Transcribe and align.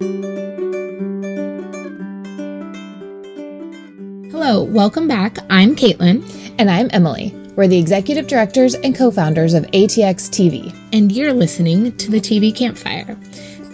Hello, 0.00 0.24
welcome 4.64 5.06
back. 5.06 5.38
I'm 5.50 5.76
Caitlin. 5.76 6.24
And 6.58 6.68
I'm 6.68 6.88
Emily. 6.92 7.32
We're 7.54 7.68
the 7.68 7.78
executive 7.78 8.26
directors 8.26 8.74
and 8.74 8.96
co 8.96 9.12
founders 9.12 9.54
of 9.54 9.62
ATX 9.66 10.30
TV. 10.30 10.76
And 10.92 11.12
you're 11.12 11.32
listening 11.32 11.96
to 11.98 12.10
the 12.10 12.20
TV 12.20 12.52
Campfire. 12.52 13.16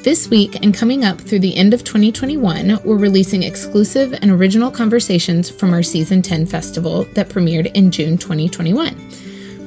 This 0.04 0.29
week 0.29 0.62
and 0.62 0.75
coming 0.75 1.06
up 1.06 1.19
through 1.19 1.41
the 1.41 1.56
end 1.56 1.73
of 1.73 1.84
2021, 1.84 2.80
we're 2.84 2.98
releasing 2.98 3.43
exclusive 3.43 4.12
and 4.12 4.30
original 4.30 4.71
conversations 4.71 5.48
from 5.48 5.73
our 5.73 5.82
Season 5.82 6.21
10 6.21 6.45
festival 6.45 7.05
that 7.14 7.30
premiered 7.30 7.73
in 7.73 7.91
June 7.91 8.18
2021. 8.18 8.95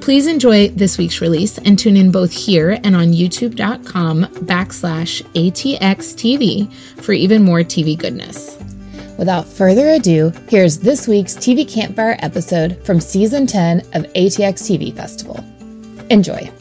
Please 0.03 0.27
enjoy 0.27 0.67
this 0.67 0.97
week's 0.97 1.21
release 1.21 1.57
and 1.59 1.79
tune 1.79 1.95
in 1.95 2.11
both 2.11 2.29
here 2.29 2.71
and 2.83 2.93
on 2.93 3.13
youtube.com 3.13 4.25
backslash 4.43 5.21
ATXTV 5.31 6.73
for 7.01 7.13
even 7.13 7.41
more 7.41 7.59
TV 7.59 7.97
goodness. 7.97 8.57
Without 9.17 9.47
further 9.47 9.91
ado, 9.91 10.33
here's 10.49 10.77
this 10.77 11.07
week's 11.07 11.35
TV 11.35 11.65
Campfire 11.65 12.17
episode 12.19 12.85
from 12.85 12.99
Season 12.99 13.47
10 13.47 13.79
of 13.93 14.03
ATX 14.11 14.67
TV 14.67 14.93
Festival. 14.93 15.37
Enjoy. 16.09 16.51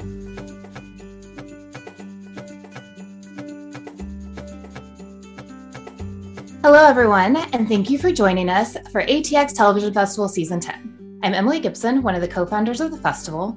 Hello, 6.63 6.87
everyone, 6.87 7.39
and 7.53 7.67
thank 7.67 7.91
you 7.91 7.99
for 7.99 8.13
joining 8.13 8.49
us 8.49 8.77
for 8.93 9.03
ATX 9.03 9.53
Television 9.53 9.93
Festival 9.93 10.29
Season 10.29 10.61
10. 10.61 11.02
I'm 11.25 11.35
Emily 11.35 11.61
Gibson, 11.61 12.03
one 12.03 12.17
of 12.17 12.21
the 12.21 12.27
co 12.27 12.45
founders 12.45 12.81
of 12.81 12.91
the 12.91 12.97
festival, 12.97 13.57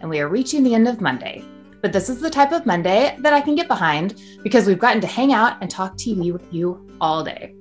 and 0.00 0.10
we 0.10 0.18
are 0.18 0.28
reaching 0.28 0.64
the 0.64 0.74
end 0.74 0.88
of 0.88 1.00
Monday. 1.00 1.44
But 1.80 1.92
this 1.92 2.08
is 2.08 2.20
the 2.20 2.28
type 2.28 2.50
of 2.50 2.66
Monday 2.66 3.16
that 3.20 3.32
I 3.32 3.40
can 3.40 3.54
get 3.54 3.68
behind 3.68 4.20
because 4.42 4.66
we've 4.66 4.80
gotten 4.80 5.00
to 5.00 5.06
hang 5.06 5.32
out 5.32 5.58
and 5.60 5.70
talk 5.70 5.96
TV 5.96 6.32
with 6.32 6.52
you 6.52 6.84
all 7.00 7.22
day. 7.22 7.54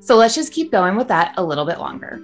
So 0.00 0.16
let's 0.16 0.34
just 0.34 0.54
keep 0.54 0.72
going 0.72 0.96
with 0.96 1.06
that 1.08 1.34
a 1.36 1.44
little 1.44 1.66
bit 1.66 1.80
longer. 1.80 2.22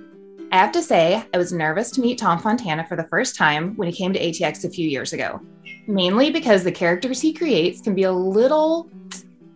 I 0.52 0.56
have 0.56 0.72
to 0.72 0.82
say, 0.82 1.22
I 1.34 1.36
was 1.36 1.52
nervous 1.52 1.90
to 1.90 2.00
meet 2.00 2.16
Tom 2.16 2.38
Fontana 2.38 2.86
for 2.86 2.96
the 2.96 3.08
first 3.08 3.36
time 3.36 3.76
when 3.76 3.86
he 3.86 3.94
came 3.94 4.14
to 4.14 4.18
ATX 4.18 4.64
a 4.64 4.70
few 4.70 4.88
years 4.88 5.12
ago, 5.12 5.42
mainly 5.86 6.30
because 6.30 6.64
the 6.64 6.72
characters 6.72 7.20
he 7.20 7.34
creates 7.34 7.82
can 7.82 7.94
be 7.94 8.04
a 8.04 8.12
little 8.12 8.88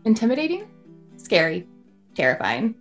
intimidating, 0.05 0.69
scary, 1.17 1.67
terrifying. 2.15 2.75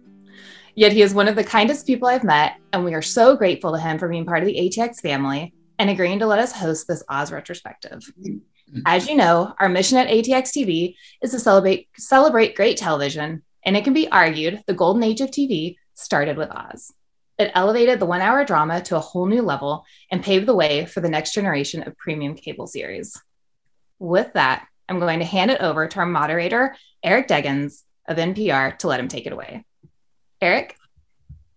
Yet 0.78 0.94
he 0.94 1.02
is 1.02 1.12
one 1.12 1.28
of 1.28 1.36
the 1.36 1.44
kindest 1.44 1.88
people 1.88 2.08
I've 2.08 2.24
met, 2.24 2.58
and 2.72 2.86
we 2.86 2.94
are 2.94 3.02
so 3.02 3.36
grateful 3.36 3.72
to 3.72 3.80
him 3.80 3.98
for 3.98 4.08
being 4.08 4.28
part 4.28 4.44
of 4.44 4.46
the 4.46 4.60
ATX 4.60 5.02
family 5.02 5.52
and 5.80 5.90
agreeing 5.90 6.20
to 6.20 6.28
let 6.28 6.38
us 6.38 6.52
host 6.52 6.88
this 6.88 7.02
Oz 7.10 7.32
retrospective. 7.32 8.04
As 8.86 9.10
you 9.10 9.16
know, 9.16 9.56
our 9.60 9.70
mission 9.70 9.98
at 9.98 10.08
ATX 10.08 10.52
TV 10.52 10.96
is 11.24 11.32
to 11.32 11.40
celebrate 11.40 11.88
celebrate 11.98 12.56
great 12.56 12.78
television, 12.78 13.42
and 13.66 13.76
it 13.76 13.86
can 13.86 13.94
be 13.94 14.08
argued 14.12 14.62
the 14.68 14.76
golden 14.76 15.02
age 15.02 15.20
of 15.20 15.32
TV 15.32 15.78
started 15.96 16.38
with 16.38 16.52
Oz. 16.52 16.94
It 17.40 17.52
elevated 17.56 18.00
the 18.00 18.06
one 18.06 18.22
hour 18.22 18.46
drama 18.46 18.80
to 18.84 18.98
a 18.98 19.00
whole 19.00 19.26
new 19.26 19.42
level 19.42 19.84
and 20.12 20.24
paved 20.24 20.46
the 20.46 20.56
way 20.56 20.86
for 20.86 21.02
the 21.02 21.10
next 21.10 21.34
generation 21.34 21.88
of 21.88 21.98
premium 21.98 22.36
cable 22.36 22.68
series. 22.68 23.20
With 23.98 24.32
that, 24.34 24.68
I'm 24.88 25.00
going 25.00 25.20
to 25.20 25.26
hand 25.26 25.50
it 25.50 25.60
over 25.60 25.88
to 25.88 26.00
our 26.00 26.06
moderator, 26.06 26.76
Eric 27.04 27.28
Deggans, 27.28 27.82
of 28.08 28.18
NPR 28.18 28.78
to 28.78 28.88
let 28.88 29.00
him 29.00 29.08
take 29.08 29.26
it 29.26 29.34
away. 29.34 29.66
Eric? 30.42 30.78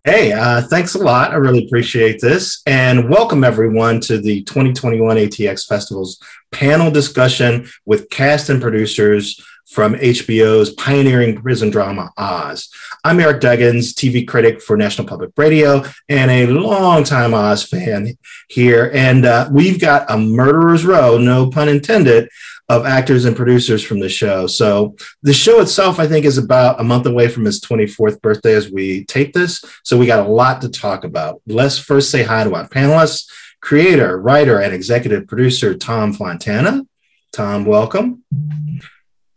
Hey, 0.04 0.32
uh, 0.32 0.62
thanks 0.62 0.94
a 0.94 0.98
lot. 0.98 1.32
I 1.32 1.34
really 1.34 1.66
appreciate 1.66 2.22
this. 2.22 2.62
And 2.64 3.10
welcome 3.10 3.44
everyone 3.44 4.00
to 4.00 4.18
the 4.18 4.42
2021 4.44 5.18
ATX 5.18 5.66
Festival's 5.66 6.18
panel 6.50 6.90
discussion 6.90 7.68
with 7.84 8.08
cast 8.08 8.48
and 8.48 8.62
producers 8.62 9.44
from 9.70 9.94
HBO's 9.94 10.70
pioneering 10.70 11.40
prison 11.40 11.70
drama 11.70 12.10
Oz. 12.16 12.68
I'm 13.04 13.20
Eric 13.20 13.40
Deggans, 13.40 13.94
TV 13.94 14.26
critic 14.26 14.60
for 14.60 14.76
National 14.76 15.06
Public 15.06 15.30
Radio 15.36 15.84
and 16.08 16.28
a 16.28 16.46
longtime 16.48 17.32
Oz 17.34 17.62
fan 17.62 18.18
here. 18.48 18.90
And 18.92 19.24
uh, 19.24 19.48
we've 19.52 19.80
got 19.80 20.10
a 20.10 20.18
murderer's 20.18 20.84
row, 20.84 21.18
no 21.18 21.50
pun 21.50 21.68
intended, 21.68 22.28
of 22.68 22.84
actors 22.84 23.24
and 23.24 23.36
producers 23.36 23.82
from 23.82 24.00
the 24.00 24.08
show. 24.08 24.46
So 24.48 24.96
the 25.22 25.32
show 25.32 25.60
itself, 25.60 25.98
I 26.00 26.06
think, 26.06 26.24
is 26.24 26.38
about 26.38 26.80
a 26.80 26.84
month 26.84 27.06
away 27.06 27.28
from 27.28 27.44
his 27.44 27.60
24th 27.60 28.20
birthday 28.20 28.54
as 28.54 28.70
we 28.70 29.04
tape 29.04 29.32
this. 29.32 29.64
So 29.84 29.96
we 29.96 30.06
got 30.06 30.26
a 30.26 30.30
lot 30.30 30.62
to 30.62 30.68
talk 30.68 31.04
about. 31.04 31.42
Let's 31.46 31.78
first 31.78 32.10
say 32.10 32.22
hi 32.22 32.44
to 32.44 32.54
our 32.54 32.68
panelists, 32.68 33.30
creator, 33.60 34.20
writer, 34.20 34.60
and 34.60 34.72
executive 34.72 35.28
producer 35.28 35.76
Tom 35.76 36.12
Fontana. 36.12 36.86
Tom, 37.32 37.64
welcome. 37.64 38.24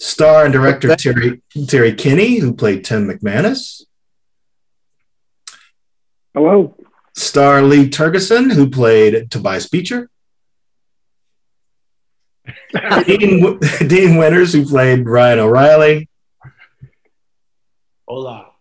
Star 0.03 0.43
and 0.43 0.51
director 0.51 0.93
Terry 0.97 1.41
Terry 1.65 1.93
Kinney, 1.93 2.39
who 2.39 2.53
played 2.53 2.83
Tim 2.83 3.07
McManus. 3.07 3.83
Hello. 6.33 6.75
Star 7.15 7.61
Lee 7.61 7.89
Tergesen, 7.89 8.51
who 8.51 8.69
played 8.69 9.31
Tobias 9.31 9.69
Beecher. 9.69 10.09
Dean, 13.05 13.59
Dean 13.87 14.17
Winters, 14.17 14.51
who 14.51 14.65
played 14.65 15.07
Ryan 15.07 15.39
O'Reilly. 15.39 16.09
Hola. 18.05 18.51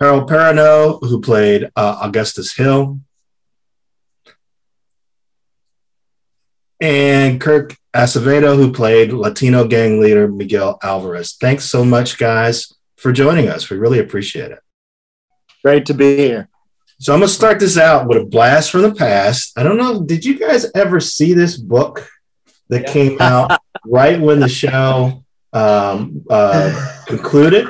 Harold 0.00 0.28
Perrineau, 0.28 0.98
who 1.02 1.20
played 1.20 1.70
uh, 1.76 2.00
Augustus 2.02 2.56
Hill. 2.56 2.98
And 6.80 7.40
Kirk 7.40 7.76
Acevedo, 7.94 8.56
who 8.56 8.72
played 8.72 9.12
Latino 9.12 9.66
gang 9.66 10.00
leader 10.00 10.28
Miguel 10.28 10.78
Alvarez. 10.82 11.36
Thanks 11.40 11.64
so 11.64 11.84
much, 11.84 12.18
guys, 12.18 12.72
for 12.96 13.12
joining 13.12 13.48
us. 13.48 13.68
We 13.68 13.76
really 13.76 13.98
appreciate 13.98 14.52
it. 14.52 14.60
Great 15.64 15.86
to 15.86 15.94
be 15.94 16.16
here. 16.16 16.48
So 17.00 17.12
I'm 17.12 17.20
going 17.20 17.28
to 17.28 17.34
start 17.34 17.60
this 17.60 17.78
out 17.78 18.06
with 18.06 18.18
a 18.18 18.24
blast 18.24 18.70
from 18.70 18.82
the 18.82 18.94
past. 18.94 19.56
I 19.56 19.62
don't 19.62 19.76
know, 19.76 20.02
did 20.02 20.24
you 20.24 20.38
guys 20.38 20.66
ever 20.74 21.00
see 21.00 21.32
this 21.32 21.56
book? 21.56 22.08
that 22.68 22.82
yeah. 22.82 22.92
came 22.92 23.20
out 23.20 23.60
right 23.84 24.20
when 24.20 24.40
the 24.40 24.48
show 24.48 25.24
um, 25.52 26.24
uh, 26.30 27.02
concluded. 27.06 27.68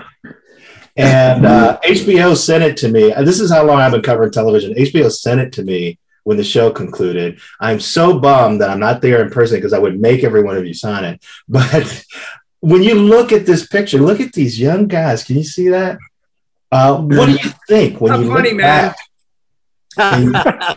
And 0.97 1.47
uh, 1.47 1.79
HBO 1.85 2.37
sent 2.37 2.65
it 2.65 2.77
to 2.79 2.89
me. 2.89 3.13
This 3.23 3.39
is 3.39 3.53
how 3.53 3.65
long 3.65 3.79
I've 3.79 3.93
been 3.93 4.03
covering 4.03 4.33
television. 4.33 4.75
HBO 4.75 5.11
sent 5.13 5.41
it 5.41 5.53
to 5.53 5.63
me 5.63 5.99
when 6.29 6.37
the 6.37 6.45
show 6.45 6.71
concluded. 6.71 7.41
I'm 7.59 7.81
so 7.81 8.19
bummed 8.19 8.61
that 8.61 8.69
I'm 8.69 8.79
not 8.79 9.01
there 9.01 9.25
in 9.25 9.31
person 9.31 9.57
because 9.57 9.73
I 9.73 9.79
would 9.79 9.99
make 9.99 10.23
every 10.23 10.43
one 10.43 10.59
of 10.59 10.67
you 10.67 10.75
sign 10.75 11.05
it. 11.05 11.25
But 11.49 12.05
when 12.61 12.83
you 12.83 12.97
look 12.97 13.33
at 13.33 13.47
this 13.47 13.67
picture, 13.67 13.97
look 13.97 14.21
at 14.21 14.35
these 14.35 14.61
young 14.61 14.89
guys. 14.89 15.25
Can 15.25 15.37
you 15.37 15.43
see 15.43 15.71
that? 15.71 15.97
Uh, 16.71 16.99
what 16.99 17.27
do 17.27 17.33
you 17.33 17.51
think 17.67 17.99
when 17.99 18.21
you 18.21 18.29
funny, 18.31 18.51
look 18.51 18.59
man. 18.59 18.91
back 18.91 18.97
and, 19.97 20.37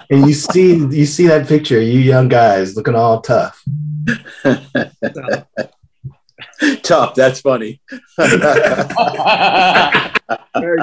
and 0.09 0.25
you 0.25 0.34
see 0.34 0.78
you 0.78 1.06
see 1.06 1.28
that 1.28 1.50
picture? 1.50 1.81
You 1.81 2.00
young 2.00 2.29
guys 2.29 2.78
looking 2.78 2.95
all 2.95 3.19
tough. 3.19 3.61
tough. 6.83 7.16
That's 7.16 7.41
funny. 7.41 7.81
Very 8.17 8.39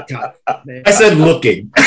tough. 0.09 0.35
Man. 0.65 0.83
I 0.87 0.91
said 0.91 1.19
looking. 1.19 1.57
you 1.77 1.83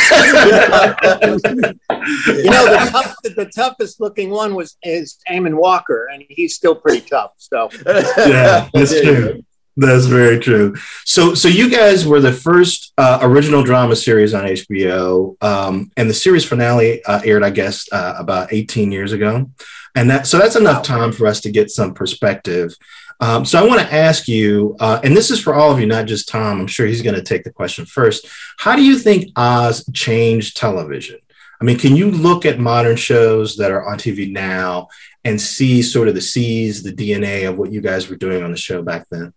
know, 2.50 2.66
the, 2.66 2.90
tough, 2.92 3.16
the 3.24 3.52
toughest 3.54 4.00
looking 4.00 4.30
one 4.30 4.56
was 4.56 4.78
is 4.84 5.18
Eamonn 5.30 5.56
Walker, 5.56 6.08
and 6.12 6.24
he's 6.30 6.56
still 6.56 6.76
pretty 6.76 7.02
tough. 7.02 7.32
So 7.38 7.70
yeah, 7.86 8.70
that's 8.74 9.02
true. 9.02 9.44
That's 9.78 10.06
very 10.06 10.40
true. 10.40 10.76
So, 11.06 11.34
so 11.34 11.48
you 11.48 11.70
guys 11.70 12.06
were 12.06 12.20
the 12.20 12.34
first 12.34 12.92
uh, 12.98 13.20
original 13.22 13.64
drama 13.64 13.96
series 13.96 14.34
on 14.34 14.44
HBO, 14.44 15.42
um, 15.42 15.92
and 15.96 16.10
the 16.10 16.14
series 16.14 16.44
finale 16.44 17.04
uh, 17.06 17.22
aired, 17.24 17.44
I 17.44 17.52
guess, 17.52 17.88
uh, 17.92 18.16
about 18.18 18.52
18 18.52 18.92
years 18.92 19.14
ago. 19.14 19.50
And 19.96 20.10
that 20.10 20.28
so 20.28 20.38
that's 20.38 20.56
enough 20.56 20.84
time 20.84 21.12
for 21.12 21.28
us 21.28 21.42
to 21.42 21.52
get 21.52 21.70
some 21.70 21.94
perspective. 21.94 22.76
Um, 23.22 23.46
so 23.46 23.64
I 23.64 23.68
want 23.68 23.80
to 23.80 23.94
ask 23.94 24.28
you, 24.28 24.76
uh, 24.80 25.00
and 25.04 25.16
this 25.16 25.30
is 25.30 25.40
for 25.40 25.54
all 25.54 25.72
of 25.72 25.80
you, 25.80 25.86
not 25.86 26.08
just 26.08 26.28
Tom. 26.28 26.60
I'm 26.60 26.68
sure 26.68 26.88
he's 26.88 27.04
going 27.04 27.16
to 27.16 27.22
take 27.22 27.44
the 27.44 27.54
question 27.54 27.86
first. 27.86 28.28
How 28.58 28.76
do 28.76 28.84
you 28.84 28.98
think 28.98 29.32
Oz 29.36 29.88
changed 29.94 30.58
television? 30.58 31.20
I 31.62 31.64
mean, 31.64 31.78
can 31.78 31.96
you 31.96 32.10
look 32.10 32.48
at 32.48 32.60
modern 32.60 32.96
shows 32.96 33.58
that 33.58 33.70
are 33.70 33.88
on 33.88 34.00
TV 34.00 34.32
now 34.32 34.88
and 35.24 35.40
see 35.40 35.84
sort 35.84 36.08
of 36.08 36.16
the 36.16 36.22
C's, 36.22 36.82
the 36.82 36.92
DNA 36.92 37.48
of 37.48 37.60
what 37.60 37.72
you 37.72 37.80
guys 37.80 38.10
were 38.10 38.16
doing 38.16 38.42
on 38.42 38.50
the 38.50 38.58
show 38.58 38.82
back 38.82 39.06
then? 39.12 39.32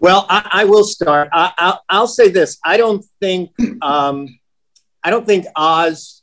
Well, 0.00 0.26
I, 0.28 0.48
I 0.52 0.64
will 0.64 0.82
start. 0.82 1.28
I, 1.32 1.78
will 1.92 2.08
say 2.08 2.28
this: 2.28 2.58
I 2.64 2.76
don't 2.76 3.04
think 3.20 3.52
um, 3.82 4.40
I 5.04 5.10
don't 5.10 5.24
think 5.24 5.46
Oz 5.54 6.22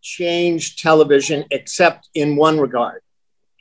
changed 0.00 0.78
television 0.78 1.44
except 1.50 2.08
in 2.14 2.36
one 2.36 2.60
regard, 2.60 3.02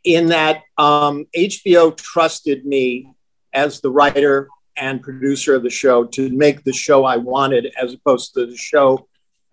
in 0.07 0.27
that 0.27 0.63
um, 0.77 1.25
HBO 1.35 1.95
trusted 1.95 2.65
me 2.65 3.11
as 3.51 3.81
the 3.81 3.91
writer 3.91 4.47
and 4.77 5.01
producer 5.01 5.55
of 5.55 5.63
the 5.63 5.69
show 5.69 6.05
to 6.05 6.29
make 6.29 6.63
the 6.63 6.71
show 6.71 7.03
I 7.03 7.17
wanted 7.17 7.73
as 7.77 7.93
opposed 7.93 8.33
to 8.35 8.45
the 8.45 8.55
show 8.55 9.09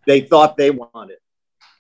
they 0.06 0.20
thought 0.20 0.56
they 0.56 0.70
wanted. 0.70 1.16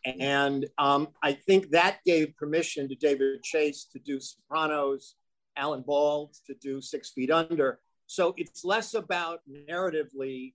And 0.04 0.66
um, 0.76 1.08
I 1.22 1.34
think 1.34 1.70
that 1.70 1.98
gave 2.04 2.36
permission 2.36 2.88
to 2.88 2.96
David 2.96 3.44
Chase 3.44 3.86
to 3.92 4.00
do 4.00 4.18
Sopranos, 4.18 5.14
Alan 5.56 5.82
Ball 5.82 6.32
to 6.48 6.54
do 6.54 6.80
Six 6.80 7.10
Feet 7.10 7.30
Under. 7.30 7.78
So 8.06 8.34
it's 8.36 8.64
less 8.64 8.94
about 8.94 9.40
narratively, 9.70 10.54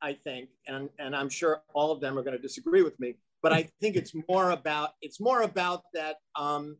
I 0.00 0.12
think, 0.12 0.50
and, 0.68 0.90
and 1.00 1.16
I'm 1.16 1.28
sure 1.28 1.62
all 1.74 1.90
of 1.90 2.00
them 2.00 2.16
are 2.16 2.22
going 2.22 2.36
to 2.36 2.42
disagree 2.42 2.82
with 2.82 2.98
me, 3.00 3.16
but 3.42 3.52
I 3.52 3.68
think 3.80 3.96
it's 3.96 4.14
more 4.28 4.50
about 4.50 4.90
it's 5.02 5.18
more 5.18 5.42
about 5.42 5.82
that 5.92 6.16
um, 6.36 6.76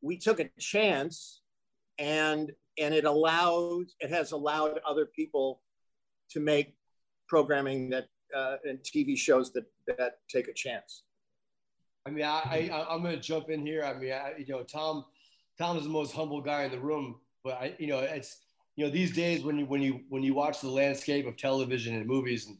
we 0.00 0.16
took 0.16 0.40
a 0.40 0.48
chance 0.58 1.40
and 1.98 2.52
and 2.78 2.94
it 2.94 3.04
allowed 3.04 3.86
it 4.00 4.10
has 4.10 4.32
allowed 4.32 4.78
other 4.86 5.06
people 5.06 5.60
to 6.30 6.40
make 6.40 6.74
programming 7.28 7.90
that 7.90 8.06
uh, 8.36 8.56
and 8.64 8.78
TV 8.80 9.16
shows 9.16 9.52
that 9.52 9.64
that 9.86 10.18
take 10.28 10.48
a 10.48 10.52
chance. 10.52 11.02
I 12.06 12.10
mean, 12.10 12.24
I, 12.24 12.70
I 12.72 12.86
I'm 12.90 13.02
going 13.02 13.14
to 13.14 13.20
jump 13.20 13.50
in 13.50 13.66
here. 13.66 13.84
I 13.84 13.94
mean, 13.94 14.12
I, 14.12 14.32
you 14.38 14.46
know, 14.48 14.62
Tom 14.62 15.04
Tom 15.58 15.76
is 15.76 15.84
the 15.84 15.90
most 15.90 16.12
humble 16.12 16.40
guy 16.40 16.64
in 16.64 16.70
the 16.70 16.78
room, 16.78 17.16
but 17.42 17.54
I 17.54 17.74
you 17.78 17.88
know 17.88 17.98
it's 17.98 18.38
you 18.76 18.84
know 18.84 18.90
these 18.90 19.12
days 19.12 19.42
when 19.42 19.58
you 19.58 19.66
when 19.66 19.82
you 19.82 20.00
when 20.08 20.22
you 20.22 20.34
watch 20.34 20.60
the 20.60 20.70
landscape 20.70 21.26
of 21.26 21.36
television 21.36 21.96
and 21.96 22.06
movies 22.06 22.46
and 22.46 22.56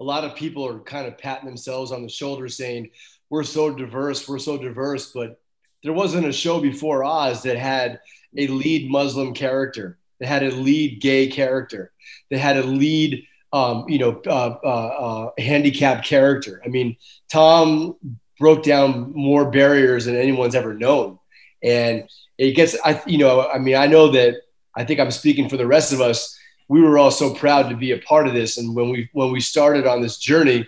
a 0.00 0.04
lot 0.04 0.24
of 0.24 0.34
people 0.34 0.66
are 0.66 0.80
kind 0.80 1.06
of 1.06 1.16
patting 1.16 1.46
themselves 1.46 1.92
on 1.92 2.02
the 2.02 2.08
shoulder 2.08 2.48
saying 2.48 2.90
we're 3.30 3.44
so 3.44 3.72
diverse 3.72 4.28
we're 4.28 4.40
so 4.40 4.58
diverse 4.58 5.12
but 5.12 5.40
there 5.82 5.92
wasn't 5.92 6.26
a 6.26 6.32
show 6.32 6.60
before 6.60 7.04
oz 7.04 7.42
that 7.42 7.56
had 7.56 8.00
a 8.36 8.46
lead 8.48 8.90
muslim 8.90 9.34
character 9.34 9.98
that 10.20 10.26
had 10.26 10.42
a 10.42 10.50
lead 10.50 11.00
gay 11.00 11.26
character 11.26 11.92
that 12.30 12.38
had 12.38 12.56
a 12.56 12.62
lead 12.62 13.24
um, 13.52 13.84
you 13.88 13.98
know 13.98 14.20
uh, 14.26 14.56
uh, 14.64 14.66
uh, 14.66 15.30
handicapped 15.38 16.06
character 16.06 16.62
i 16.64 16.68
mean 16.68 16.96
tom 17.30 17.96
broke 18.38 18.62
down 18.62 19.12
more 19.14 19.50
barriers 19.50 20.06
than 20.06 20.16
anyone's 20.16 20.54
ever 20.54 20.74
known 20.74 21.18
and 21.62 22.08
it 22.38 22.52
gets 22.52 22.76
i 22.84 23.00
you 23.06 23.18
know 23.18 23.46
i 23.48 23.58
mean 23.58 23.76
i 23.76 23.86
know 23.86 24.08
that 24.08 24.36
I 24.74 24.84
think 24.84 25.00
I'm 25.00 25.10
speaking 25.10 25.48
for 25.48 25.56
the 25.56 25.66
rest 25.66 25.92
of 25.92 26.00
us. 26.00 26.38
We 26.68 26.80
were 26.80 26.98
all 26.98 27.10
so 27.10 27.34
proud 27.34 27.68
to 27.68 27.76
be 27.76 27.92
a 27.92 27.98
part 27.98 28.26
of 28.26 28.34
this. 28.34 28.56
And 28.58 28.74
when 28.74 28.90
we 28.90 29.08
when 29.12 29.30
we 29.30 29.40
started 29.40 29.86
on 29.86 30.00
this 30.00 30.18
journey, 30.18 30.66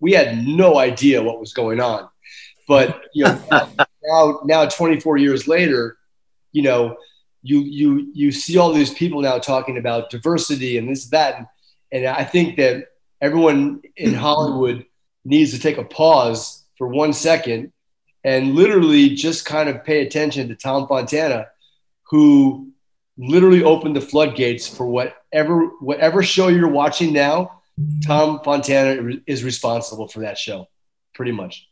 we 0.00 0.12
had 0.12 0.46
no 0.46 0.78
idea 0.78 1.22
what 1.22 1.40
was 1.40 1.52
going 1.52 1.80
on. 1.80 2.08
But 2.68 3.02
you 3.14 3.24
know, 3.24 3.40
now 4.06 4.40
now 4.44 4.66
24 4.66 5.16
years 5.18 5.48
later, 5.48 5.98
you 6.52 6.62
know, 6.62 6.96
you 7.42 7.60
you 7.60 8.10
you 8.14 8.32
see 8.32 8.58
all 8.58 8.72
these 8.72 8.92
people 8.92 9.20
now 9.20 9.38
talking 9.38 9.78
about 9.78 10.10
diversity 10.10 10.78
and 10.78 10.88
this 10.88 11.06
that, 11.06 11.36
and, 11.36 11.46
and 11.92 12.06
I 12.06 12.24
think 12.24 12.56
that 12.56 12.88
everyone 13.20 13.82
in 13.96 14.14
Hollywood 14.26 14.86
needs 15.24 15.52
to 15.52 15.58
take 15.58 15.78
a 15.78 15.84
pause 15.84 16.64
for 16.78 16.88
one 16.88 17.12
second 17.12 17.72
and 18.24 18.54
literally 18.54 19.10
just 19.10 19.44
kind 19.44 19.68
of 19.68 19.84
pay 19.84 20.04
attention 20.04 20.48
to 20.48 20.56
Tom 20.56 20.88
Fontana, 20.88 21.46
who 22.10 22.72
literally 23.16 23.62
opened 23.62 23.96
the 23.96 24.00
floodgates 24.00 24.68
for 24.68 24.86
whatever 24.86 25.66
whatever 25.80 26.22
show 26.22 26.48
you're 26.48 26.68
watching 26.68 27.12
now. 27.12 27.62
Tom 28.04 28.40
Fontana 28.42 29.18
is 29.26 29.44
responsible 29.44 30.08
for 30.08 30.20
that 30.20 30.38
show, 30.38 30.66
pretty 31.14 31.32
much. 31.32 31.68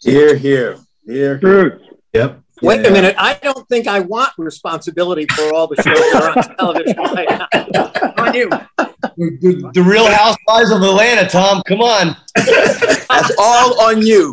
Here, 0.00 0.36
here, 0.36 0.78
here. 1.06 1.38
here. 1.38 1.80
Yep. 2.12 2.40
Wait 2.62 2.80
yeah. 2.82 2.88
a 2.88 2.92
minute. 2.92 3.16
I 3.18 3.34
don't 3.42 3.68
think 3.68 3.86
I 3.86 4.00
want 4.00 4.32
responsibility 4.38 5.26
for 5.34 5.52
all 5.54 5.66
the 5.66 5.76
shows 5.76 5.98
that 5.98 6.22
are 6.22 6.38
on 6.38 6.56
television 6.56 6.96
right 6.96 7.28
now. 7.28 8.24
on 8.24 8.34
you. 8.34 8.48
The, 9.16 9.70
the, 9.74 9.82
Real 9.82 10.06
Housewives 10.10 10.70
of 10.70 10.82
Atlanta, 10.82 11.28
Tom. 11.28 11.62
Come 11.66 11.80
on. 11.80 12.16
That's 12.34 13.32
all 13.38 13.80
on 13.82 14.02
you. 14.02 14.32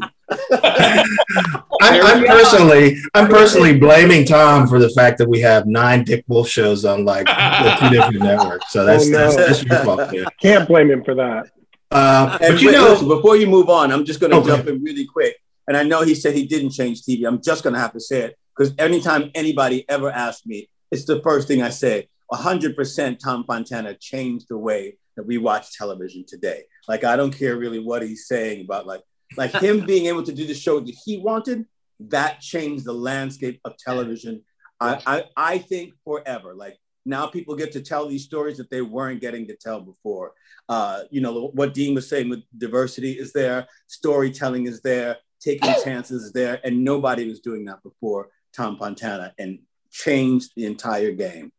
I'm, 1.81 2.05
I'm 2.05 2.25
personally, 2.25 2.97
I'm 3.13 3.27
personally 3.27 3.77
blaming 3.77 4.25
Tom 4.25 4.67
for 4.67 4.79
the 4.79 4.89
fact 4.89 5.17
that 5.17 5.27
we 5.27 5.41
have 5.41 5.67
nine 5.67 6.03
Dick 6.03 6.23
Wolf 6.27 6.47
shows 6.47 6.85
on 6.85 7.03
like 7.03 7.25
the 7.25 7.77
two 7.79 7.89
different 7.89 8.19
networks. 8.19 8.71
So 8.71 8.85
that's, 8.85 9.07
oh, 9.07 9.09
no. 9.09 9.17
that's, 9.17 9.35
that's 9.35 9.63
your 9.63 9.83
fault. 9.83 10.13
Yeah. 10.13 10.25
Can't 10.41 10.67
blame 10.67 10.89
him 10.89 11.03
for 11.03 11.15
that. 11.15 11.47
Uh, 11.91 12.37
but 12.39 12.61
you 12.61 12.67
wait, 12.67 12.73
know, 12.73 12.91
listen, 12.91 13.07
before 13.09 13.35
you 13.35 13.47
move 13.47 13.69
on, 13.69 13.91
I'm 13.91 14.05
just 14.05 14.21
going 14.21 14.31
to 14.31 14.37
okay. 14.37 14.47
jump 14.47 14.67
in 14.67 14.81
really 14.81 15.05
quick. 15.05 15.35
And 15.71 15.77
I 15.77 15.83
know 15.83 16.01
he 16.01 16.15
said 16.15 16.35
he 16.35 16.45
didn't 16.45 16.71
change 16.71 17.03
TV. 17.03 17.25
I'm 17.25 17.41
just 17.41 17.63
going 17.63 17.73
to 17.73 17.79
have 17.79 17.93
to 17.93 17.99
say 18.01 18.23
it 18.23 18.37
because 18.57 18.73
anytime 18.77 19.31
anybody 19.33 19.85
ever 19.87 20.11
asks 20.11 20.45
me, 20.45 20.67
it's 20.91 21.05
the 21.05 21.21
first 21.21 21.47
thing 21.47 21.61
I 21.61 21.69
say. 21.69 22.09
100% 22.29 23.19
Tom 23.19 23.45
Fontana 23.45 23.93
changed 23.93 24.47
the 24.49 24.57
way 24.57 24.97
that 25.15 25.25
we 25.25 25.37
watch 25.37 25.77
television 25.77 26.25
today. 26.27 26.63
Like, 26.89 27.05
I 27.05 27.15
don't 27.15 27.31
care 27.31 27.55
really 27.55 27.79
what 27.79 28.01
he's 28.01 28.27
saying 28.27 28.65
about 28.65 28.85
like 28.85 28.99
like 29.37 29.53
him 29.53 29.85
being 29.85 30.07
able 30.07 30.23
to 30.23 30.33
do 30.33 30.45
the 30.45 30.53
show 30.53 30.81
that 30.81 30.95
he 31.05 31.19
wanted, 31.19 31.65
that 32.01 32.41
changed 32.41 32.83
the 32.83 32.91
landscape 32.91 33.61
of 33.63 33.77
television. 33.77 34.43
I, 34.81 35.01
I, 35.05 35.23
I 35.37 35.57
think 35.59 35.93
forever. 36.03 36.53
Like 36.53 36.77
now 37.05 37.27
people 37.27 37.55
get 37.55 37.71
to 37.71 37.81
tell 37.81 38.09
these 38.09 38.25
stories 38.25 38.57
that 38.57 38.69
they 38.69 38.81
weren't 38.81 39.21
getting 39.21 39.47
to 39.47 39.55
tell 39.55 39.79
before. 39.79 40.33
Uh, 40.67 41.03
you 41.11 41.21
know, 41.21 41.47
what 41.53 41.73
Dean 41.73 41.95
was 41.95 42.09
saying 42.09 42.27
with 42.27 42.43
diversity 42.57 43.13
is 43.13 43.31
there, 43.31 43.67
storytelling 43.87 44.67
is 44.67 44.81
there, 44.81 45.15
taking 45.41 45.73
chances 45.83 46.31
there, 46.31 46.59
and 46.63 46.83
nobody 46.83 47.27
was 47.27 47.39
doing 47.39 47.65
that 47.65 47.83
before 47.83 48.29
Tom 48.53 48.77
Fontana 48.77 49.33
and 49.37 49.59
changed 49.91 50.51
the 50.55 50.65
entire 50.65 51.11
game. 51.11 51.51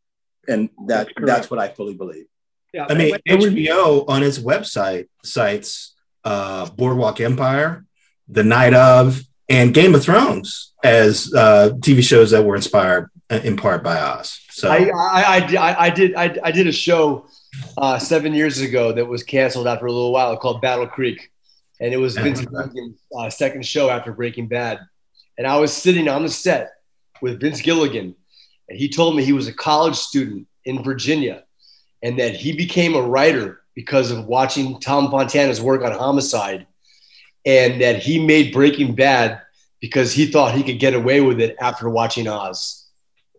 And 0.49 0.71
that 0.87 1.09
that's, 1.17 1.27
that's 1.27 1.51
what 1.51 1.61
I 1.61 1.69
fully 1.69 1.95
believe. 1.95 2.27
Yeah, 2.73 2.87
I 2.89 2.95
mean, 2.95 3.15
HBO 3.29 4.09
on 4.09 4.23
its 4.23 4.39
website 4.39 5.09
cites 5.23 5.95
uh, 6.25 6.71
Boardwalk 6.71 7.21
Empire, 7.21 7.85
The 8.29 8.45
Night 8.45 8.75
of, 8.75 9.23
and 9.49 9.75
Game 9.75 9.95
of 9.95 10.03
Thrones 10.03 10.73
as 10.83 11.33
uh, 11.35 11.71
TV 11.81 12.03
shows 12.03 12.31
that 12.31 12.45
were 12.45 12.57
inspired 12.57 13.11
uh, 13.31 13.41
in 13.45 13.57
part 13.57 13.83
by 13.83 14.01
Oz. 14.01 14.41
So 14.51 14.71
I, 14.71 14.91
I, 14.95 15.39
I, 15.57 15.87
I 15.87 15.91
did 15.91 16.15
I, 16.15 16.37
I, 16.43 16.51
did 16.51 16.67
a 16.67 16.73
show 16.73 17.27
uh, 17.77 17.99
seven 17.99 18.35
years 18.35 18.61
ago 18.61 18.93
that 18.93 19.07
was 19.07 19.23
canceled 19.23 19.67
after 19.67 19.87
a 19.87 19.93
little 19.93 20.13
while 20.13 20.37
called 20.37 20.63
Battle 20.63 20.87
Creek, 20.87 21.32
and 21.83 21.93
it 21.93 21.97
was 21.97 22.17
Vince 22.17 22.41
Gilligan's 22.41 23.01
uh, 23.19 23.29
second 23.29 23.67
show 23.67 23.91
after 23.91 24.13
Breaking 24.13 24.47
Bad, 24.47 24.79
and 25.37 25.49
I 25.49 25.59
was 25.59 25.73
sitting 25.73 26.09
on 26.09 26.23
the 26.23 26.29
set 26.29 26.71
with 27.21 27.41
Vince 27.41 27.61
Gilligan, 27.61 28.15
and 28.69 28.79
he 28.79 28.89
told 28.89 29.17
me 29.17 29.25
he 29.25 29.33
was 29.33 29.49
a 29.49 29.53
college 29.53 29.97
student 29.97 30.47
in 30.65 30.85
Virginia, 30.85 31.43
and 32.01 32.17
that 32.21 32.37
he 32.37 32.57
became 32.57 32.95
a 32.95 33.03
writer 33.03 33.63
because 33.75 34.13
of 34.13 34.27
watching 34.27 34.79
Tom 34.79 35.11
Fontana's 35.11 35.61
work 35.61 35.83
on 35.83 35.91
Homicide, 35.91 36.69
and 37.45 37.83
that 37.83 37.97
he 37.97 38.25
made 38.25 38.53
Breaking 38.53 38.95
Bad 38.95 39.43
because 39.81 40.13
he 40.13 40.27
thought 40.27 40.55
he 40.55 40.63
could 40.63 40.79
get 40.79 40.95
away 40.95 41.21
with 41.21 41.41
it 41.41 41.57
after 41.61 41.91
watching 41.91 42.29
Oz. 42.29 42.87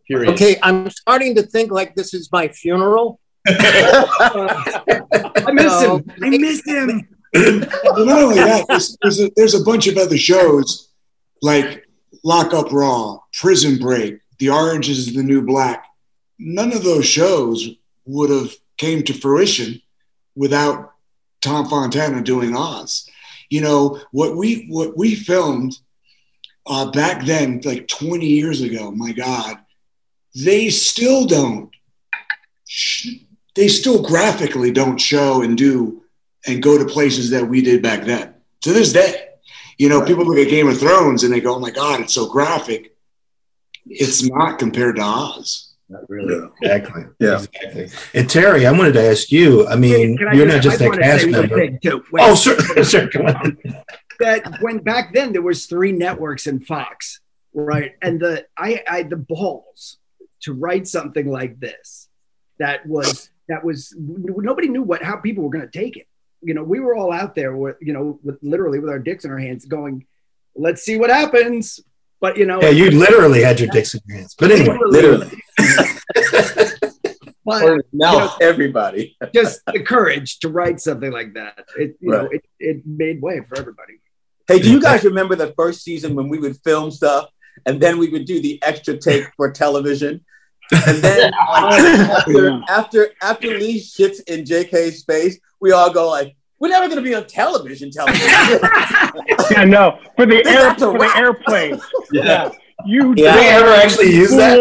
Period. 0.06 0.34
Okay, 0.34 0.58
I'm 0.62 0.90
starting 0.90 1.34
to 1.36 1.44
think 1.44 1.72
like 1.72 1.96
this 1.96 2.14
is 2.14 2.30
my 2.30 2.50
funeral. 2.50 3.22
I 3.48 4.84
miss 5.54 5.82
him. 5.82 6.12
I 6.22 6.30
miss 6.30 6.62
him. 6.66 7.08
But 7.34 8.06
not 8.06 8.22
only 8.22 8.36
that, 8.36 8.66
there's, 8.68 8.98
there's, 9.02 9.20
a, 9.20 9.32
there's 9.36 9.56
a 9.56 9.64
bunch 9.64 9.88
of 9.88 9.98
other 9.98 10.18
shows 10.18 10.90
like 11.42 11.88
Lock 12.24 12.54
Up 12.54 12.72
Raw, 12.72 13.20
Prison 13.34 13.78
Break, 13.78 14.20
The 14.40 14.50
Orange 14.50 14.90
is 14.90 15.14
the 15.14 15.24
New 15.24 15.42
Black. 15.42 15.86
None 16.40 16.72
of 16.74 16.84
those 16.84 17.06
shows 17.06 17.70
would 18.06 18.30
have 18.30 18.54
came 18.78 19.04
to 19.04 19.14
fruition 19.14 19.82
without 20.36 20.94
Tom 21.42 21.68
Fontana 21.68 22.22
doing 22.22 22.56
Oz. 22.56 23.10
You 23.50 23.62
know 23.62 24.02
what 24.12 24.36
we 24.36 24.66
what 24.70 24.98
we 24.98 25.16
filmed 25.16 25.78
uh, 26.66 26.90
back 26.92 27.26
then, 27.26 27.62
like 27.64 27.88
20 27.88 28.26
years 28.26 28.62
ago. 28.62 28.92
My 28.92 29.12
God, 29.12 29.58
they 30.34 30.70
still 30.70 31.26
don't. 31.26 31.70
They 33.56 33.68
still 33.68 34.02
graphically 34.02 34.72
don't 34.72 34.98
show 34.98 35.44
and 35.44 35.58
do 35.58 36.03
and 36.46 36.62
go 36.62 36.78
to 36.78 36.86
places 36.86 37.30
that 37.32 37.48
we 37.48 37.62
did 37.62 37.82
back 37.82 38.04
then. 38.04 38.34
To 38.62 38.74
this 38.74 38.94
day, 38.94 39.30
you 39.78 39.90
know, 39.90 40.06
people 40.06 40.26
look 40.26 40.38
at 40.38 40.50
Game 40.50 40.68
of 40.68 40.80
Thrones 40.80 41.24
and 41.24 41.34
they 41.34 41.42
go, 41.42 41.56
"Oh 41.56 41.60
my 41.60 41.72
God, 41.72 42.00
it's 42.00 42.14
so 42.14 42.28
graphic." 42.28 42.96
It's 43.86 44.24
not 44.24 44.60
compared 44.60 44.96
to 44.96 45.02
Oz. 45.02 45.74
Not 45.90 46.10
really. 46.10 46.50
Exactly. 46.62 47.04
Yeah. 47.20 47.36
Exactly. 47.36 47.90
And 48.14 48.30
Terry, 48.30 48.66
I 48.66 48.72
wanted 48.72 48.94
to 48.94 49.04
ask 49.04 49.32
you. 49.32 49.68
I 49.68 49.76
mean, 49.76 50.18
I 50.26 50.34
you're 50.34 50.48
just, 50.48 50.80
not 50.80 50.80
just 50.80 50.82
a 50.82 50.90
cast 50.92 51.28
member. 51.28 51.80
Oh, 52.20 52.36
sir, 52.36 52.58
sir, 52.84 53.10
Come 53.10 53.26
on. 53.28 53.58
That 54.20 54.62
when 54.62 54.78
back 54.78 55.14
then 55.14 55.34
there 55.34 55.42
was 55.42 55.66
three 55.66 55.92
networks 55.92 56.48
in 56.48 56.62
Fox, 56.62 57.20
right? 57.54 57.94
And 58.02 58.20
the 58.20 58.46
I, 58.58 58.84
I 58.90 59.04
the 59.04 59.18
balls 59.18 59.98
to 60.42 60.54
write 60.54 60.88
something 60.88 61.30
like 61.30 61.60
this. 61.60 62.10
That 62.60 62.86
was 62.86 63.30
that 63.50 63.64
was 63.64 63.94
nobody 63.98 64.70
knew 64.70 64.84
what 64.84 65.04
how 65.04 65.18
people 65.18 65.44
were 65.44 65.50
going 65.50 65.70
to 65.70 65.80
take 65.80 65.98
it. 65.98 66.08
You 66.44 66.54
know, 66.54 66.64
we 66.64 66.80
were 66.80 66.96
all 66.96 67.12
out 67.12 67.36
there 67.36 67.56
with 67.56 67.78
you 67.82 67.94
know 67.94 68.20
with 68.24 68.38
literally 68.42 68.80
with 68.80 68.90
our 68.90 69.00
dicks 69.00 69.26
in 69.26 69.32
our 69.32 69.38
hands, 69.38 69.66
going, 69.66 70.06
"Let's 70.56 70.84
see 70.84 70.98
what 70.98 71.10
happens." 71.10 71.80
But 72.20 72.38
you 72.38 72.46
know, 72.46 72.62
yeah, 72.62 72.70
you 72.70 72.92
literally 72.92 73.42
had 73.42 73.60
your 73.60 73.70
dicks 73.70 73.94
in 73.94 74.02
your 74.08 74.18
hands. 74.18 74.36
But 74.38 74.52
anyway, 74.52 74.78
literally. 74.86 75.32
but, 77.46 77.64
or 77.64 77.84
now 77.92 78.14
know, 78.14 78.32
everybody. 78.42 79.18
just 79.34 79.62
the 79.68 79.82
courage 79.82 80.40
to 80.40 80.50
write 80.50 80.80
something 80.80 81.12
like 81.12 81.34
that. 81.34 81.66
It 81.78 81.98
you 82.00 82.12
right. 82.12 82.24
know 82.24 82.30
it, 82.32 82.46
it 82.60 82.86
made 82.86 83.22
way 83.22 83.42
for 83.42 83.58
everybody. 83.58 83.94
Hey, 84.48 84.60
do 84.60 84.72
you 84.72 84.82
guys 84.82 85.04
remember 85.04 85.36
the 85.36 85.54
first 85.58 85.84
season 85.84 86.16
when 86.16 86.30
we 86.30 86.38
would 86.38 86.58
film 86.64 86.92
stuff 86.92 87.30
and 87.66 87.80
then 87.80 87.98
we 87.98 88.10
would 88.10 88.26
do 88.26 88.42
the 88.42 88.62
extra 88.64 88.98
take 88.98 89.26
for 89.38 89.52
television? 89.52 90.24
And 90.72 90.98
then 90.98 91.32
like, 91.50 91.82
after, 92.10 92.62
after 92.70 93.10
after 93.22 93.48
Lee 93.48 93.80
sits 93.80 94.20
in 94.22 94.44
JK's 94.44 95.04
face, 95.04 95.40
we 95.60 95.72
all 95.72 95.92
go 95.92 96.10
like, 96.10 96.36
"We're 96.60 96.70
never 96.70 96.88
going 96.88 97.04
to 97.04 97.08
be 97.08 97.16
on 97.16 97.28
television." 97.28 97.92
Television. 97.92 98.28
yeah, 99.52 99.64
no, 99.66 100.00
for 100.16 100.26
the 100.26 100.46
air, 100.46 100.74
for 100.76 100.98
the 100.98 101.12
airplane. 101.16 101.80
Yeah. 102.12 102.24
yeah. 102.24 102.52
You 102.86 103.14
yeah. 103.16 103.36
they 103.36 103.50
ever 103.50 103.74
actually 103.74 104.12
use 104.12 104.32
that? 104.32 104.58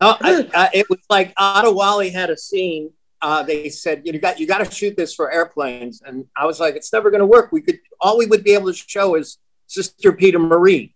oh, 0.00 0.16
I, 0.20 0.48
I, 0.54 0.70
it 0.74 0.90
was 0.90 0.98
like 1.08 1.34
Adewale 1.36 2.12
had 2.12 2.30
a 2.30 2.36
scene. 2.36 2.90
Uh, 3.22 3.42
they 3.42 3.70
said 3.70 4.02
you 4.04 4.18
got 4.18 4.38
you 4.38 4.46
got 4.46 4.58
to 4.58 4.70
shoot 4.70 4.96
this 4.96 5.14
for 5.14 5.32
airplanes, 5.32 6.02
and 6.02 6.26
I 6.36 6.44
was 6.44 6.60
like, 6.60 6.76
it's 6.76 6.92
never 6.92 7.10
going 7.10 7.20
to 7.20 7.26
work. 7.26 7.52
We 7.52 7.62
could 7.62 7.78
all 8.00 8.18
we 8.18 8.26
would 8.26 8.44
be 8.44 8.52
able 8.52 8.66
to 8.66 8.74
show 8.74 9.14
is 9.14 9.38
Sister 9.66 10.12
Peter 10.12 10.38
Marie, 10.38 10.94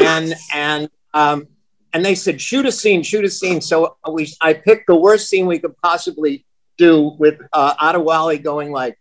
and 0.00 0.34
and 0.52 0.90
um, 1.12 1.46
and 1.94 2.04
they 2.04 2.14
said 2.14 2.40
shoot 2.40 2.66
a 2.66 2.72
scene, 2.72 3.02
shoot 3.02 3.24
a 3.24 3.30
scene. 3.30 3.60
So 3.60 3.96
we 4.10 4.30
I 4.42 4.52
picked 4.52 4.88
the 4.88 4.96
worst 4.96 5.28
scene 5.28 5.46
we 5.46 5.58
could 5.58 5.76
possibly 5.78 6.44
do 6.76 7.16
with 7.18 7.40
uh, 7.52 7.74
Adewale 7.76 8.42
going 8.42 8.72
like 8.72 8.98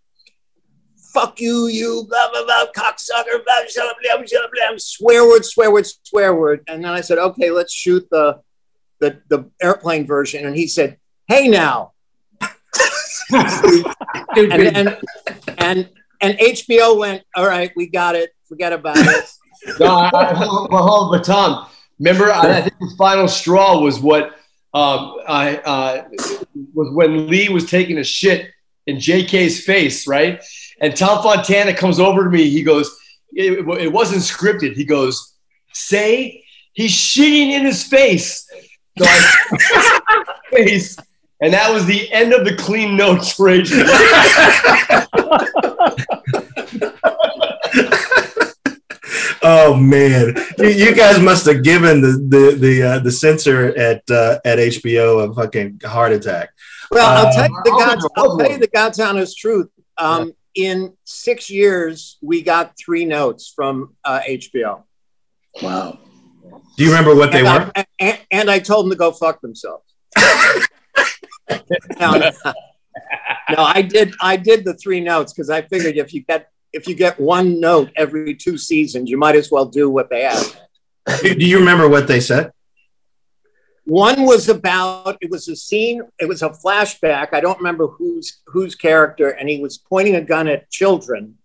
fuck 1.13 1.39
you, 1.39 1.67
you, 1.67 2.05
blah, 2.09 2.29
blah, 2.31 2.43
blah, 2.43 2.65
cocksucker, 2.75 3.43
blah, 3.45 3.61
blah, 3.75 3.93
blah, 4.01 4.17
blah, 4.17 4.47
blah, 4.51 4.77
swear 4.77 5.27
word, 5.27 5.45
swear 5.45 5.71
word, 5.71 5.85
swear 5.85 6.35
word. 6.35 6.63
And 6.67 6.83
then 6.83 6.91
I 6.91 7.01
said, 7.01 7.19
okay, 7.19 7.51
let's 7.51 7.71
shoot 7.71 8.07
the, 8.09 8.41
the, 8.99 9.21
the 9.29 9.49
airplane 9.61 10.07
version. 10.07 10.45
And 10.47 10.57
he 10.57 10.67
said, 10.67 10.97
hey 11.27 11.47
now. 11.47 11.93
and, 13.31 14.51
and, 14.51 14.97
and, 15.59 15.89
and 16.19 16.37
HBO 16.39 16.97
went, 16.97 17.23
all 17.35 17.47
right, 17.47 17.71
we 17.75 17.87
got 17.87 18.15
it. 18.15 18.31
Forget 18.49 18.73
about 18.73 18.97
it. 18.97 19.25
no, 19.79 19.97
I, 19.97 20.09
I, 20.13 20.33
hold, 20.33 20.71
hold, 20.71 21.11
but 21.11 21.23
Tom, 21.23 21.67
remember, 22.03 22.31
I, 22.31 22.57
I 22.57 22.61
think 22.61 22.77
the 22.79 22.93
final 22.97 23.27
straw 23.27 23.79
was 23.79 23.99
what 23.99 24.35
um, 24.73 25.17
I 25.27 25.57
uh, 25.57 26.03
was 26.73 26.93
when 26.93 27.27
Lee 27.27 27.49
was 27.49 27.69
taking 27.69 27.97
a 27.97 28.03
shit 28.03 28.51
in 28.87 28.97
JK's 28.97 29.63
face, 29.63 30.07
right? 30.07 30.43
And 30.81 30.95
Tom 30.95 31.23
Fontana 31.23 31.73
comes 31.73 31.99
over 31.99 32.25
to 32.25 32.29
me. 32.29 32.49
He 32.49 32.63
goes, 32.63 32.95
it, 33.31 33.65
it 33.79 33.91
wasn't 33.91 34.21
scripted. 34.21 34.73
He 34.73 34.83
goes, 34.83 35.35
say 35.73 36.43
he's 36.73 36.91
shitting 36.91 37.51
in 37.51 37.65
his 37.65 37.83
face. 37.83 38.47
So 38.97 39.05
I, 39.07 40.23
face. 40.51 40.97
And 41.39 41.53
that 41.53 41.73
was 41.73 41.85
the 41.85 42.11
end 42.11 42.33
of 42.33 42.45
the 42.45 42.55
clean 42.55 42.97
notes 42.97 43.33
for 43.33 43.49
oh 49.43 49.75
man, 49.75 50.35
you, 50.57 50.69
you, 50.69 50.95
guys 50.95 51.19
must 51.19 51.45
have 51.45 51.63
given 51.63 52.01
the 52.01 52.11
the 52.27 52.55
the, 52.55 52.83
uh, 52.83 52.99
the 52.99 53.11
censor 53.11 53.77
at 53.77 54.03
uh, 54.09 54.39
at 54.45 54.57
HBO 54.57 55.29
a 55.29 55.33
fucking 55.33 55.81
heart 55.85 56.11
attack. 56.11 56.49
Well, 56.91 57.25
I'll 57.25 57.33
tell 57.33 57.49
you 57.49 57.61
the 57.63 57.71
God's, 57.71 58.09
I'll 58.15 58.37
tell 58.37 58.51
you 58.51 58.57
the 58.57 58.67
God's 58.67 58.99
honest 58.99 59.37
truth. 59.37 59.69
Um, 59.97 60.33
in 60.55 60.93
six 61.03 61.49
years, 61.49 62.17
we 62.21 62.41
got 62.41 62.77
three 62.77 63.05
notes 63.05 63.51
from 63.55 63.95
uh, 64.03 64.21
HBO. 64.27 64.83
Wow. 65.61 65.99
Do 66.77 66.83
you 66.83 66.89
remember 66.89 67.15
what 67.15 67.31
they 67.31 67.45
and 67.45 67.65
were? 67.65 67.71
I, 67.75 67.85
and, 67.99 68.19
and, 68.31 68.51
I 68.51 68.59
told 68.59 68.85
them 68.85 68.91
to 68.91 68.97
go 68.97 69.11
fuck 69.11 69.41
themselves. 69.41 69.83
no, 71.99 72.17
no, 72.17 72.31
no, 73.49 73.57
I 73.57 73.81
did. 73.81 74.13
I 74.21 74.37
did 74.37 74.65
the 74.65 74.73
three 74.73 74.99
notes 74.99 75.33
because 75.33 75.49
I 75.49 75.61
figured 75.61 75.97
if 75.97 76.13
you 76.13 76.23
get 76.23 76.49
if 76.73 76.87
you 76.87 76.95
get 76.95 77.19
one 77.19 77.59
note 77.59 77.91
every 77.95 78.35
two 78.35 78.57
seasons, 78.57 79.09
you 79.09 79.17
might 79.17 79.35
as 79.35 79.51
well 79.51 79.65
do 79.65 79.89
what 79.89 80.09
they 80.09 80.23
ask. 80.23 80.57
Do 81.21 81.45
you 81.45 81.59
remember 81.59 81.87
what 81.87 82.07
they 82.07 82.19
said? 82.19 82.51
One 83.85 84.23
was 84.23 84.47
about 84.47 85.17
it 85.21 85.29
was 85.29 85.47
a 85.49 85.55
scene, 85.55 86.01
it 86.17 86.27
was 86.27 86.41
a 86.41 86.49
flashback. 86.49 87.33
I 87.33 87.41
don't 87.41 87.57
remember 87.57 87.87
whose 87.87 88.41
whose 88.47 88.75
character, 88.75 89.29
and 89.29 89.49
he 89.49 89.61
was 89.61 89.77
pointing 89.77 90.15
a 90.15 90.21
gun 90.21 90.47
at 90.47 90.69
children. 90.69 91.35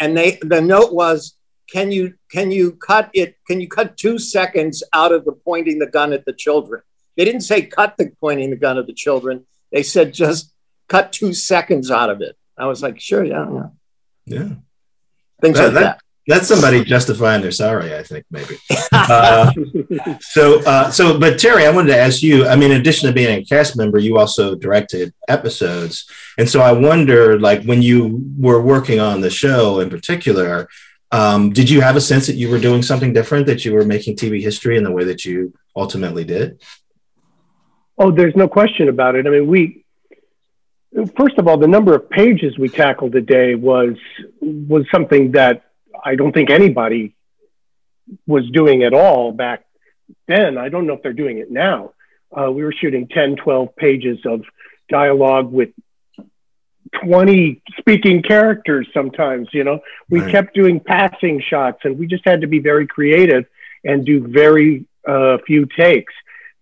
And 0.00 0.16
they 0.16 0.38
the 0.40 0.62
note 0.62 0.94
was, 0.94 1.36
Can 1.70 1.92
you 1.92 2.14
can 2.30 2.50
you 2.50 2.72
cut 2.72 3.10
it? 3.12 3.36
Can 3.46 3.60
you 3.60 3.68
cut 3.68 3.98
two 3.98 4.18
seconds 4.18 4.82
out 4.94 5.12
of 5.12 5.26
the 5.26 5.32
pointing 5.32 5.78
the 5.78 5.86
gun 5.86 6.14
at 6.14 6.24
the 6.24 6.32
children? 6.32 6.80
They 7.18 7.26
didn't 7.26 7.42
say 7.42 7.62
cut 7.62 7.96
the 7.98 8.12
pointing 8.18 8.48
the 8.48 8.56
gun 8.56 8.78
at 8.78 8.86
the 8.86 8.94
children. 8.94 9.46
They 9.70 9.82
said 9.82 10.14
just 10.14 10.54
cut 10.88 11.12
two 11.12 11.34
seconds 11.34 11.90
out 11.90 12.08
of 12.08 12.22
it. 12.22 12.34
I 12.56 12.66
was 12.66 12.82
like, 12.82 12.98
sure, 12.98 13.24
yeah, 13.24 13.46
yeah. 13.52 13.66
Yeah. 14.28 14.48
Things 15.40 15.56
that, 15.56 15.64
like 15.64 15.74
that. 15.74 15.80
that 15.80 16.00
that's 16.28 16.46
somebody 16.46 16.84
justifying 16.84 17.40
their 17.40 17.50
sorry, 17.50 17.96
I 17.96 18.02
think 18.02 18.26
maybe. 18.30 18.58
Uh, 19.10 19.50
so, 20.20 20.62
uh, 20.64 20.90
so, 20.90 21.18
but 21.18 21.38
Terry, 21.38 21.64
I 21.64 21.70
wanted 21.70 21.92
to 21.92 21.96
ask 21.96 22.22
you. 22.22 22.46
I 22.46 22.56
mean, 22.56 22.70
in 22.72 22.80
addition 22.80 23.06
to 23.06 23.14
being 23.14 23.38
a 23.38 23.44
cast 23.44 23.74
member, 23.74 23.98
you 23.98 24.18
also 24.18 24.54
directed 24.54 25.14
episodes, 25.28 26.04
and 26.36 26.48
so 26.48 26.60
I 26.60 26.72
wonder, 26.72 27.38
like, 27.38 27.62
when 27.64 27.80
you 27.80 28.22
were 28.38 28.60
working 28.60 29.00
on 29.00 29.22
the 29.22 29.30
show 29.30 29.80
in 29.80 29.88
particular, 29.88 30.68
um, 31.10 31.52
did 31.52 31.70
you 31.70 31.80
have 31.80 31.96
a 31.96 32.02
sense 32.02 32.26
that 32.26 32.34
you 32.34 32.50
were 32.50 32.58
doing 32.58 32.82
something 32.82 33.14
different, 33.14 33.46
that 33.46 33.64
you 33.64 33.72
were 33.72 33.84
making 33.84 34.16
TV 34.16 34.42
history 34.42 34.76
in 34.76 34.84
the 34.84 34.92
way 34.92 35.04
that 35.04 35.24
you 35.24 35.54
ultimately 35.74 36.24
did? 36.24 36.60
Oh, 37.96 38.10
there's 38.10 38.36
no 38.36 38.48
question 38.48 38.88
about 38.88 39.14
it. 39.14 39.26
I 39.26 39.30
mean, 39.30 39.46
we 39.46 39.86
first 41.16 41.38
of 41.38 41.46
all, 41.46 41.58
the 41.58 41.68
number 41.68 41.94
of 41.94 42.08
pages 42.10 42.58
we 42.58 42.68
tackled 42.68 43.14
a 43.14 43.20
day 43.20 43.54
was 43.54 43.96
was 44.40 44.84
something 44.92 45.32
that 45.32 45.64
I 46.04 46.14
don't 46.14 46.32
think 46.32 46.50
anybody 46.50 47.14
was 48.26 48.48
doing 48.50 48.82
at 48.82 48.94
all 48.94 49.32
back 49.32 49.64
then. 50.26 50.56
I 50.56 50.68
don't 50.68 50.86
know 50.86 50.94
if 50.94 51.02
they're 51.02 51.12
doing 51.12 51.38
it 51.38 51.50
now. 51.50 51.92
Uh, 52.36 52.50
we 52.50 52.62
were 52.62 52.72
shooting 52.72 53.08
10, 53.08 53.36
12 53.36 53.76
pages 53.76 54.18
of 54.26 54.42
dialogue 54.88 55.50
with 55.50 55.70
20 57.04 57.62
speaking 57.78 58.22
characters 58.22 58.86
sometimes, 58.94 59.48
you 59.52 59.64
know. 59.64 59.80
We 60.08 60.20
right. 60.20 60.30
kept 60.30 60.54
doing 60.54 60.80
passing 60.80 61.42
shots 61.46 61.80
and 61.84 61.98
we 61.98 62.06
just 62.06 62.24
had 62.26 62.40
to 62.42 62.46
be 62.46 62.60
very 62.60 62.86
creative 62.86 63.44
and 63.84 64.04
do 64.04 64.26
very 64.26 64.86
uh, 65.06 65.38
few 65.46 65.66
takes. 65.66 66.12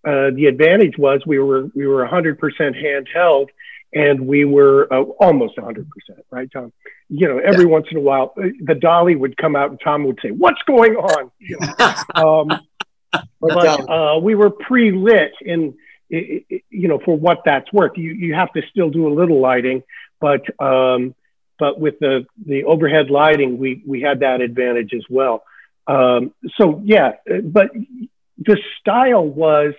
Uh, 0.05 0.31
the 0.33 0.45
advantage 0.45 0.97
was 0.97 1.21
we 1.25 1.39
were 1.39 1.69
we 1.75 1.85
were 1.85 2.07
100% 2.07 2.37
handheld 2.39 3.47
and 3.93 4.27
we 4.27 4.45
were 4.45 4.91
uh, 4.93 5.01
almost 5.01 5.57
100%, 5.57 5.85
right, 6.31 6.49
Tom? 6.51 6.71
you 7.09 7.27
know, 7.27 7.39
every 7.39 7.65
yeah. 7.65 7.71
once 7.71 7.87
in 7.89 7.97
a 7.97 8.01
while, 8.01 8.33
uh, 8.37 8.47
the 8.61 8.75
dolly 8.75 9.15
would 9.15 9.37
come 9.37 9.55
out 9.55 9.69
and 9.69 9.79
Tom 9.83 10.03
would 10.05 10.19
say, 10.21 10.29
"What's 10.31 10.61
going 10.63 10.95
on?" 10.95 11.31
You 11.39 11.57
know? 11.59 11.93
um, 12.15 12.67
but 13.39 13.89
uh, 13.89 14.19
we 14.21 14.35
were 14.35 14.49
pre-lit 14.49 15.31
in, 15.41 15.75
you 16.09 16.61
know, 16.69 16.99
for 17.03 17.17
what 17.17 17.39
that's 17.45 17.71
worth. 17.71 17.93
You 17.95 18.11
you 18.11 18.33
have 18.33 18.51
to 18.53 18.61
still 18.69 18.89
do 18.89 19.07
a 19.07 19.13
little 19.13 19.39
lighting, 19.39 19.83
but 20.19 20.41
um, 20.59 21.15
but 21.57 21.79
with 21.79 21.99
the 21.99 22.25
the 22.45 22.65
overhead 22.65 23.09
lighting, 23.09 23.57
we 23.57 23.81
we 23.85 24.01
had 24.01 24.19
that 24.19 24.41
advantage 24.41 24.93
as 24.93 25.03
well. 25.09 25.43
Um, 25.87 26.33
so 26.57 26.81
yeah, 26.83 27.13
uh, 27.29 27.39
but 27.43 27.71
the 28.37 28.57
style 28.79 29.25
was. 29.25 29.73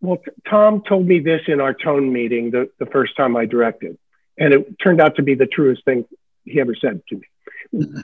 Well, 0.00 0.18
Tom 0.48 0.82
told 0.88 1.06
me 1.06 1.20
this 1.20 1.42
in 1.46 1.60
our 1.60 1.74
tone 1.74 2.12
meeting 2.12 2.50
the, 2.50 2.70
the 2.78 2.86
first 2.86 3.16
time 3.16 3.36
I 3.36 3.44
directed 3.44 3.98
and 4.40 4.54
it 4.54 4.78
turned 4.82 5.00
out 5.00 5.16
to 5.16 5.22
be 5.22 5.34
the 5.34 5.46
truest 5.46 5.84
thing 5.84 6.06
he 6.44 6.60
ever 6.60 6.74
said 6.74 7.02
to 7.08 7.16
me. 7.16 8.02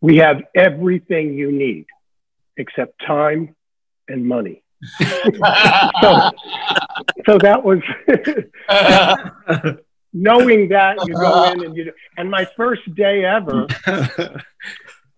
We 0.00 0.16
have 0.18 0.42
everything 0.54 1.34
you 1.34 1.52
need 1.52 1.86
except 2.56 3.00
time 3.06 3.54
and 4.08 4.26
money. 4.26 4.62
so, 4.98 6.30
so 7.24 7.38
that 7.38 7.62
was 7.64 7.78
knowing 10.12 10.68
that 10.68 10.98
you 11.06 11.14
go 11.14 11.50
in 11.50 11.64
and 11.64 11.76
you 11.76 11.92
and 12.18 12.30
my 12.30 12.46
first 12.56 12.82
day 12.94 13.24
ever 13.24 13.66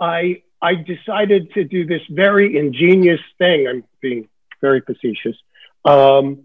I 0.00 0.42
I 0.62 0.74
decided 0.76 1.52
to 1.54 1.64
do 1.64 1.86
this 1.86 2.02
very 2.08 2.56
ingenious 2.56 3.20
thing. 3.38 3.66
I'm 3.66 3.84
being 4.00 4.28
very 4.60 4.80
facetious. 4.80 5.36
Um, 5.88 6.44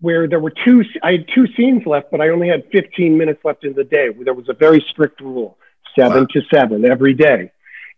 where 0.00 0.26
there 0.26 0.40
were 0.40 0.52
two, 0.64 0.84
I 1.02 1.12
had 1.12 1.26
two 1.34 1.46
scenes 1.54 1.82
left, 1.86 2.10
but 2.10 2.20
I 2.20 2.30
only 2.30 2.48
had 2.48 2.64
15 2.72 3.16
minutes 3.16 3.40
left 3.44 3.64
in 3.64 3.74
the 3.74 3.84
day. 3.84 4.08
There 4.08 4.34
was 4.34 4.48
a 4.48 4.54
very 4.54 4.84
strict 4.90 5.20
rule, 5.20 5.58
seven 5.96 6.22
wow. 6.22 6.26
to 6.32 6.42
seven 6.52 6.84
every 6.84 7.14
day. 7.14 7.52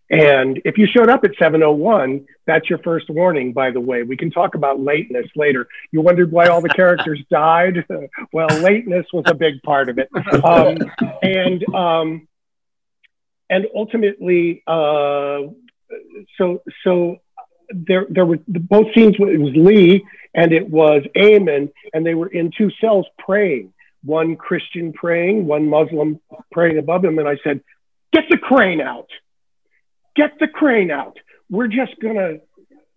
And 0.09 0.61
if 0.65 0.77
you 0.77 0.85
showed 0.85 1.09
up 1.09 1.23
at 1.23 1.31
7:01, 1.31 2.25
that's 2.45 2.69
your 2.69 2.77
first 2.79 3.09
warning. 3.09 3.53
By 3.53 3.71
the 3.71 3.79
way, 3.79 4.03
we 4.03 4.15
can 4.15 4.29
talk 4.29 4.53
about 4.53 4.79
lateness 4.79 5.25
later. 5.35 5.67
You 5.91 6.01
wondered 6.01 6.31
why 6.31 6.47
all 6.47 6.61
the 6.61 6.69
characters 6.69 7.19
died. 7.31 7.83
well, 8.31 8.47
lateness 8.59 9.07
was 9.11 9.23
a 9.27 9.33
big 9.33 9.63
part 9.63 9.89
of 9.89 9.97
it. 9.97 10.09
Um, 10.43 10.77
and 11.23 11.75
um, 11.75 12.27
and 13.49 13.65
ultimately, 13.75 14.61
uh, 14.67 15.39
so 16.37 16.61
so 16.83 17.17
there 17.71 18.05
there 18.07 18.27
were 18.27 18.37
both 18.47 18.93
scenes. 18.93 19.15
It 19.17 19.39
was 19.39 19.55
Lee 19.55 20.05
and 20.35 20.51
it 20.51 20.69
was 20.69 21.03
Eamonn, 21.15 21.71
and 21.93 22.05
they 22.05 22.13
were 22.13 22.27
in 22.27 22.51
two 22.55 22.69
cells 22.81 23.07
praying. 23.17 23.73
One 24.03 24.35
Christian 24.35 24.93
praying, 24.93 25.47
one 25.47 25.67
Muslim 25.69 26.19
praying 26.51 26.77
above 26.77 27.03
him. 27.03 27.17
And 27.17 27.27
I 27.27 27.37
said, 27.43 27.61
"Get 28.13 28.25
the 28.29 28.37
crane 28.37 28.81
out! 28.81 29.09
Get 30.15 30.37
the 30.39 30.47
crane 30.47 30.91
out! 30.91 31.17
We're 31.49 31.67
just 31.67 31.99
gonna 31.99 32.39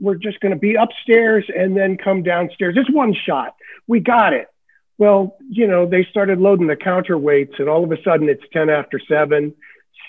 we're 0.00 0.16
just 0.16 0.40
to 0.40 0.56
be 0.56 0.74
upstairs 0.74 1.44
and 1.54 1.76
then 1.76 1.96
come 1.96 2.22
downstairs. 2.22 2.74
It's 2.76 2.90
one 2.90 3.14
shot. 3.14 3.54
We 3.86 4.00
got 4.00 4.32
it. 4.32 4.48
Well, 4.96 5.36
you 5.48 5.66
know, 5.66 5.86
they 5.86 6.04
started 6.10 6.40
loading 6.40 6.66
the 6.66 6.76
counterweights, 6.76 7.58
and 7.58 7.68
all 7.68 7.84
of 7.84 7.92
a 7.92 8.02
sudden 8.02 8.28
it's 8.28 8.42
10 8.52 8.68
after 8.68 9.00
7, 9.08 9.54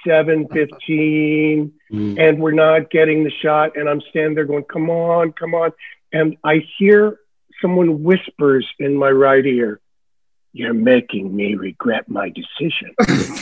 7 0.08 0.48
15, 0.48 1.74
mm. 1.92 2.20
and 2.20 2.40
we're 2.40 2.52
not 2.52 2.90
getting 2.90 3.24
the 3.24 3.32
shot. 3.42 3.78
And 3.78 3.88
I'm 3.88 4.02
standing 4.10 4.36
there 4.36 4.46
going, 4.46 4.64
come 4.64 4.90
on, 4.90 5.32
come 5.34 5.54
on. 5.54 5.72
And 6.12 6.38
I 6.44 6.66
hear 6.78 7.20
someone 7.62 8.04
whispers 8.04 8.68
in 8.80 8.96
my 8.96 9.10
right 9.10 9.46
ear, 9.46 9.80
You're 10.54 10.74
making 10.74 11.36
me 11.36 11.56
regret 11.56 12.10
my 12.10 12.30
decision. 12.30 12.96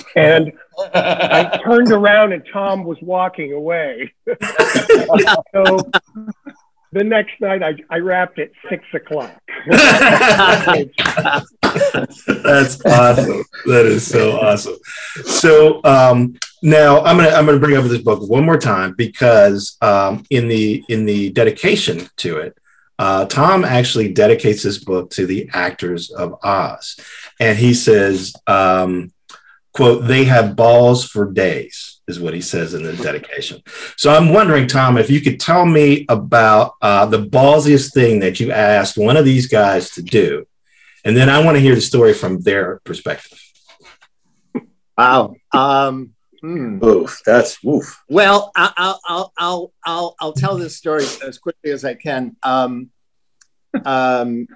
and 0.16 0.52
I 0.94 1.60
turned 1.66 1.92
around, 1.92 2.34
and 2.34 2.44
Tom 2.52 2.84
was 2.84 2.98
walking 3.02 3.54
away. 3.54 4.14
so 5.54 5.78
the 6.92 7.04
next 7.04 7.40
night 7.42 7.64
I, 7.64 7.76
I 7.90 7.98
wrapped 8.00 8.40
at 8.40 8.52
six 8.70 8.84
o'clock. 8.94 9.42
That's 9.68 10.78
awesome. 12.86 13.44
That 13.66 13.86
is 13.86 14.08
so 14.08 14.40
awesome. 14.40 14.78
So 15.24 15.84
um, 15.84 16.38
now 16.64 17.02
I'm 17.02 17.18
gonna 17.18 17.30
I'm 17.30 17.46
gonna 17.46 17.60
bring 17.60 17.78
up 17.78 17.86
this 17.86 18.02
book 18.02 18.28
one 18.28 18.46
more 18.46 18.58
time 18.58 18.94
because 18.98 19.78
um, 19.82 20.24
in 20.30 20.48
the 20.48 20.84
in 20.88 21.06
the 21.06 21.32
dedication 21.32 22.08
to 22.18 22.38
it, 22.38 22.58
uh, 23.00 23.26
Tom 23.26 23.66
actually 23.66 24.14
dedicates 24.14 24.64
this 24.64 24.84
book 24.84 25.10
to 25.12 25.26
the 25.26 25.50
actors 25.54 26.10
of 26.10 26.36
Oz, 26.44 26.98
and 27.40 27.58
he 27.58 27.74
says, 27.74 28.34
um, 28.48 29.12
"quote 29.74 30.08
They 30.08 30.26
have 30.26 30.56
balls 30.56 31.06
for 31.06 31.32
days." 31.32 31.97
Is 32.08 32.20
what 32.20 32.34
he 32.34 32.42
says 32.42 32.74
in 32.74 32.84
the 32.84 32.94
dedication. 32.94 33.62
So 33.98 34.12
I'm 34.12 34.30
wondering, 34.30 34.68
Tom, 34.68 34.98
if 34.98 35.10
you 35.10 35.22
could 35.22 35.40
tell 35.40 35.66
me 35.66 36.06
about 36.08 36.76
uh, 36.82 37.06
the 37.06 37.26
ballsiest 37.26 37.94
thing 37.94 38.20
that 38.20 38.40
you 38.40 38.52
asked 38.52 38.98
one 38.98 39.18
of 39.18 39.26
these 39.26 39.48
guys 39.48 39.92
to 39.92 40.02
do, 40.02 40.48
and 41.04 41.16
then 41.16 41.30
I 41.30 41.44
want 41.44 41.56
to 41.56 41.62
hear 41.62 41.76
the 41.76 41.82
story 41.82 42.14
from 42.14 42.42
their 42.42 42.80
perspective. 42.84 43.40
Wow. 44.98 45.36
Um, 45.54 46.14
hmm. 46.42 46.84
Oof, 46.84 47.22
that's 47.26 47.64
oof. 47.64 48.04
Well, 48.10 48.52
I'll, 48.56 48.74
I'll, 48.78 49.32
I'll, 49.38 49.74
I'll, 49.86 50.16
I'll 50.20 50.34
tell 50.34 50.58
this 50.58 50.76
story 50.76 51.04
as 51.26 51.38
quickly 51.38 51.72
as 51.72 51.86
I 51.86 51.94
can. 51.94 52.36
Um, 52.42 52.90
um, 53.86 54.48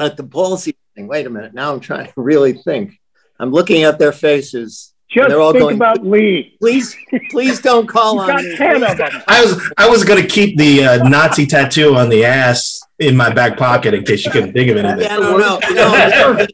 at 0.00 0.16
the 0.16 0.24
ballsy 0.24 0.74
thing. 0.94 1.06
Wait 1.06 1.26
a 1.26 1.30
minute. 1.30 1.54
Now 1.54 1.72
I'm 1.72 1.80
trying 1.80 2.06
to 2.06 2.12
really 2.16 2.54
think. 2.54 2.98
I'm 3.38 3.50
looking 3.50 3.84
at 3.84 3.98
their 3.98 4.12
faces 4.12 4.94
just 5.16 5.30
they're 5.30 5.40
all 5.40 5.52
think 5.52 5.62
going, 5.62 5.76
about 5.76 6.06
Lee. 6.06 6.56
Please, 6.60 6.94
please 7.30 7.60
don't 7.60 7.86
call 7.86 8.20
on 8.30 8.36
me. 8.36 8.56
Ten 8.56 8.84
of 8.84 8.98
them. 8.98 9.10
I 9.26 9.42
was 9.42 9.72
I 9.78 9.88
was 9.88 10.04
going 10.04 10.20
to 10.20 10.28
keep 10.28 10.58
the 10.58 10.84
uh, 10.84 11.08
Nazi 11.08 11.46
tattoo 11.46 11.96
on 11.96 12.08
the 12.10 12.24
ass 12.24 12.80
in 12.98 13.16
my 13.16 13.32
back 13.32 13.56
pocket 13.56 13.94
in 13.94 14.04
case 14.04 14.24
you 14.26 14.30
couldn't 14.30 14.52
think 14.52 14.70
of 14.70 14.76
anything. 14.76 15.00
Yeah, 15.00 15.16
no, 15.16 15.36
no, 15.36 15.58
no. 15.70 16.46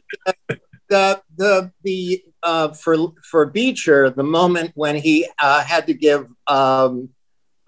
the 0.89 1.21
the 1.37 1.71
the 1.83 2.23
uh, 2.41 2.69
for 2.69 3.13
for 3.29 3.45
Beecher, 3.47 4.09
the 4.09 4.23
moment 4.23 4.71
when 4.75 4.95
he 4.95 5.27
uh, 5.41 5.61
had 5.63 5.87
to 5.87 5.93
give 5.93 6.27
um, 6.47 7.09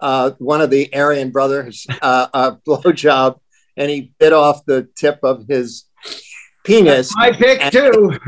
uh, 0.00 0.30
one 0.38 0.62
of 0.62 0.70
the 0.70 0.92
Aryan 0.94 1.30
brothers 1.30 1.86
uh, 2.00 2.28
a 2.32 2.52
blowjob, 2.66 3.38
and 3.76 3.90
he 3.90 4.12
bit 4.18 4.32
off 4.32 4.64
the 4.64 4.88
tip 4.96 5.20
of 5.22 5.46
his 5.46 5.84
penis. 6.64 7.12
I 7.18 7.32
pick 7.32 7.60
and, 7.60 7.72
too. 7.72 8.18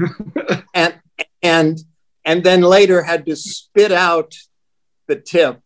and 0.75 1.01
and 1.43 1.79
and 2.29 2.45
then 2.45 2.61
later 2.61 3.03
had 3.03 3.25
to 3.25 3.35
spit 3.35 3.91
out 3.91 4.37
the 5.07 5.17
tip 5.17 5.63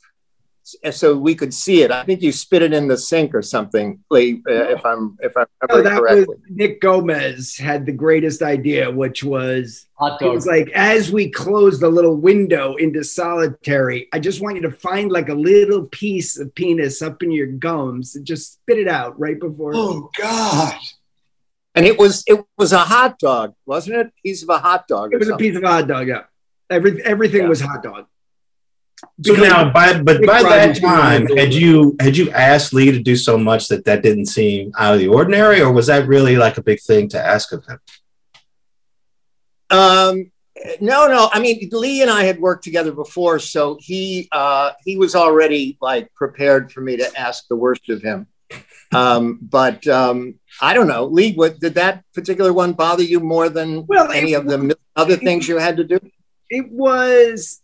so 0.92 1.19
we 1.19 1.35
could 1.35 1.52
see 1.52 1.83
it. 1.83 1.90
I 1.90 2.04
think 2.04 2.23
you 2.23 2.31
spit 2.31 2.62
it 2.62 2.73
in 2.73 2.87
the 2.87 2.97
sink 2.97 3.35
or 3.35 3.42
something, 3.42 3.99
Lee, 4.12 4.40
uh, 4.49 4.69
if 4.69 4.87
I'm 4.87 5.19
if 5.21 5.37
I 5.37 5.45
remember 5.69 5.90
no, 5.90 5.99
correctly. 5.99 6.25
Was, 6.28 6.38
Nick 6.49 6.81
Gomez 6.81 7.57
had 7.57 7.85
the 7.85 7.92
greatest 7.92 8.42
idea, 8.42 8.88
which 8.88 9.25
was 9.25 9.87
it 10.20 10.25
was 10.25 10.46
like 10.46 10.70
as 10.70 11.11
we 11.11 11.31
close 11.31 11.81
the 11.81 11.88
little 11.88 12.16
window 12.16 12.77
into 12.77 13.03
solitary, 13.03 14.09
I 14.12 14.20
just 14.20 14.40
want 14.40 14.55
you 14.55 14.62
to 14.62 14.70
find 14.70 15.11
like 15.11 15.31
a 15.31 15.35
little 15.35 15.87
piece 15.87 16.38
of 16.38 16.55
penis 16.55 17.03
up 17.03 17.25
in 17.25 17.33
your 17.33 17.48
gums 17.48 18.14
and 18.14 18.25
just 18.25 18.55
spit 18.55 18.79
it 18.79 18.88
out 18.88 19.18
right 19.18 19.38
before. 19.38 19.72
Oh 19.75 20.11
God! 20.16 20.79
And 21.75 21.87
it 21.87 21.98
was 21.98 22.22
it 22.29 22.40
was 22.57 22.72
a 22.72 22.79
hot 22.79 23.18
dog, 23.18 23.55
wasn't 23.66 23.96
it? 23.96 24.12
Piece 24.25 24.44
of 24.44 24.48
a 24.48 24.59
hot 24.59 24.87
dog. 24.87 25.12
It 25.12 25.18
was 25.18 25.27
something. 25.27 25.44
a 25.44 25.51
piece 25.51 25.57
of 25.57 25.64
a 25.64 25.68
hot 25.68 25.88
dog. 25.88 26.07
Yeah. 26.07 26.22
Every, 26.72 27.02
everything 27.04 27.42
yeah. 27.42 27.48
was 27.48 27.61
hot 27.61 27.82
dog. 27.82 28.06
So 29.24 29.35
now, 29.35 29.70
by 29.72 30.00
but 30.00 30.24
by 30.24 30.42
that 30.42 30.76
time, 30.76 31.26
had 31.37 31.52
you 31.52 31.96
had 32.00 32.16
you 32.16 32.30
asked 32.30 32.72
Lee 32.72 32.92
to 32.92 33.00
do 33.00 33.16
so 33.16 33.37
much 33.37 33.68
that 33.68 33.85
that 33.85 34.02
didn't 34.02 34.26
seem 34.26 34.72
out 34.78 34.94
of 34.94 35.00
the 35.00 35.08
ordinary, 35.08 35.61
or 35.61 35.72
was 35.72 35.88
that 35.88 36.06
really 36.06 36.37
like 36.37 36.56
a 36.56 36.62
big 36.62 36.80
thing 36.80 37.08
to 37.08 37.20
ask 37.20 37.52
of 37.52 37.64
him? 37.66 37.80
Um, 39.70 40.30
no, 40.80 41.08
no. 41.08 41.28
I 41.32 41.40
mean, 41.40 41.68
Lee 41.72 42.02
and 42.02 42.11
I 42.11 42.24
had 42.24 42.38
worked 42.38 42.64
together 42.64 42.92
before, 42.92 43.38
so 43.38 43.76
he 43.80 44.28
uh, 44.32 44.72
he 44.85 44.96
was 44.96 45.14
already 45.14 45.78
like 45.80 46.12
prepared 46.14 46.70
for 46.70 46.80
me 46.80 46.96
to 46.96 47.18
ask 47.18 47.48
the 47.48 47.56
worst 47.56 47.88
of 47.88 48.02
him. 48.02 48.26
Um, 48.92 49.38
but 49.40 49.87
um, 49.87 50.35
I 50.61 50.74
don't 50.74 50.88
know, 50.88 51.06
Lee. 51.06 51.32
What 51.32 51.58
did 51.58 51.74
that 51.74 52.04
particular 52.14 52.52
one 52.52 52.72
bother 52.72 53.02
you 53.02 53.20
more 53.20 53.48
than 53.48 53.87
well, 53.87 54.12
any 54.12 54.35
it, 54.35 54.37
of 54.37 54.46
the 54.46 54.76
other 54.94 55.16
things 55.16 55.48
you 55.48 55.58
had 55.58 55.78
to 55.78 55.85
do? 55.85 55.98
It 56.52 56.70
was 56.70 57.62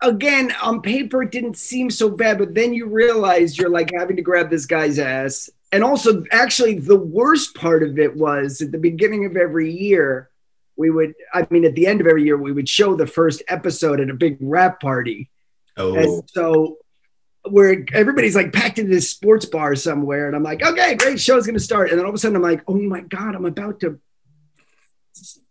again 0.00 0.52
on 0.62 0.82
paper 0.82 1.22
it 1.22 1.32
didn't 1.32 1.56
seem 1.56 1.90
so 1.90 2.08
bad 2.08 2.38
but 2.38 2.54
then 2.54 2.74
you 2.74 2.86
realize 2.86 3.56
you're 3.56 3.70
like 3.70 3.90
having 3.98 4.14
to 4.14 4.22
grab 4.22 4.48
this 4.50 4.66
guy's 4.66 4.98
ass. 4.98 5.50
And 5.72 5.82
also 5.82 6.22
actually 6.30 6.78
the 6.78 6.98
worst 6.98 7.56
part 7.56 7.82
of 7.82 7.98
it 7.98 8.16
was 8.16 8.60
at 8.60 8.70
the 8.70 8.78
beginning 8.78 9.26
of 9.26 9.36
every 9.36 9.72
year 9.72 10.30
we 10.76 10.90
would 10.90 11.14
i 11.34 11.44
mean 11.50 11.64
at 11.64 11.74
the 11.74 11.86
end 11.86 12.00
of 12.00 12.06
every 12.06 12.22
year 12.22 12.36
we 12.36 12.52
would 12.52 12.68
show 12.68 12.94
the 12.94 13.06
first 13.06 13.42
episode 13.48 14.00
at 14.00 14.10
a 14.10 14.14
big 14.14 14.36
wrap 14.40 14.80
party. 14.80 15.28
Oh. 15.76 15.96
And 15.96 16.22
so 16.30 16.78
where 17.48 17.84
everybody's 17.92 18.36
like 18.36 18.52
packed 18.52 18.78
into 18.78 18.90
this 18.90 19.10
sports 19.10 19.46
bar 19.46 19.74
somewhere 19.74 20.28
and 20.28 20.36
i'm 20.36 20.42
like 20.44 20.62
okay 20.62 20.94
great 20.94 21.18
show's 21.18 21.46
gonna 21.46 21.58
start. 21.58 21.90
And 21.90 21.98
then 21.98 22.06
all 22.06 22.10
of 22.10 22.14
a 22.14 22.18
sudden 22.18 22.36
i'm 22.36 22.42
like 22.42 22.62
oh 22.68 22.78
my 22.78 23.00
god 23.00 23.34
i'm 23.34 23.44
about 23.44 23.80
to 23.80 23.98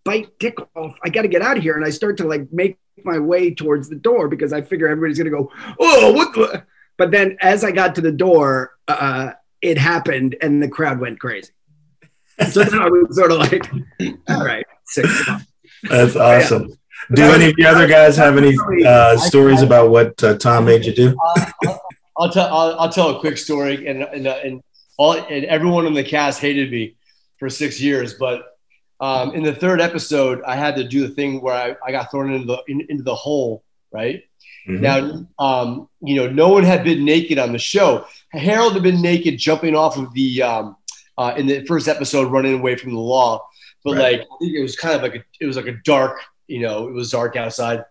bite 0.05 0.39
dick 0.39 0.57
off. 0.75 0.95
I 1.03 1.09
got 1.09 1.23
to 1.23 1.27
get 1.27 1.41
out 1.41 1.57
of 1.57 1.63
here. 1.63 1.75
And 1.75 1.83
I 1.83 1.89
start 1.89 2.15
to 2.17 2.23
like 2.25 2.47
make 2.53 2.77
my 3.03 3.19
way 3.19 3.53
towards 3.53 3.89
the 3.89 3.95
door 3.95 4.29
because 4.29 4.53
I 4.53 4.61
figure 4.61 4.87
everybody's 4.87 5.17
going 5.17 5.31
to 5.31 5.37
go, 5.37 5.51
oh, 5.79 6.13
what? 6.13 6.33
The? 6.33 6.63
But 6.97 7.11
then 7.11 7.37
as 7.41 7.65
I 7.65 7.71
got 7.71 7.95
to 7.95 8.01
the 8.01 8.11
door, 8.11 8.77
uh, 8.87 9.31
it 9.61 9.77
happened 9.77 10.37
and 10.41 10.63
the 10.63 10.69
crowd 10.69 10.99
went 10.99 11.19
crazy. 11.19 11.51
So 12.51 12.63
then 12.63 12.79
I 12.81 12.87
was 12.87 13.15
sort 13.15 13.31
of 13.31 13.39
like, 13.39 13.69
all 14.29 14.45
right, 14.45 14.65
six. 14.85 15.29
That's 15.83 16.15
awesome. 16.15 16.69
Yeah. 16.69 17.15
Do 17.15 17.23
any 17.23 17.49
of 17.49 17.55
the 17.55 17.65
other 17.65 17.87
guys 17.87 18.17
have 18.17 18.37
any 18.37 18.55
uh, 18.85 19.17
stories 19.17 19.61
about 19.61 19.89
what 19.89 20.21
uh, 20.23 20.37
Tom 20.37 20.65
made 20.65 20.85
you 20.85 20.93
do? 20.93 21.17
I'll, 21.65 21.81
I'll 22.17 22.29
tell. 22.31 22.47
I'll, 22.47 22.79
I'll, 22.79 22.91
tell 22.91 23.15
a 23.15 23.19
quick 23.19 23.37
story, 23.37 23.87
and 23.87 24.01
and, 24.03 24.27
uh, 24.27 24.39
and 24.43 24.61
all 24.97 25.13
and 25.13 25.45
everyone 25.45 25.85
in 25.85 25.93
the 25.93 26.03
cast 26.03 26.41
hated 26.41 26.71
me 26.71 26.95
for 27.37 27.49
six 27.49 27.79
years, 27.79 28.15
but 28.15 28.54
um, 28.99 29.33
in 29.33 29.43
the 29.43 29.53
third 29.53 29.81
episode, 29.81 30.41
I 30.45 30.55
had 30.55 30.75
to 30.77 30.87
do 30.87 31.07
the 31.07 31.13
thing 31.13 31.41
where 31.41 31.53
I, 31.53 31.75
I 31.85 31.91
got 31.91 32.11
thrown 32.11 32.33
into 32.33 32.45
the 32.47 32.63
in, 32.67 32.85
into 32.89 33.03
the 33.03 33.15
hole. 33.15 33.63
Right 33.91 34.23
mm-hmm. 34.67 34.81
now, 34.81 35.27
um, 35.39 35.89
you 36.01 36.15
know, 36.15 36.29
no 36.29 36.49
one 36.49 36.63
had 36.63 36.83
been 36.83 37.05
naked 37.05 37.39
on 37.39 37.53
the 37.53 37.59
show. 37.59 38.05
Harold 38.31 38.73
had 38.73 38.83
been 38.83 39.01
naked, 39.01 39.37
jumping 39.37 39.75
off 39.75 39.97
of 39.97 40.13
the 40.13 40.41
um, 40.41 40.75
uh, 41.17 41.33
in 41.37 41.47
the 41.47 41.65
first 41.65 41.87
episode, 41.87 42.31
running 42.31 42.59
away 42.59 42.75
from 42.75 42.93
the 42.93 42.99
law. 42.99 43.47
But 43.83 43.97
right. 43.97 44.19
like, 44.19 44.21
I 44.21 44.37
think 44.39 44.55
it 44.55 44.61
was 44.61 44.75
kind 44.75 44.95
of 44.95 45.01
like 45.01 45.15
a, 45.15 45.23
it 45.39 45.45
was 45.45 45.55
like 45.55 45.67
a 45.67 45.77
dark, 45.83 46.19
you 46.47 46.59
know, 46.59 46.87
it 46.87 46.93
was 46.93 47.11
dark 47.11 47.35
outside. 47.35 47.85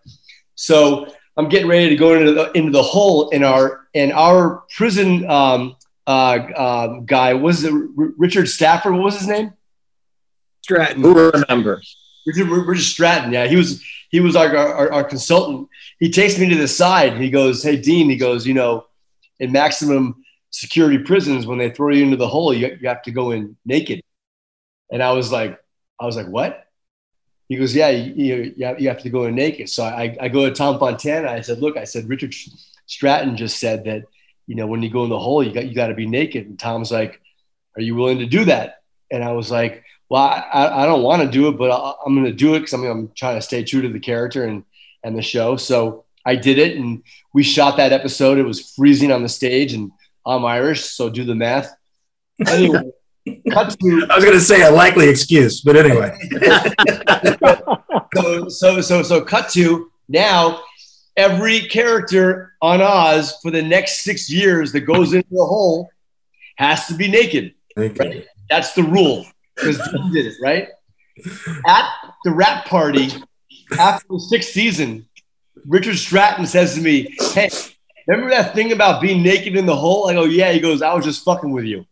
So 0.55 1.07
I'm 1.37 1.49
getting 1.49 1.67
ready 1.67 1.89
to 1.89 1.95
go 1.95 2.13
into 2.13 2.33
the 2.33 2.51
into 2.51 2.71
the 2.71 2.83
hole 2.83 3.29
in 3.29 3.43
our 3.43 3.87
in 3.93 4.11
our 4.11 4.63
prison 4.75 5.29
um, 5.29 5.75
uh, 6.07 6.39
um, 6.55 7.05
guy 7.05 7.33
was 7.33 7.63
it 7.63 7.73
Richard 7.95 8.47
Stafford? 8.47 8.93
What 8.93 9.03
was 9.03 9.17
his 9.17 9.27
name? 9.27 9.53
Stratton. 10.65 11.03
Who 11.03 11.29
remembers? 11.29 11.95
Richard, 12.25 12.47
Richard 12.47 12.81
Stratton. 12.81 13.31
Yeah, 13.31 13.45
he 13.45 13.55
was 13.55 13.83
he 14.09 14.19
was 14.19 14.35
our, 14.35 14.57
our, 14.57 14.91
our 14.91 15.03
consultant. 15.03 15.69
He 15.99 16.09
takes 16.09 16.39
me 16.39 16.49
to 16.49 16.55
the 16.55 16.67
side. 16.67 17.17
He 17.17 17.29
goes, 17.29 17.61
"Hey, 17.61 17.77
Dean." 17.77 18.09
He 18.09 18.15
goes, 18.15 18.47
"You 18.47 18.55
know, 18.55 18.87
in 19.39 19.51
maximum 19.51 20.23
security 20.49 20.97
prisons, 20.97 21.45
when 21.45 21.59
they 21.59 21.69
throw 21.69 21.93
you 21.93 22.03
into 22.03 22.17
the 22.17 22.27
hole, 22.27 22.51
you, 22.51 22.75
you 22.81 22.87
have 22.87 23.03
to 23.03 23.11
go 23.11 23.29
in 23.29 23.55
naked." 23.63 24.01
And 24.91 25.03
I 25.03 25.11
was 25.11 25.31
like, 25.31 25.59
I 25.99 26.05
was 26.05 26.15
like, 26.15 26.27
"What?" 26.27 26.65
He 27.47 27.57
goes, 27.57 27.75
"Yeah, 27.75 27.89
you, 27.89 28.53
you, 28.57 28.65
have, 28.65 28.81
you 28.81 28.87
have 28.89 29.03
to 29.03 29.11
go 29.11 29.25
in 29.25 29.35
naked." 29.35 29.69
So 29.69 29.83
I, 29.83 30.17
I 30.19 30.27
go 30.29 30.49
to 30.49 30.55
Tom 30.55 30.79
Fontana. 30.79 31.29
I 31.29 31.41
said, 31.41 31.59
"Look," 31.59 31.77
I 31.77 31.83
said, 31.83 32.09
"Richard 32.09 32.33
Stratton 32.87 33.37
just 33.37 33.59
said 33.59 33.83
that, 33.83 34.01
you 34.47 34.55
know, 34.55 34.65
when 34.65 34.81
you 34.81 34.89
go 34.89 35.03
in 35.03 35.11
the 35.11 35.19
hole, 35.19 35.43
you 35.43 35.53
got 35.53 35.67
you 35.67 35.75
got 35.75 35.89
to 35.89 35.93
be 35.93 36.07
naked." 36.07 36.47
And 36.47 36.57
Tom's 36.57 36.91
like, 36.91 37.21
"Are 37.77 37.83
you 37.83 37.93
willing 37.93 38.17
to 38.17 38.25
do 38.25 38.45
that?" 38.45 38.81
And 39.11 39.23
I 39.23 39.33
was 39.33 39.51
like, 39.51 39.84
well, 40.09 40.21
I, 40.21 40.83
I 40.83 40.85
don't 40.85 41.03
want 41.03 41.21
to 41.23 41.27
do 41.27 41.47
it, 41.47 41.57
but 41.57 41.71
I, 41.71 41.93
am 42.05 42.13
going 42.13 42.25
to 42.25 42.31
do 42.31 42.55
it 42.55 42.59
because 42.59 42.73
I'm, 42.73 42.83
I'm 42.83 43.11
trying 43.15 43.37
to 43.37 43.41
stay 43.41 43.63
true 43.63 43.81
to 43.81 43.89
the 43.89 43.99
character 43.99 44.45
and, 44.45 44.63
and 45.03 45.17
the 45.17 45.21
show. 45.21 45.57
So 45.57 46.05
I 46.25 46.35
did 46.35 46.59
it 46.59 46.77
and 46.77 47.03
we 47.33 47.43
shot 47.43 47.77
that 47.77 47.91
episode. 47.91 48.37
It 48.37 48.43
was 48.43 48.73
freezing 48.75 49.11
on 49.11 49.23
the 49.23 49.29
stage 49.29 49.73
and 49.73 49.91
I'm 50.25 50.45
Irish, 50.45 50.85
so 50.85 51.09
do 51.09 51.23
the 51.23 51.35
math. 51.35 51.75
Anyway, 52.47 52.81
to. 53.25 53.41
I 53.51 53.63
was 53.63 53.75
going 53.77 54.33
to 54.33 54.39
say 54.39 54.63
a 54.63 54.71
likely 54.71 55.07
excuse, 55.07 55.61
but 55.61 55.75
anyway. 55.75 56.17
so, 58.15 58.49
so, 58.49 58.81
so, 58.81 59.03
so, 59.03 59.21
cut 59.21 59.49
to 59.51 59.91
now. 60.07 60.61
Every 61.17 61.61
character 61.61 62.55
on 62.61 62.81
Oz 62.81 63.37
for 63.41 63.49
the 63.49 63.61
next 63.61 64.01
six 64.01 64.29
years 64.29 64.73
that 64.73 64.81
goes 64.81 65.13
into 65.13 65.29
the 65.31 65.45
hole 65.45 65.89
has 66.57 66.87
to 66.87 66.93
be 66.93 67.07
naked. 67.07 67.53
Right? 67.77 68.27
That's 68.49 68.73
the 68.73 68.83
rule 68.83 69.25
because 69.55 69.77
Jim 69.77 70.11
did 70.11 70.25
it, 70.27 70.35
right? 70.41 70.67
At 71.67 71.89
the 72.23 72.31
wrap 72.31 72.65
party 72.65 73.09
after 73.79 74.05
the 74.09 74.19
sixth 74.19 74.49
season, 74.51 75.07
Richard 75.65 75.97
Stratton 75.97 76.45
says 76.45 76.75
to 76.75 76.81
me, 76.81 77.15
Hey, 77.33 77.49
remember 78.07 78.29
that 78.31 78.53
thing 78.53 78.71
about 78.71 79.01
being 79.01 79.23
naked 79.23 79.55
in 79.55 79.65
the 79.65 79.75
hole? 79.75 80.09
I 80.09 80.13
go, 80.13 80.25
Yeah. 80.25 80.51
He 80.51 80.59
goes, 80.59 80.81
I 80.81 80.93
was 80.93 81.05
just 81.05 81.23
fucking 81.23 81.51
with 81.51 81.65
you. 81.65 81.85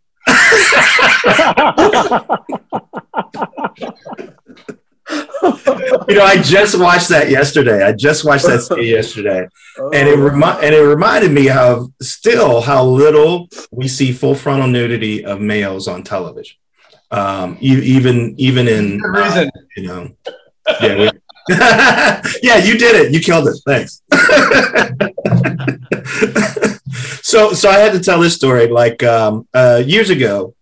you 5.09 6.15
know, 6.15 6.23
I 6.23 6.41
just 6.41 6.79
watched 6.79 7.09
that 7.09 7.29
yesterday. 7.29 7.83
I 7.83 7.93
just 7.93 8.25
watched 8.25 8.45
that 8.45 8.77
yesterday, 8.81 9.47
and 9.77 10.07
it 10.07 10.17
remi- 10.17 10.65
and 10.65 10.73
it 10.75 10.81
reminded 10.81 11.31
me 11.31 11.49
of 11.49 11.91
still 12.01 12.61
how 12.61 12.85
little 12.85 13.49
we 13.71 13.87
see 13.87 14.11
full 14.11 14.35
frontal 14.35 14.67
nudity 14.67 15.25
of 15.25 15.41
males 15.41 15.87
on 15.87 16.03
television. 16.03 16.57
Um, 17.13 17.57
even 17.61 18.33
even 18.39 18.67
in 18.67 18.99
uh, 19.15 19.45
you 19.77 19.87
know, 19.87 20.09
yeah, 20.81 20.97
we, 20.97 21.09
yeah, 22.41 22.57
you 22.57 22.75
did 22.77 22.95
it. 22.95 23.13
You 23.13 23.19
killed 23.19 23.47
it. 23.47 23.55
Thanks. 23.67 24.01
so 27.21 27.53
so 27.53 27.69
I 27.69 27.77
had 27.77 27.93
to 27.93 27.99
tell 27.99 28.19
this 28.19 28.35
story. 28.35 28.67
Like 28.67 29.03
um, 29.03 29.47
uh, 29.53 29.83
years 29.85 30.09
ago, 30.09 30.55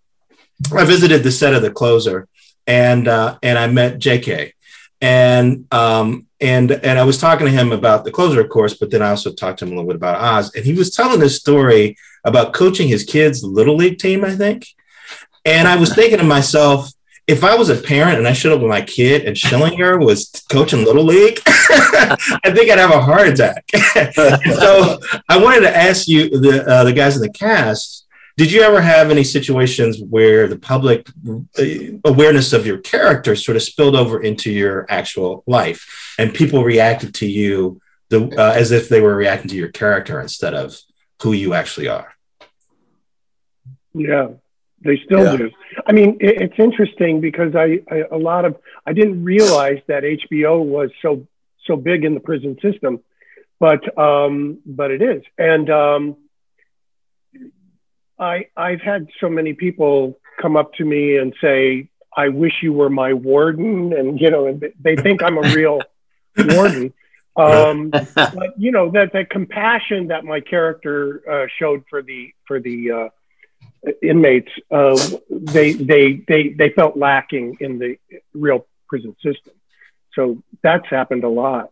I 0.75 0.83
visited 0.83 1.23
the 1.23 1.31
set 1.31 1.53
of 1.53 1.61
the 1.61 1.71
closer 1.71 2.27
and 2.67 3.07
uh, 3.07 3.37
and 3.41 3.57
I 3.57 3.67
met 3.67 3.99
J.K. 3.99 4.53
and 4.99 5.71
um, 5.73 6.27
and 6.39 6.71
and 6.71 6.99
I 6.99 7.03
was 7.03 7.17
talking 7.17 7.45
to 7.45 7.51
him 7.51 7.71
about 7.71 8.03
the 8.03 8.11
closer, 8.11 8.41
of 8.41 8.49
course, 8.49 8.73
but 8.73 8.91
then 8.91 9.01
I 9.01 9.09
also 9.09 9.31
talked 9.31 9.59
to 9.59 9.65
him 9.65 9.71
a 9.71 9.75
little 9.75 9.87
bit 9.87 9.95
about 9.95 10.21
Oz, 10.21 10.53
and 10.55 10.65
he 10.65 10.73
was 10.73 10.91
telling 10.91 11.19
this 11.19 11.37
story 11.37 11.97
about 12.23 12.53
coaching 12.53 12.87
his 12.87 13.03
kids' 13.03 13.43
little 13.43 13.75
league 13.75 13.99
team, 13.99 14.23
I 14.23 14.35
think. 14.35 14.67
And 15.45 15.67
I 15.67 15.75
was 15.75 15.93
thinking 15.93 16.19
to 16.19 16.23
myself, 16.23 16.91
if 17.27 17.43
I 17.43 17.55
was 17.55 17.69
a 17.69 17.75
parent 17.75 18.17
and 18.17 18.27
I 18.27 18.33
showed 18.33 18.53
up 18.53 18.61
with 18.61 18.69
my 18.69 18.81
kid 18.81 19.25
and 19.25 19.35
Schillinger 19.35 20.03
was 20.03 20.29
coaching 20.51 20.83
little 20.83 21.03
league, 21.03 21.39
I 21.45 22.51
think 22.53 22.69
I'd 22.69 22.79
have 22.79 22.91
a 22.91 23.01
heart 23.01 23.27
attack. 23.27 23.65
so 24.13 24.99
I 25.29 25.37
wanted 25.37 25.61
to 25.61 25.75
ask 25.75 26.07
you, 26.07 26.29
the 26.29 26.65
uh, 26.67 26.83
the 26.83 26.93
guys 26.93 27.15
in 27.15 27.21
the 27.21 27.31
cast, 27.31 28.05
did 28.37 28.51
you 28.51 28.61
ever 28.61 28.81
have 28.81 29.11
any 29.11 29.23
situations 29.23 30.01
where 30.01 30.47
the 30.47 30.57
public 30.57 31.07
uh, 31.57 31.63
awareness 32.05 32.53
of 32.53 32.65
your 32.65 32.79
character 32.79 33.35
sort 33.35 33.55
of 33.55 33.63
spilled 33.63 33.95
over 33.95 34.21
into 34.21 34.51
your 34.51 34.85
actual 34.89 35.43
life 35.47 36.15
and 36.17 36.33
people 36.33 36.63
reacted 36.63 37.13
to 37.15 37.27
you 37.27 37.79
the, 38.09 38.27
uh, 38.37 38.53
as 38.53 38.71
if 38.71 38.89
they 38.89 38.99
were 38.99 39.15
reacting 39.15 39.49
to 39.49 39.55
your 39.55 39.69
character 39.69 40.19
instead 40.19 40.53
of 40.53 40.77
who 41.21 41.33
you 41.33 41.53
actually 41.53 41.87
are? 41.87 42.13
Yeah, 43.93 44.29
they 44.83 44.99
still 45.05 45.23
yeah. 45.23 45.37
do. 45.37 45.51
I 45.85 45.91
mean, 45.91 46.17
it, 46.19 46.41
it's 46.41 46.59
interesting 46.59 47.21
because 47.21 47.55
I, 47.55 47.79
I 47.89 48.03
a 48.11 48.17
lot 48.17 48.45
of 48.45 48.57
I 48.85 48.93
didn't 48.93 49.23
realize 49.23 49.79
that 49.87 50.03
HBO 50.03 50.63
was 50.63 50.89
so 51.01 51.27
so 51.65 51.75
big 51.75 52.03
in 52.03 52.13
the 52.13 52.19
prison 52.19 52.57
system, 52.61 52.99
but 53.59 53.97
um, 53.97 54.59
but 54.65 54.91
it 54.91 55.01
is, 55.01 55.21
and 55.37 55.69
um, 55.69 56.17
I 58.19 58.47
I've 58.57 58.81
had 58.81 59.07
so 59.19 59.29
many 59.29 59.53
people 59.53 60.19
come 60.41 60.57
up 60.57 60.73
to 60.75 60.85
me 60.85 61.17
and 61.17 61.33
say, 61.41 61.89
"I 62.15 62.29
wish 62.29 62.53
you 62.61 62.73
were 62.73 62.89
my 62.89 63.13
warden," 63.13 63.93
and 63.93 64.19
you 64.19 64.31
know, 64.31 64.47
and 64.47 64.63
they 64.79 64.95
think 64.95 65.21
I'm 65.21 65.37
a 65.37 65.53
real 65.53 65.81
warden. 66.37 66.93
Um, 67.35 67.89
but 68.15 68.57
you 68.57 68.71
know 68.71 68.91
that 68.91 69.13
that 69.13 69.29
compassion 69.29 70.07
that 70.07 70.25
my 70.25 70.39
character 70.39 71.21
uh, 71.29 71.47
showed 71.59 71.83
for 71.89 72.01
the 72.01 72.33
for 72.47 72.59
the 72.59 72.91
uh, 72.91 73.09
inmates, 74.01 74.51
uh, 74.69 74.97
they 75.29 75.73
they 75.73 76.23
they 76.27 76.49
they 76.49 76.69
felt 76.69 76.97
lacking 76.97 77.57
in 77.59 77.79
the 77.79 77.97
real 78.33 78.67
prison 78.87 79.15
system. 79.23 79.53
So 80.13 80.43
that's 80.61 80.87
happened 80.87 81.23
a 81.23 81.29
lot. 81.29 81.71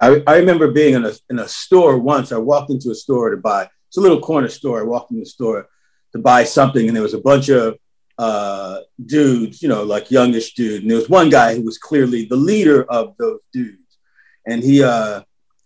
I, 0.00 0.22
I 0.26 0.36
remember 0.38 0.70
being 0.70 0.94
in 0.94 1.04
a 1.04 1.12
in 1.28 1.38
a 1.38 1.48
store 1.48 1.98
once. 1.98 2.32
I 2.32 2.38
walked 2.38 2.70
into 2.70 2.90
a 2.90 2.94
store 2.94 3.30
to 3.30 3.36
buy 3.36 3.68
it's 3.88 3.96
a 3.96 4.00
little 4.00 4.20
corner 4.20 4.48
store. 4.48 4.80
I 4.80 4.84
walked 4.84 5.10
in 5.10 5.18
the 5.18 5.26
store 5.26 5.68
to 6.12 6.18
buy 6.18 6.44
something, 6.44 6.86
and 6.86 6.94
there 6.94 7.02
was 7.02 7.14
a 7.14 7.20
bunch 7.20 7.48
of 7.48 7.76
uh, 8.18 8.80
dudes, 9.04 9.62
you 9.62 9.68
know, 9.68 9.82
like 9.82 10.10
youngish 10.10 10.54
dude, 10.54 10.82
and 10.82 10.90
there 10.90 10.98
was 10.98 11.08
one 11.08 11.28
guy 11.28 11.54
who 11.54 11.62
was 11.62 11.78
clearly 11.78 12.24
the 12.24 12.36
leader 12.36 12.84
of 12.84 13.16
those 13.18 13.40
dudes, 13.52 13.98
and 14.46 14.62
he 14.62 14.82
uh, 14.82 15.22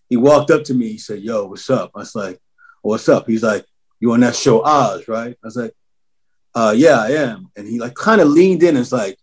he 0.09 0.17
walked 0.17 0.51
up 0.51 0.65
to 0.65 0.75
me. 0.75 0.89
He 0.89 0.99
said, 0.99 1.21
"Yo, 1.21 1.47
what's 1.47 1.69
up?" 1.69 1.91
I 1.95 1.99
was 1.99 2.15
like, 2.15 2.41
"What's 2.81 3.09
up?" 3.09 3.27
He's 3.27 3.43
like, 3.43 3.67
"You 4.05 4.13
on 4.13 4.21
that 4.21 4.37
show 4.37 4.63
Oz, 4.63 5.09
right?" 5.09 5.35
I 5.43 5.47
was 5.47 5.57
like, 5.57 5.73
uh, 6.55 6.75
"Yeah, 6.77 7.01
I 7.01 7.13
am." 7.13 7.51
And 7.57 7.67
he 7.67 7.79
like 7.79 7.95
kind 7.95 8.21
of 8.21 8.29
leaned 8.29 8.63
in 8.63 8.77
and 8.77 8.81
was 8.81 8.93
like, 8.93 9.17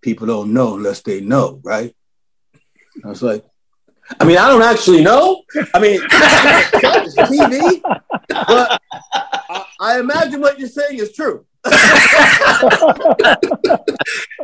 "People 0.00 0.28
don't 0.28 0.52
know 0.52 0.76
unless 0.76 1.02
they 1.02 1.20
know, 1.20 1.58
right?" 1.64 1.92
I 3.04 3.08
was 3.08 3.20
like, 3.20 3.44
I 4.20 4.24
mean, 4.24 4.38
I 4.38 4.46
don't 4.48 4.62
actually 4.62 5.02
know. 5.02 5.42
I 5.74 5.80
mean, 5.80 6.00
TV, 6.08 7.80
but 8.28 8.80
I, 9.12 9.64
I 9.80 9.98
imagine 9.98 10.40
what 10.40 10.60
you're 10.60 10.68
saying 10.68 10.98
is 11.00 11.12
true. 11.12 11.44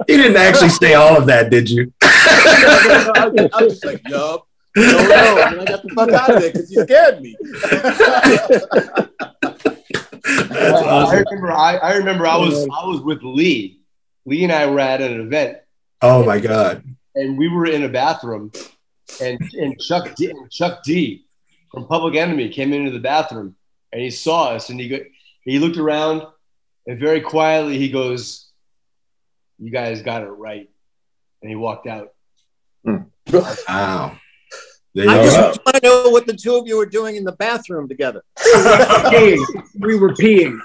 you 0.08 0.16
didn't 0.16 0.36
actually 0.36 0.70
say 0.70 0.94
all 0.94 1.16
of 1.16 1.26
that, 1.26 1.50
did 1.50 1.68
you? 1.68 1.92
I, 2.02 3.30
was, 3.32 3.72
just 3.72 3.84
like, 3.84 4.00
yup. 4.08 4.47
No, 4.78 5.08
no. 5.08 5.38
I, 5.38 5.60
I 5.60 5.64
got 5.64 5.82
the 5.82 5.88
fuck 5.94 6.10
out 6.10 6.30
of 6.34 6.40
there 6.40 6.52
because 6.52 6.70
you 6.70 6.82
scared 6.82 7.20
me. 7.20 7.36
awesome. 10.24 10.88
I 10.88 11.24
remember. 11.28 11.52
I, 11.52 11.76
I 11.76 11.96
remember. 11.96 12.26
I 12.26 12.36
was. 12.36 12.62
I 12.64 12.86
was 12.86 13.00
with 13.00 13.22
Lee. 13.22 13.80
Lee 14.26 14.44
and 14.44 14.52
I 14.52 14.66
were 14.66 14.80
at 14.80 15.00
an 15.00 15.20
event. 15.20 15.58
Oh 16.02 16.24
my 16.24 16.38
god! 16.38 16.84
And 17.14 17.38
we 17.38 17.48
were 17.48 17.66
in 17.66 17.82
a 17.84 17.88
bathroom, 17.88 18.52
and 19.20 19.40
and 19.54 19.80
Chuck 19.80 20.14
D, 20.16 20.32
Chuck 20.50 20.82
D 20.84 21.24
from 21.70 21.86
Public 21.86 22.14
Enemy 22.14 22.50
came 22.50 22.72
into 22.72 22.90
the 22.90 22.98
bathroom 23.00 23.54
and 23.92 24.02
he 24.02 24.10
saw 24.10 24.50
us 24.50 24.70
and 24.70 24.80
he 24.80 24.88
go, 24.88 24.98
he 25.42 25.58
looked 25.58 25.76
around 25.76 26.22
and 26.86 26.98
very 26.98 27.20
quietly 27.20 27.78
he 27.78 27.90
goes, 27.90 28.48
"You 29.58 29.70
guys 29.70 30.02
got 30.02 30.22
it 30.22 30.26
right," 30.26 30.68
and 31.42 31.50
he 31.50 31.56
walked 31.56 31.86
out. 31.86 32.14
Hmm. 32.84 33.02
Wow. 33.30 34.18
I 35.06 35.22
just 35.22 35.38
want 35.64 35.76
to 35.76 35.80
know 35.82 36.10
what 36.10 36.26
the 36.26 36.34
two 36.34 36.56
of 36.56 36.66
you 36.66 36.76
were 36.76 36.86
doing 36.86 37.16
in 37.16 37.24
the 37.24 37.32
bathroom 37.32 37.88
together. 37.88 38.24
we 38.44 39.96
were 39.96 40.14
peeing. 40.14 40.58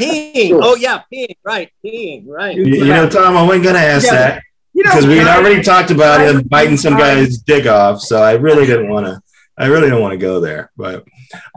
Peeing. 0.00 0.58
Oh 0.62 0.76
yeah, 0.76 1.02
peeing. 1.12 1.36
Right, 1.44 1.70
peeing. 1.84 2.24
Right. 2.26 2.56
You, 2.56 2.64
you 2.64 2.86
know, 2.86 3.08
Tom, 3.08 3.36
I 3.36 3.42
wasn't 3.42 3.64
going 3.64 3.74
to 3.76 3.80
ask 3.80 4.06
yeah. 4.06 4.14
that 4.14 4.42
you 4.76 4.84
know, 4.84 4.90
because 4.90 5.06
we 5.06 5.16
had 5.16 5.26
already 5.26 5.62
talked 5.62 5.90
about 5.90 6.20
him 6.20 6.42
biting 6.42 6.76
some 6.76 6.98
guy's 6.98 7.38
dick 7.38 7.66
off, 7.66 8.00
so 8.00 8.22
I 8.22 8.32
really 8.32 8.66
didn't 8.66 8.90
want 8.90 9.06
to. 9.06 9.22
I 9.56 9.68
really 9.68 9.88
don't 9.88 10.02
want 10.02 10.12
to 10.12 10.18
go 10.18 10.38
there, 10.38 10.70
but 10.76 11.06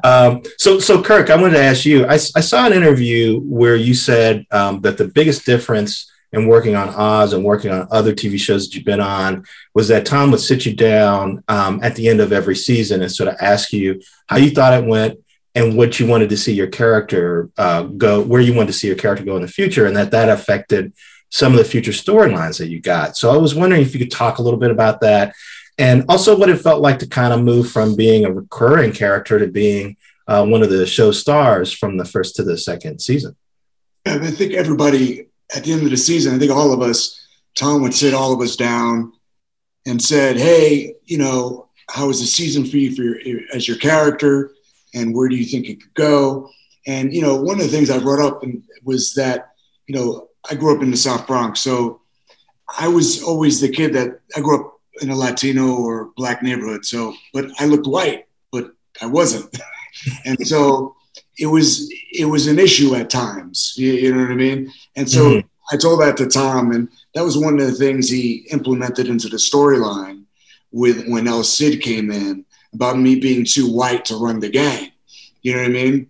um, 0.05 0.41
so 0.57 0.79
so 0.79 1.03
Kirk, 1.03 1.29
I 1.29 1.35
wanted 1.35 1.55
to 1.55 1.63
ask 1.63 1.85
you. 1.85 2.05
I, 2.05 2.13
I 2.13 2.17
saw 2.17 2.65
an 2.65 2.71
interview 2.71 3.41
where 3.41 3.75
you 3.75 3.93
said 3.93 4.45
um, 4.51 4.79
that 4.81 4.97
the 4.97 5.09
biggest 5.09 5.45
difference 5.45 6.09
in 6.31 6.47
working 6.47 6.75
on 6.75 6.89
Oz 6.89 7.33
and 7.33 7.43
working 7.43 7.71
on 7.71 7.87
other 7.91 8.13
TV 8.13 8.39
shows 8.39 8.67
that 8.67 8.75
you've 8.75 8.85
been 8.85 9.01
on 9.01 9.45
was 9.73 9.87
that 9.87 10.05
Tom 10.05 10.31
would 10.31 10.39
sit 10.39 10.65
you 10.65 10.75
down 10.75 11.43
um, 11.47 11.79
at 11.83 11.95
the 11.95 12.07
end 12.07 12.19
of 12.19 12.31
every 12.31 12.55
season 12.55 13.01
and 13.01 13.11
sort 13.11 13.29
of 13.29 13.35
ask 13.41 13.73
you 13.73 14.01
how 14.27 14.37
you 14.37 14.51
thought 14.51 14.79
it 14.79 14.87
went 14.87 15.19
and 15.55 15.75
what 15.75 15.99
you 15.99 16.05
wanted 16.05 16.29
to 16.29 16.37
see 16.37 16.53
your 16.53 16.67
character 16.67 17.49
uh, 17.57 17.83
go, 17.83 18.21
where 18.21 18.41
you 18.41 18.53
wanted 18.53 18.67
to 18.67 18.73
see 18.73 18.87
your 18.87 18.95
character 18.95 19.25
go 19.25 19.35
in 19.35 19.41
the 19.41 19.47
future, 19.47 19.87
and 19.87 19.97
that 19.97 20.11
that 20.11 20.29
affected 20.29 20.93
some 21.31 21.51
of 21.51 21.57
the 21.57 21.65
future 21.65 21.91
storylines 21.91 22.57
that 22.59 22.69
you 22.69 22.79
got. 22.79 23.17
So 23.17 23.31
I 23.31 23.37
was 23.37 23.55
wondering 23.55 23.81
if 23.81 23.93
you 23.93 23.99
could 23.99 24.11
talk 24.11 24.37
a 24.37 24.41
little 24.41 24.59
bit 24.59 24.71
about 24.71 25.01
that 25.01 25.35
and 25.79 26.03
also 26.09 26.37
what 26.37 26.49
it 26.49 26.57
felt 26.57 26.81
like 26.81 26.99
to 26.99 27.07
kind 27.07 27.33
of 27.33 27.41
move 27.41 27.71
from 27.71 27.95
being 27.95 28.25
a 28.25 28.31
recurring 28.31 28.91
character 28.91 29.39
to 29.39 29.47
being 29.47 29.95
uh, 30.27 30.45
one 30.45 30.61
of 30.61 30.69
the 30.69 30.85
show 30.85 31.11
stars 31.11 31.71
from 31.71 31.97
the 31.97 32.05
first 32.05 32.35
to 32.35 32.43
the 32.43 32.57
second 32.57 32.99
season. 32.99 33.35
I 34.05 34.31
think 34.31 34.53
everybody 34.53 35.28
at 35.55 35.63
the 35.63 35.71
end 35.71 35.83
of 35.83 35.89
the 35.89 35.97
season, 35.97 36.35
I 36.35 36.39
think 36.39 36.51
all 36.51 36.71
of 36.71 36.81
us, 36.81 37.19
Tom 37.55 37.81
would 37.81 37.93
sit 37.93 38.13
all 38.13 38.33
of 38.33 38.41
us 38.41 38.55
down 38.55 39.13
and 39.85 40.01
said, 40.01 40.37
"Hey, 40.37 40.95
you 41.05 41.17
know, 41.17 41.67
how 41.89 42.07
was 42.07 42.19
the 42.19 42.27
season 42.27 42.65
for 42.65 42.77
you 42.77 42.95
for 42.95 43.03
your, 43.03 43.41
as 43.53 43.67
your 43.67 43.77
character, 43.77 44.51
and 44.93 45.13
where 45.15 45.29
do 45.29 45.35
you 45.35 45.45
think 45.45 45.67
it 45.67 45.81
could 45.81 45.93
go?" 45.93 46.49
And 46.87 47.13
you 47.13 47.21
know, 47.21 47.35
one 47.35 47.59
of 47.59 47.63
the 47.63 47.71
things 47.71 47.89
I 47.89 47.99
brought 47.99 48.25
up 48.25 48.43
was 48.83 49.13
that 49.15 49.53
you 49.87 49.95
know 49.95 50.29
I 50.49 50.55
grew 50.55 50.75
up 50.75 50.83
in 50.83 50.91
the 50.91 50.97
South 50.97 51.27
Bronx, 51.27 51.59
so 51.59 52.01
I 52.77 52.87
was 52.87 53.23
always 53.23 53.59
the 53.59 53.69
kid 53.69 53.93
that 53.93 54.19
I 54.35 54.41
grew 54.41 54.59
up 54.59 54.79
in 55.01 55.09
a 55.09 55.15
Latino 55.15 55.75
or 55.75 56.11
black 56.15 56.43
neighborhood. 56.43 56.85
So, 56.85 57.15
but 57.33 57.45
I 57.59 57.65
looked 57.65 57.87
white, 57.87 58.25
but 58.51 58.71
I 59.01 59.05
wasn't. 59.07 59.55
and 60.25 60.45
so, 60.45 60.95
it 61.39 61.47
was 61.47 61.91
it 62.11 62.25
was 62.25 62.47
an 62.47 62.59
issue 62.59 62.95
at 62.95 63.09
times. 63.09 63.73
You, 63.77 63.93
you 63.93 64.13
know 64.13 64.21
what 64.21 64.31
I 64.31 64.35
mean? 64.35 64.71
And 64.95 65.09
so 65.09 65.23
mm-hmm. 65.25 65.47
I 65.71 65.77
told 65.77 66.01
that 66.01 66.17
to 66.17 66.27
Tom, 66.27 66.71
and 66.71 66.89
that 67.15 67.23
was 67.23 67.37
one 67.37 67.59
of 67.59 67.65
the 67.65 67.73
things 67.73 68.09
he 68.09 68.47
implemented 68.51 69.07
into 69.07 69.29
the 69.29 69.37
storyline 69.37 70.25
with 70.71 71.07
when 71.07 71.27
El 71.27 71.43
Cid 71.43 71.81
came 71.81 72.11
in 72.11 72.45
about 72.73 72.99
me 72.99 73.19
being 73.19 73.45
too 73.45 73.71
white 73.71 74.05
to 74.05 74.15
run 74.15 74.39
the 74.39 74.49
gang. 74.49 74.91
You 75.41 75.53
know 75.53 75.59
what 75.59 75.69
I 75.69 75.73
mean? 75.73 76.07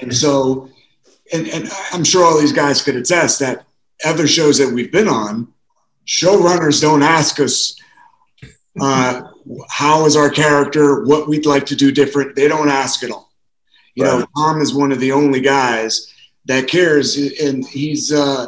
And 0.00 0.14
so, 0.14 0.68
and, 1.32 1.48
and 1.48 1.68
I'm 1.92 2.04
sure 2.04 2.24
all 2.24 2.38
these 2.38 2.52
guys 2.52 2.82
could 2.82 2.96
attest 2.96 3.40
that 3.40 3.64
other 4.04 4.26
shows 4.26 4.58
that 4.58 4.72
we've 4.72 4.92
been 4.92 5.08
on, 5.08 5.48
showrunners 6.06 6.80
don't 6.80 7.02
ask 7.02 7.40
us 7.40 7.76
uh, 8.80 9.22
how 9.68 10.06
is 10.06 10.16
our 10.16 10.30
character, 10.30 11.04
what 11.04 11.28
we'd 11.28 11.46
like 11.46 11.66
to 11.66 11.76
do 11.76 11.90
different. 11.92 12.36
They 12.36 12.48
don't 12.48 12.68
ask 12.68 13.02
at 13.02 13.10
all. 13.10 13.29
You 13.94 14.04
right. 14.04 14.18
know, 14.20 14.26
Tom 14.36 14.60
is 14.60 14.74
one 14.74 14.92
of 14.92 15.00
the 15.00 15.12
only 15.12 15.40
guys 15.40 16.12
that 16.46 16.68
cares, 16.68 17.16
and 17.16 17.66
he's 17.66 18.12
uh, 18.12 18.46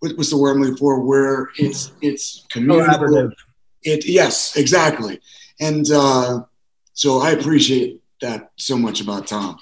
what 0.00 0.16
was 0.16 0.30
the 0.30 0.36
word 0.36 0.52
I'm 0.52 0.60
looking 0.60 0.76
for? 0.76 1.00
Where 1.00 1.48
it's 1.58 1.92
it's 2.00 2.46
communal. 2.50 3.32
It 3.82 4.06
yes, 4.06 4.56
exactly, 4.56 5.20
and 5.60 5.86
uh, 5.90 6.44
so 6.94 7.20
I 7.20 7.30
appreciate 7.30 8.00
that 8.20 8.52
so 8.56 8.78
much 8.78 9.00
about 9.00 9.26
Tom. 9.26 9.58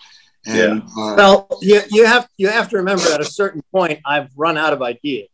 And, 0.47 0.83
yeah. 0.97 1.03
Uh, 1.03 1.14
well, 1.16 1.49
you, 1.61 1.81
you 1.90 2.07
have 2.07 2.29
you 2.37 2.49
have 2.49 2.68
to 2.71 2.77
remember 2.77 3.05
at 3.12 3.21
a 3.21 3.25
certain 3.25 3.62
point, 3.73 4.01
I've 4.05 4.31
run 4.37 4.59
out 4.59 4.73
of 4.73 4.83
ideas. 4.83 5.29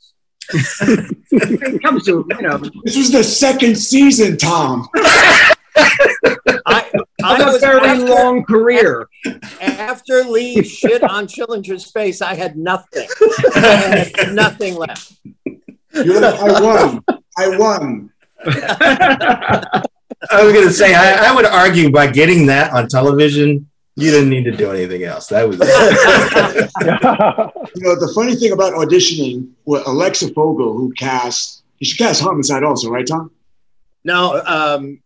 it 0.51 1.83
comes 1.83 2.05
to 2.05 2.27
you 2.29 2.43
know. 2.43 2.59
This 2.85 2.97
was 2.97 3.13
the 3.13 3.25
second 3.25 3.77
season, 3.77 4.37
Tom. 4.37 4.89
I, 6.67 6.91
I 7.23 7.45
was 7.45 7.57
a 7.57 7.59
very 7.59 7.81
after, 7.81 8.05
long 8.05 8.45
career. 8.49 9.09
After 9.61 10.23
Lee 10.25 10.63
shit 10.65 11.03
on 11.03 11.27
Schillinger's 11.27 11.91
face, 11.91 12.23
I 12.23 12.35
had 12.35 12.57
nothing. 12.57 13.09
I 13.55 14.13
had 14.17 14.35
nothing 14.35 14.77
left. 14.77 15.15
You're 15.93 16.21
like, 16.21 16.39
I 16.41 16.61
won. 16.61 17.05
I 17.37 17.59
won. 17.59 18.11
I 20.31 20.43
was 20.43 20.53
going 20.53 20.67
to 20.67 20.73
say, 20.73 20.95
I, 20.95 21.31
I, 21.31 21.35
would 21.35 21.45
argue 21.45 21.91
by 21.91 22.07
getting 22.09 22.47
that 22.47 22.73
on 22.73 22.89
television, 22.89 23.69
you 23.97 24.11
didn't 24.11 24.31
need 24.31 24.45
to 24.45 24.53
do 24.53 24.71
anything 24.71 25.03
else. 25.05 25.27
That 25.29 25.49
was. 25.49 25.59
you 27.75 27.83
know, 27.83 27.95
the 27.99 28.13
funny 28.15 28.37
thing 28.37 28.53
about 28.53 28.75
auditioning, 28.75 29.51
with 29.65 29.87
Alexa 29.87 30.33
Fogel, 30.35 30.75
who 30.75 30.93
cast, 30.93 31.65
she 31.83 31.97
cast 31.97 32.21
Homicide 32.21 32.63
also, 32.63 32.91
right, 32.91 33.07
Tom? 33.07 33.31
No, 34.05 34.41
um, 34.47 35.01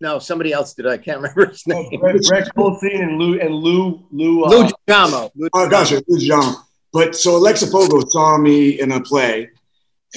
no, 0.00 0.18
somebody 0.18 0.52
else 0.52 0.74
did. 0.74 0.86
I 0.86 0.96
can't 0.96 1.20
remember 1.22 1.46
his 1.46 1.62
oh, 1.68 1.82
name. 1.82 2.00
Oh, 2.02 2.18
Rex 2.30 2.48
Goldstein 2.50 3.02
and 3.02 3.18
Lou 3.18 3.38
and 3.38 3.54
Lou 3.54 4.04
Lou. 4.10 4.44
Uh, 4.44 4.48
Lou 4.48 4.64
DiGiaimo. 4.64 5.30
Oh, 5.52 5.68
gotcha, 5.68 6.02
Lou 6.08 6.18
DiGiaimo. 6.18 6.54
But 6.92 7.14
so 7.14 7.36
Alexa 7.36 7.68
Fogel 7.68 8.08
saw 8.08 8.36
me 8.38 8.80
in 8.80 8.92
a 8.92 9.00
play, 9.00 9.50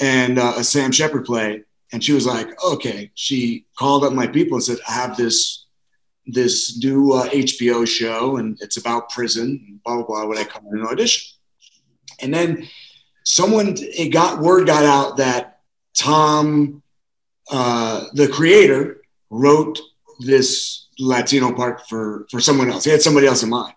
and 0.00 0.38
uh, 0.38 0.54
a 0.56 0.64
Sam 0.64 0.90
Shepard 0.90 1.24
play, 1.24 1.62
and 1.92 2.02
she 2.02 2.12
was 2.12 2.26
like, 2.26 2.48
"Okay." 2.64 3.10
She 3.14 3.66
called 3.78 4.04
up 4.04 4.12
my 4.12 4.26
people 4.26 4.56
and 4.56 4.64
said, 4.64 4.78
"I 4.88 4.92
have 4.92 5.16
this 5.16 5.66
this 6.26 6.78
new 6.82 7.12
uh, 7.12 7.28
HBO 7.28 7.86
show, 7.86 8.38
and 8.38 8.58
it's 8.60 8.76
about 8.76 9.10
prison. 9.10 9.80
Blah 9.84 9.96
blah 9.96 10.04
blah. 10.04 10.26
Would 10.26 10.38
I 10.38 10.44
come 10.44 10.66
in 10.72 10.80
an 10.80 10.86
audition?" 10.86 11.36
And 12.20 12.32
then 12.32 12.68
someone 13.24 13.74
it 13.78 14.12
got 14.12 14.40
word 14.40 14.66
got 14.66 14.84
out 14.84 15.18
that 15.18 15.60
Tom, 15.96 16.82
uh, 17.50 18.06
the 18.14 18.26
creator, 18.28 19.02
wrote 19.34 19.80
this 20.20 20.86
Latino 20.98 21.52
part 21.52 21.86
for 21.88 22.26
for 22.30 22.40
someone 22.40 22.70
else. 22.70 22.84
He 22.84 22.90
had 22.90 23.02
somebody 23.02 23.26
else 23.26 23.42
in 23.42 23.50
mind. 23.50 23.74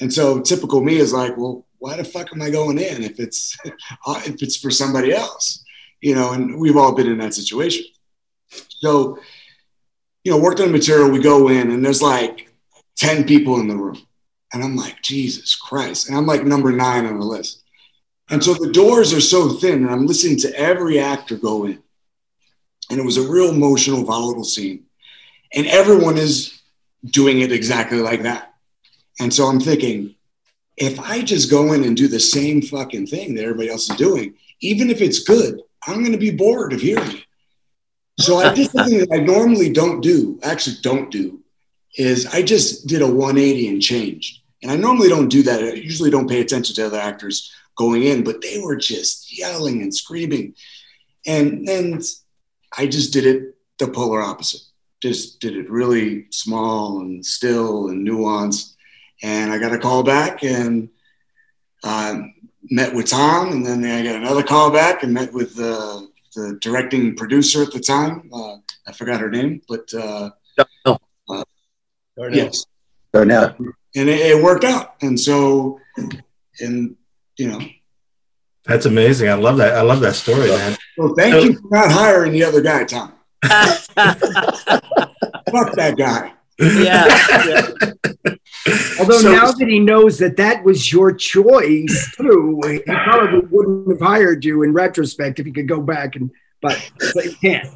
And 0.00 0.12
so 0.12 0.40
typical 0.40 0.80
me 0.80 0.96
is 0.96 1.12
like, 1.12 1.36
well, 1.36 1.66
why 1.78 1.96
the 1.96 2.04
fuck 2.04 2.32
am 2.32 2.42
I 2.42 2.50
going 2.50 2.78
in 2.78 3.02
if 3.02 3.18
it's 3.18 3.56
if 3.64 4.42
it's 4.42 4.56
for 4.56 4.70
somebody 4.70 5.12
else? 5.12 5.64
You 6.00 6.14
know, 6.14 6.32
and 6.32 6.58
we've 6.58 6.76
all 6.76 6.94
been 6.94 7.08
in 7.08 7.18
that 7.18 7.34
situation. 7.34 7.84
So, 8.50 9.18
you 10.24 10.32
know, 10.32 10.38
worked 10.38 10.60
on 10.60 10.70
material, 10.70 11.10
we 11.10 11.20
go 11.20 11.48
in 11.48 11.70
and 11.70 11.84
there's 11.84 12.02
like 12.02 12.48
10 12.96 13.24
people 13.24 13.58
in 13.60 13.68
the 13.68 13.76
room. 13.76 14.00
And 14.52 14.62
I'm 14.62 14.76
like, 14.76 15.02
Jesus 15.02 15.54
Christ. 15.54 16.08
And 16.08 16.16
I'm 16.16 16.26
like 16.26 16.44
number 16.44 16.72
nine 16.72 17.04
on 17.06 17.18
the 17.18 17.24
list. 17.24 17.62
And 18.30 18.42
so 18.42 18.54
the 18.54 18.72
doors 18.72 19.12
are 19.14 19.20
so 19.20 19.48
thin, 19.48 19.84
and 19.84 19.90
I'm 19.90 20.06
listening 20.06 20.38
to 20.40 20.54
every 20.54 20.98
actor 20.98 21.36
go 21.36 21.64
in. 21.64 21.82
And 22.90 22.98
it 22.98 23.04
was 23.04 23.16
a 23.16 23.28
real 23.28 23.50
emotional, 23.50 24.04
volatile 24.04 24.44
scene. 24.44 24.84
And 25.54 25.66
everyone 25.66 26.18
is 26.18 26.60
doing 27.04 27.40
it 27.40 27.52
exactly 27.52 27.98
like 27.98 28.22
that. 28.22 28.54
And 29.20 29.32
so 29.32 29.46
I'm 29.46 29.60
thinking, 29.60 30.14
if 30.76 31.00
I 31.00 31.22
just 31.22 31.50
go 31.50 31.72
in 31.72 31.84
and 31.84 31.96
do 31.96 32.08
the 32.08 32.20
same 32.20 32.62
fucking 32.62 33.06
thing 33.06 33.34
that 33.34 33.42
everybody 33.42 33.68
else 33.68 33.90
is 33.90 33.96
doing, 33.96 34.34
even 34.60 34.90
if 34.90 35.00
it's 35.00 35.20
good, 35.20 35.60
I'm 35.86 36.00
going 36.00 36.12
to 36.12 36.18
be 36.18 36.30
bored 36.30 36.72
of 36.72 36.80
hearing 36.80 37.10
it. 37.10 37.24
So 38.20 38.38
I 38.38 38.52
did 38.52 38.70
something 38.70 38.98
that 38.98 39.12
I 39.12 39.18
normally 39.18 39.70
don't 39.70 40.00
do, 40.00 40.40
actually 40.42 40.76
don't 40.82 41.10
do, 41.10 41.40
is 41.96 42.26
I 42.26 42.42
just 42.42 42.86
did 42.86 43.00
a 43.00 43.06
180 43.06 43.68
and 43.68 43.82
changed. 43.82 44.40
And 44.62 44.72
I 44.72 44.76
normally 44.76 45.08
don't 45.08 45.28
do 45.28 45.42
that. 45.44 45.62
I 45.62 45.72
usually 45.74 46.10
don't 46.10 46.28
pay 46.28 46.40
attention 46.40 46.74
to 46.76 46.86
other 46.86 46.98
actors 46.98 47.52
going 47.76 48.04
in, 48.04 48.24
but 48.24 48.40
they 48.42 48.58
were 48.60 48.76
just 48.76 49.36
yelling 49.38 49.82
and 49.82 49.94
screaming. 49.94 50.54
And 51.26 51.66
then 51.66 52.00
I 52.76 52.86
just 52.86 53.12
did 53.12 53.24
it 53.24 53.54
the 53.78 53.86
polar 53.86 54.20
opposite 54.20 54.62
just 55.00 55.40
did 55.40 55.56
it 55.56 55.70
really 55.70 56.26
small 56.30 57.00
and 57.00 57.24
still 57.24 57.88
and 57.88 58.06
nuanced. 58.06 58.74
And 59.22 59.52
I 59.52 59.58
got 59.58 59.72
a 59.72 59.78
call 59.78 60.02
back 60.02 60.42
and 60.44 60.88
uh, 61.84 62.20
met 62.70 62.94
with 62.94 63.06
Tom, 63.06 63.52
and 63.52 63.66
then 63.66 63.84
I 63.84 64.02
got 64.02 64.16
another 64.16 64.42
call 64.42 64.70
back 64.70 65.02
and 65.02 65.12
met 65.12 65.32
with 65.32 65.58
uh, 65.58 66.02
the 66.34 66.58
directing 66.60 67.16
producer 67.16 67.62
at 67.62 67.72
the 67.72 67.80
time. 67.80 68.30
Uh, 68.32 68.56
I 68.86 68.92
forgot 68.92 69.20
her 69.20 69.30
name, 69.30 69.62
but 69.68 69.92
uh, 69.94 70.30
Darnell. 70.84 71.02
Uh, 71.28 71.44
yes, 72.30 72.64
Darnell. 73.12 73.54
And 73.94 74.08
it, 74.08 74.20
it 74.20 74.42
worked 74.42 74.64
out. 74.64 74.96
And 75.02 75.18
so, 75.18 75.80
and 76.60 76.96
you 77.36 77.48
know, 77.48 77.60
that's 78.64 78.86
amazing. 78.86 79.28
I 79.28 79.34
love 79.34 79.56
that. 79.58 79.74
I 79.76 79.82
love 79.82 80.00
that 80.00 80.14
story, 80.14 80.48
man. 80.48 80.76
Well, 80.96 81.14
thank 81.16 81.32
so, 81.32 81.40
you 81.40 81.54
for 81.54 81.68
not 81.70 81.90
hiring 81.90 82.32
the 82.32 82.44
other 82.44 82.60
guy, 82.60 82.84
Tom. 82.84 83.14
Fuck 83.44 83.86
that 85.74 85.94
guy. 85.96 86.32
Yeah. 86.58 87.06
yeah. 87.46 87.68
Although 88.98 89.18
so, 89.18 89.32
now 89.32 89.52
that 89.52 89.68
he 89.68 89.78
knows 89.78 90.18
that 90.18 90.36
that 90.36 90.64
was 90.64 90.92
your 90.92 91.12
choice 91.12 92.12
too, 92.16 92.60
he 92.64 92.80
probably 92.80 93.40
wouldn't 93.50 93.88
have 93.90 94.00
hired 94.00 94.44
you 94.44 94.64
in 94.64 94.72
retrospect 94.72 95.38
if 95.38 95.46
he 95.46 95.52
could 95.52 95.68
go 95.68 95.80
back 95.80 96.16
and, 96.16 96.32
but, 96.60 96.90
but 97.14 97.24
he 97.24 97.34
can't. 97.34 97.68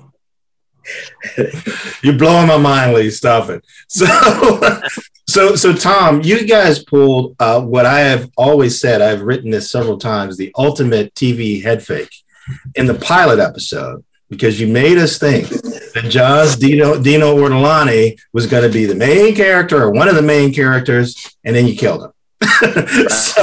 You're 2.02 2.18
blowing 2.18 2.48
my 2.48 2.56
mind, 2.56 2.94
Lee. 2.94 3.10
Stop 3.10 3.50
it. 3.50 3.64
So, 3.86 4.04
so, 5.28 5.54
so, 5.54 5.72
Tom, 5.72 6.22
you 6.22 6.44
guys 6.46 6.82
pulled 6.82 7.36
uh, 7.38 7.60
what 7.60 7.86
I 7.86 8.00
have 8.00 8.28
always 8.36 8.80
said. 8.80 9.00
I've 9.00 9.22
written 9.22 9.52
this 9.52 9.70
several 9.70 9.98
times: 9.98 10.36
the 10.36 10.50
ultimate 10.58 11.14
TV 11.14 11.62
head 11.62 11.84
fake 11.84 12.10
in 12.74 12.86
the 12.86 12.94
pilot 12.94 13.38
episode 13.38 14.04
because 14.32 14.58
you 14.58 14.66
made 14.66 14.96
us 14.96 15.18
think 15.18 15.46
that 15.50 16.04
Joz 16.04 16.58
Dino, 16.58 17.00
Dino 17.00 17.36
Ortolani 17.36 18.18
was 18.32 18.46
going 18.46 18.62
to 18.62 18.70
be 18.70 18.86
the 18.86 18.94
main 18.94 19.34
character 19.34 19.82
or 19.82 19.90
one 19.90 20.08
of 20.08 20.14
the 20.14 20.22
main 20.22 20.54
characters, 20.54 21.36
and 21.44 21.54
then 21.54 21.66
you 21.66 21.76
killed 21.76 22.04
him. 22.04 22.12
so, 23.10 23.42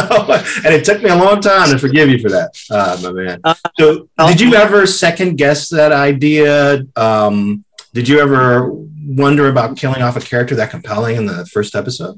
and 0.65 0.73
it 0.73 0.83
took 0.83 1.03
me 1.03 1.09
a 1.11 1.15
long 1.15 1.41
time 1.41 1.69
to 1.69 1.77
forgive 1.77 2.09
you 2.09 2.17
for 2.17 2.29
that, 2.29 2.49
uh, 2.71 2.99
my 3.03 3.11
man. 3.11 3.39
Uh, 3.43 3.53
so, 3.79 4.09
did 4.27 4.41
you 4.41 4.55
ever 4.55 4.87
second 4.87 5.37
guess 5.37 5.69
that 5.69 5.91
idea? 5.91 6.83
Um, 6.95 7.63
did 7.93 8.07
you 8.07 8.19
ever 8.19 8.71
wonder 8.71 9.47
about 9.47 9.77
killing 9.77 10.01
off 10.01 10.17
a 10.17 10.21
character 10.21 10.55
that 10.55 10.71
compelling 10.71 11.17
in 11.17 11.27
the 11.27 11.45
first 11.45 11.75
episode? 11.75 12.17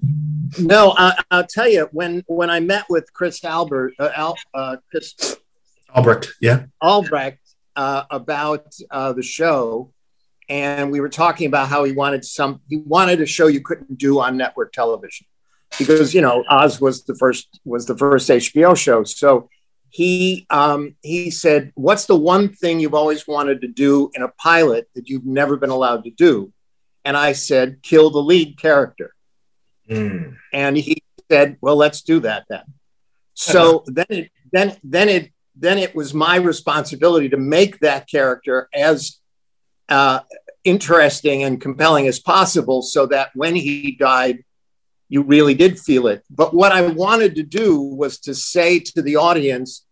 No, 0.58 0.96
I, 0.98 1.22
will 1.30 1.44
tell 1.44 1.68
you 1.68 1.90
when 1.92 2.24
when 2.28 2.50
I 2.50 2.62
met 2.62 2.86
with 2.90 3.12
Chris 3.14 3.44
Albert, 3.44 3.94
uh, 4.00 4.12
Al, 4.16 4.38
uh, 4.54 4.78
Chris 4.90 5.38
Albrecht, 5.94 6.34
yeah, 6.40 6.64
Albrecht, 6.82 7.41
uh, 7.76 8.04
about 8.10 8.74
uh, 8.90 9.14
the 9.14 9.24
show, 9.24 9.94
and 10.50 10.92
we 10.92 11.00
were 11.00 11.10
talking 11.10 11.48
about 11.48 11.68
how 11.68 11.84
he 11.84 11.92
wanted 11.92 12.26
some. 12.26 12.62
He 12.68 12.78
wanted 12.78 13.22
a 13.22 13.26
show 13.26 13.48
you 13.48 13.62
couldn't 13.62 13.98
do 13.98 14.20
on 14.20 14.38
network 14.38 14.74
television 14.74 15.28
because 15.78 16.14
you 16.14 16.22
know 16.22 16.44
Oz 16.50 16.82
was 16.82 17.04
the 17.04 17.16
first 17.16 17.60
was 17.66 17.86
the 17.86 17.98
first 17.98 18.30
HBO 18.30 18.78
show. 18.78 19.04
So 19.04 19.50
he 19.90 20.46
um, 20.50 20.96
he 21.02 21.30
said, 21.32 21.72
"What's 21.76 22.06
the 22.06 22.16
one 22.16 22.50
thing 22.50 22.80
you've 22.80 22.94
always 22.94 23.28
wanted 23.28 23.62
to 23.62 23.68
do 23.68 24.10
in 24.14 24.24
a 24.24 24.30
pilot 24.30 24.90
that 24.96 25.10
you've 25.10 25.26
never 25.26 25.58
been 25.58 25.70
allowed 25.70 26.04
to 26.06 26.12
do?" 26.12 26.52
And 27.06 27.18
I 27.18 27.34
said, 27.34 27.82
"Kill 27.82 28.10
the 28.10 28.22
lead 28.22 28.58
character." 28.58 29.14
Mm. 29.90 30.38
And 30.54 30.78
he 30.78 31.04
said, 31.30 31.58
"Well, 31.62 31.76
let's 31.76 32.02
do 32.02 32.22
that 32.22 32.46
then." 32.50 32.64
So 33.34 33.84
then 33.88 34.06
it 34.10 34.32
then 34.52 34.78
then 34.84 35.10
it 35.10 35.32
then 35.56 35.78
it 35.78 35.96
was 35.96 36.14
my 36.14 36.36
responsibility 36.38 37.30
to 37.30 37.38
make 37.38 37.80
that 37.80 38.08
character 38.10 38.70
as 38.74 39.20
uh, 39.90 40.20
interesting 40.64 41.44
and 41.44 41.60
compelling 41.62 42.08
as 42.08 42.20
possible 42.20 42.82
so 42.82 43.06
that 43.08 43.32
when 43.36 43.56
he 43.56 43.96
died, 44.00 44.44
you 45.10 45.24
really 45.24 45.54
did 45.54 45.78
feel 45.78 46.08
it. 46.08 46.24
But 46.30 46.54
what 46.54 46.72
I 46.72 46.88
wanted 46.88 47.36
to 47.36 47.44
do 47.44 47.82
was 47.82 48.20
to 48.20 48.34
say 48.34 48.80
to 48.80 49.02
the 49.02 49.18
audience, 49.18 49.86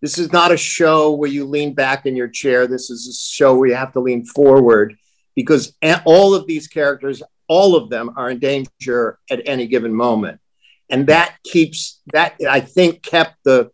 this 0.00 0.16
is 0.16 0.32
not 0.32 0.52
a 0.52 0.56
show 0.56 1.10
where 1.12 1.28
you 1.28 1.44
lean 1.44 1.74
back 1.74 2.06
in 2.06 2.16
your 2.16 2.28
chair. 2.28 2.66
This 2.66 2.88
is 2.88 3.08
a 3.08 3.12
show 3.12 3.56
where 3.56 3.68
you 3.68 3.74
have 3.74 3.92
to 3.92 4.00
lean 4.00 4.24
forward 4.24 4.96
because 5.34 5.74
all 6.04 6.34
of 6.34 6.46
these 6.46 6.68
characters, 6.68 7.22
all 7.48 7.74
of 7.74 7.90
them 7.90 8.12
are 8.16 8.30
in 8.30 8.38
danger 8.38 9.18
at 9.28 9.42
any 9.44 9.66
given 9.66 9.92
moment. 9.92 10.40
And 10.88 11.06
that 11.08 11.36
keeps 11.44 12.00
that, 12.12 12.36
I 12.48 12.60
think, 12.60 13.02
kept 13.02 13.36
the 13.44 13.70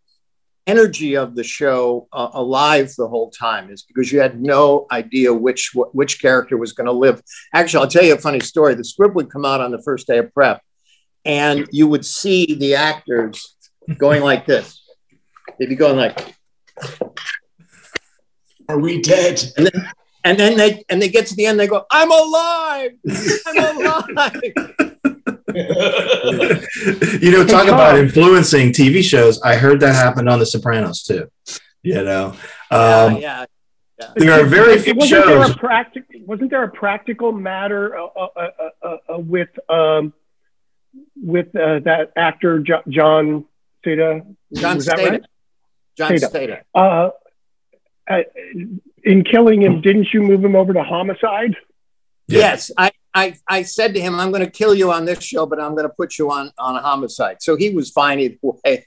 energy 0.67 1.17
of 1.17 1.35
the 1.35 1.45
show 1.45 2.09
uh, 2.13 2.29
alive 2.33 2.93
the 2.97 3.07
whole 3.07 3.31
time 3.31 3.71
is 3.71 3.83
because 3.83 4.11
you 4.11 4.21
had 4.21 4.41
no 4.41 4.87
idea 4.91 5.33
which 5.33 5.73
which 5.75 6.21
character 6.21 6.57
was 6.57 6.73
going 6.73 6.87
to 6.87 6.93
live. 6.93 7.23
Actually, 7.55 7.83
I'll 7.83 7.91
tell 7.91 8.05
you 8.05 8.15
a 8.15 8.19
funny 8.19 8.41
story. 8.41 8.75
The 8.75 8.85
script 8.85 9.15
would 9.15 9.31
come 9.31 9.45
out 9.45 9.61
on 9.61 9.71
the 9.71 9.83
first 9.83 10.07
day 10.07 10.19
of 10.19 10.33
prep, 10.35 10.61
and 11.25 11.67
you 11.71 11.87
would 11.89 12.05
see 12.05 12.55
the 12.55 12.75
actors 12.75 13.57
going 13.97 14.23
like 14.23 14.47
this. 14.47 14.83
They'd 15.59 15.69
be 15.69 15.77
going 15.77 15.97
like, 15.97 16.35
"Are 18.69 18.79
we 18.79 19.01
dead?" 19.01 19.43
And 19.57 19.67
then, 19.67 19.91
and 20.25 20.39
then 20.39 20.57
they 20.57 20.85
and 20.89 21.01
they 21.01 21.09
get 21.09 21.27
to 21.29 21.37
the 21.37 21.47
end. 21.47 21.61
They 21.61 21.69
go, 21.69 21.85
"I'm 21.91 22.11
alive! 22.11 22.93
I'm 23.47 23.87
alive!" 23.87 24.96
you 27.21 27.31
know, 27.31 27.47
talk 27.47 27.67
about 27.69 27.99
influencing 27.99 28.73
TV 28.73 29.03
shows. 29.03 29.41
I 29.43 29.57
heard 29.57 29.81
that 29.81 29.95
happened 29.95 30.29
on 30.29 30.39
The 30.39 30.47
Sopranos 30.47 31.03
too. 31.03 31.31
You 31.83 32.05
know, 32.05 32.35
um, 32.71 33.17
yeah, 33.17 33.47
yeah, 33.99 34.13
there 34.17 34.41
are 34.41 34.45
very 34.45 34.79
few 34.79 34.95
wasn't 34.95 35.11
shows. 35.11 35.27
There 35.27 35.53
a 35.53 35.57
practic- 35.57 36.05
wasn't 36.27 36.51
there 36.51 36.65
a 36.65 36.71
practical 36.71 37.33
matter 37.33 37.97
uh, 37.97 38.07
uh, 38.07 38.51
uh, 38.83 38.97
uh 39.09 39.19
with 39.19 39.49
um, 39.71 40.13
with 41.17 41.55
uh, 41.57 41.79
that 41.81 42.13
actor 42.17 42.59
jo- 42.59 42.83
John 42.89 43.47
Seda? 43.85 44.37
John 44.53 44.81
Statham. 44.81 45.11
Right? 45.11 45.25
John 45.97 46.19
Statham. 46.19 46.59
Uh, 46.75 47.11
in 49.03 49.25
killing 49.25 49.63
him, 49.63 49.81
didn't 49.81 50.13
you 50.13 50.23
move 50.23 50.45
him 50.45 50.55
over 50.55 50.73
to 50.75 50.83
homicide? 50.83 51.57
Yes, 52.29 52.71
I, 52.77 52.91
I, 53.17 53.35
I 53.49 53.63
said 53.63 53.95
to 53.95 54.01
him, 54.01 54.21
I'm 54.21 54.31
going 54.31 54.45
to 54.45 54.51
kill 54.51 54.75
you 54.75 54.93
on 54.93 55.07
this 55.07 55.25
show, 55.25 55.47
but 55.47 55.59
I'm 55.59 55.71
going 55.71 55.89
to 55.89 55.95
put 55.95 56.19
you 56.19 56.31
on, 56.31 56.53
on 56.59 56.77
a 56.77 56.81
homicide. 56.81 57.39
So 57.41 57.57
he 57.57 57.71
was 57.71 57.91
fine 57.91 58.21
either 58.21 58.37
way. 58.43 58.87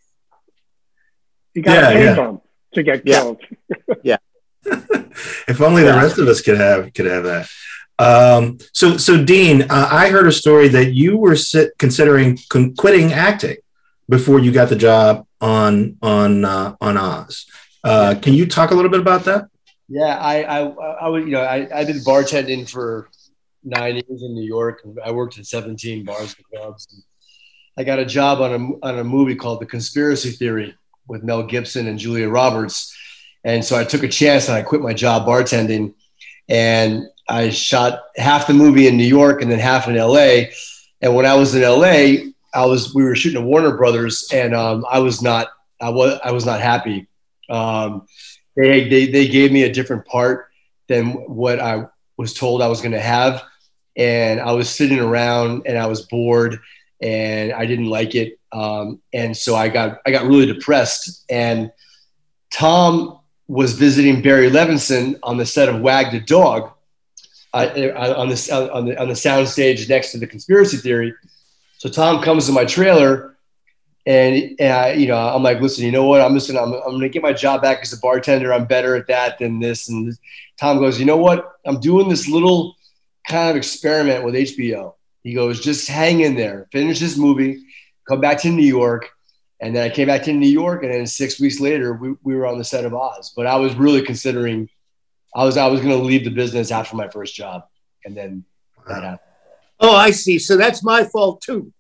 You 1.56 1.64
got 1.64 1.96
yeah, 1.96 2.16
yeah. 2.16 2.38
to 2.76 2.84
get 2.84 3.04
killed. 3.04 3.42
yeah. 4.04 4.18
if 4.66 5.60
only 5.62 5.82
the 5.82 5.94
rest 5.94 6.20
of 6.20 6.28
us 6.28 6.42
could 6.42 6.60
have 6.60 6.94
could 6.94 7.08
have 7.08 7.24
that. 7.24 7.50
Um, 7.98 8.60
so, 8.72 8.98
so 8.98 9.24
Dean, 9.24 9.64
uh, 9.64 9.90
I 9.92 10.10
heard 10.10 10.28
a 10.28 10.32
story 10.32 10.68
that 10.68 10.94
you 10.94 11.18
were 11.18 11.36
sit, 11.36 11.76
considering 11.80 12.38
con- 12.50 12.76
quitting 12.76 13.12
acting 13.12 13.58
before 14.08 14.40
you 14.40 14.52
got 14.52 14.70
the 14.70 14.76
job 14.76 15.26
on 15.42 15.98
on 16.04 16.46
uh, 16.46 16.76
on 16.80 16.98
Oz. 16.98 17.48
Uh, 17.84 18.14
can 18.22 18.36
you 18.36 18.46
talk 18.46 18.70
a 18.70 18.76
little 18.76 18.92
bit 18.92 19.00
about 19.00 19.26
that? 19.26 19.48
Yeah, 19.88 20.18
I 20.20 20.44
I, 20.44 20.60
I 20.68 21.10
would 21.10 21.24
you 21.24 21.32
know 21.32 21.42
I, 21.42 21.68
I 21.74 21.84
did 21.84 21.98
bartending 22.04 22.70
for 22.70 23.10
nine 23.64 23.96
years 23.96 24.24
in 24.24 24.34
New 24.34 24.46
York. 24.46 24.82
I 25.04 25.12
worked 25.12 25.38
in 25.38 25.44
17 25.44 26.06
bars 26.06 26.36
and 26.38 26.46
clubs. 26.46 27.04
I 27.78 27.84
got 27.84 28.00
a 28.00 28.06
job 28.06 28.42
on 28.42 28.54
a, 28.54 28.86
on 28.86 29.00
a 29.00 29.04
movie 29.04 29.36
called 29.36 29.62
The 29.62 29.66
Conspiracy 29.66 30.32
Theory 30.32 30.76
with 31.08 31.24
Mel 31.24 31.44
Gibson 31.44 31.88
and 31.88 31.98
Julia 31.98 32.30
Roberts. 32.30 32.96
And 33.44 33.64
so 33.64 33.78
I 33.78 33.84
took 33.84 34.04
a 34.04 34.08
chance 34.08 34.48
and 34.48 34.58
I 34.58 34.62
quit 34.62 34.82
my 34.82 34.94
job 34.94 35.26
bartending. 35.26 35.94
And 36.48 37.08
I 37.28 37.52
shot 37.52 38.04
half 38.18 38.48
the 38.48 38.54
movie 38.54 38.88
in 38.88 38.98
New 38.98 39.04
York 39.04 39.42
and 39.42 39.52
then 39.52 39.60
half 39.60 39.88
in 39.88 39.96
LA. 39.96 40.50
And 41.02 41.16
when 41.16 41.26
I 41.26 41.36
was 41.36 41.56
in 41.56 41.62
LA, 41.62 42.32
I 42.54 42.66
was 42.66 42.94
we 42.94 43.04
were 43.04 43.16
shooting 43.16 43.42
at 43.42 43.48
Warner 43.48 43.78
Brothers, 43.78 44.28
and 44.34 44.56
um, 44.56 44.86
I 44.90 45.00
was 45.00 45.22
not 45.22 45.50
I 45.80 45.90
was 45.90 46.20
I 46.24 46.32
was 46.32 46.46
not 46.46 46.62
happy. 46.62 47.08
Um, 47.50 48.08
they, 48.56 48.90
they 48.90 49.06
they 49.08 49.28
gave 49.28 49.52
me 49.52 49.64
a 49.64 49.72
different 49.72 50.06
part 50.06 50.48
than 50.88 51.12
what 51.12 51.60
I 51.60 51.86
was 52.20 52.34
told 52.34 52.62
I 52.62 52.68
was 52.68 52.82
going 52.82 52.92
to 52.92 53.00
have. 53.00 53.44
And 53.96 54.42
I 54.42 54.52
was 54.52 54.70
sitting 54.70 55.00
around 55.00 55.64
and 55.66 55.78
I 55.78 55.88
was 55.88 56.02
bored 56.02 56.60
and 57.02 57.54
I 57.54 57.66
didn't 57.66 57.90
like 57.90 58.14
it. 58.14 58.38
Um, 58.52 59.02
and 59.14 59.36
so 59.36 59.56
I 59.56 59.70
got, 59.70 60.02
I 60.06 60.12
got 60.12 60.26
really 60.26 60.46
depressed. 60.46 61.24
And 61.30 61.72
Tom 62.52 63.20
was 63.48 63.72
visiting 63.74 64.22
Barry 64.22 64.50
Levinson 64.50 65.18
on 65.24 65.38
the 65.38 65.46
set 65.46 65.70
of 65.70 65.80
Wag 65.80 66.12
the 66.12 66.20
Dog 66.20 66.72
uh, 67.54 67.68
on, 67.96 68.30
the, 68.30 68.70
on, 68.74 68.86
the, 68.86 69.02
on 69.02 69.08
the 69.08 69.16
sound 69.16 69.48
stage 69.48 69.88
next 69.88 70.12
to 70.12 70.18
the 70.18 70.28
conspiracy 70.28 70.76
theory. 70.76 71.14
So 71.78 71.88
Tom 71.88 72.22
comes 72.22 72.48
to 72.48 72.52
my 72.52 72.66
trailer 72.66 73.38
and, 74.06 74.56
and 74.60 74.74
I, 74.74 74.92
you 74.94 75.08
know, 75.08 75.18
I'm 75.18 75.44
like, 75.44 75.62
listen, 75.62 75.86
you 75.86 75.92
know 75.92 76.06
what? 76.06 76.22
I'm 76.22 76.34
just 76.34 76.52
gonna, 76.52 76.62
I'm, 76.62 76.74
I'm 76.74 76.92
gonna 76.92 77.10
get 77.10 77.22
my 77.22 77.34
job 77.34 77.62
back 77.62 77.80
as 77.82 77.94
a 77.94 78.00
bartender. 78.00 78.54
I'm 78.54 78.66
better 78.66 78.96
at 78.96 79.08
that 79.08 79.38
than 79.40 79.60
this. 79.60 79.90
And 79.90 80.18
Tom 80.60 80.80
goes, 80.80 81.00
you 81.00 81.06
know 81.06 81.18
what? 81.18 81.54
I'm 81.66 81.80
doing 81.80 82.10
this 82.10 82.28
little 82.28 82.76
kind 83.28 83.50
of 83.50 83.56
experiment 83.56 84.24
with 84.24 84.36
HBO. 84.36 84.96
He 85.24 85.34
goes, 85.34 85.60
just 85.60 85.88
hang 85.88 86.22
in 86.22 86.36
there, 86.36 86.68
finish 86.72 87.00
this 87.00 87.18
movie, 87.18 87.62
come 88.08 88.22
back 88.22 88.40
to 88.42 88.50
New 88.50 88.66
York. 88.66 89.12
And 89.62 89.76
then 89.76 89.84
I 89.84 89.94
came 89.94 90.08
back 90.08 90.24
to 90.24 90.34
New 90.34 90.48
York, 90.48 90.84
and 90.84 90.94
then 90.94 91.06
six 91.06 91.38
weeks 91.40 91.60
later, 91.60 91.94
we, 91.94 92.16
we 92.24 92.34
were 92.34 92.48
on 92.48 92.58
the 92.58 92.64
set 92.64 92.86
of 92.86 92.94
Oz. 92.94 93.34
But 93.36 93.46
I 93.46 93.58
was 93.58 93.76
really 93.76 94.02
considering, 94.02 94.70
I 95.36 95.44
was 95.44 95.58
I 95.58 95.68
was 95.68 95.82
going 95.82 95.98
to 95.98 96.04
leave 96.04 96.24
the 96.24 96.32
business 96.32 96.72
after 96.72 96.96
my 96.96 97.10
first 97.10 97.36
job, 97.36 97.64
and 98.06 98.16
then 98.16 98.46
that 98.88 99.04
happened. 99.04 99.20
Oh, 99.82 99.96
I 99.96 100.12
see. 100.12 100.40
So 100.40 100.56
that's 100.56 100.82
my 100.82 101.04
fault 101.04 101.42
too. 101.42 101.74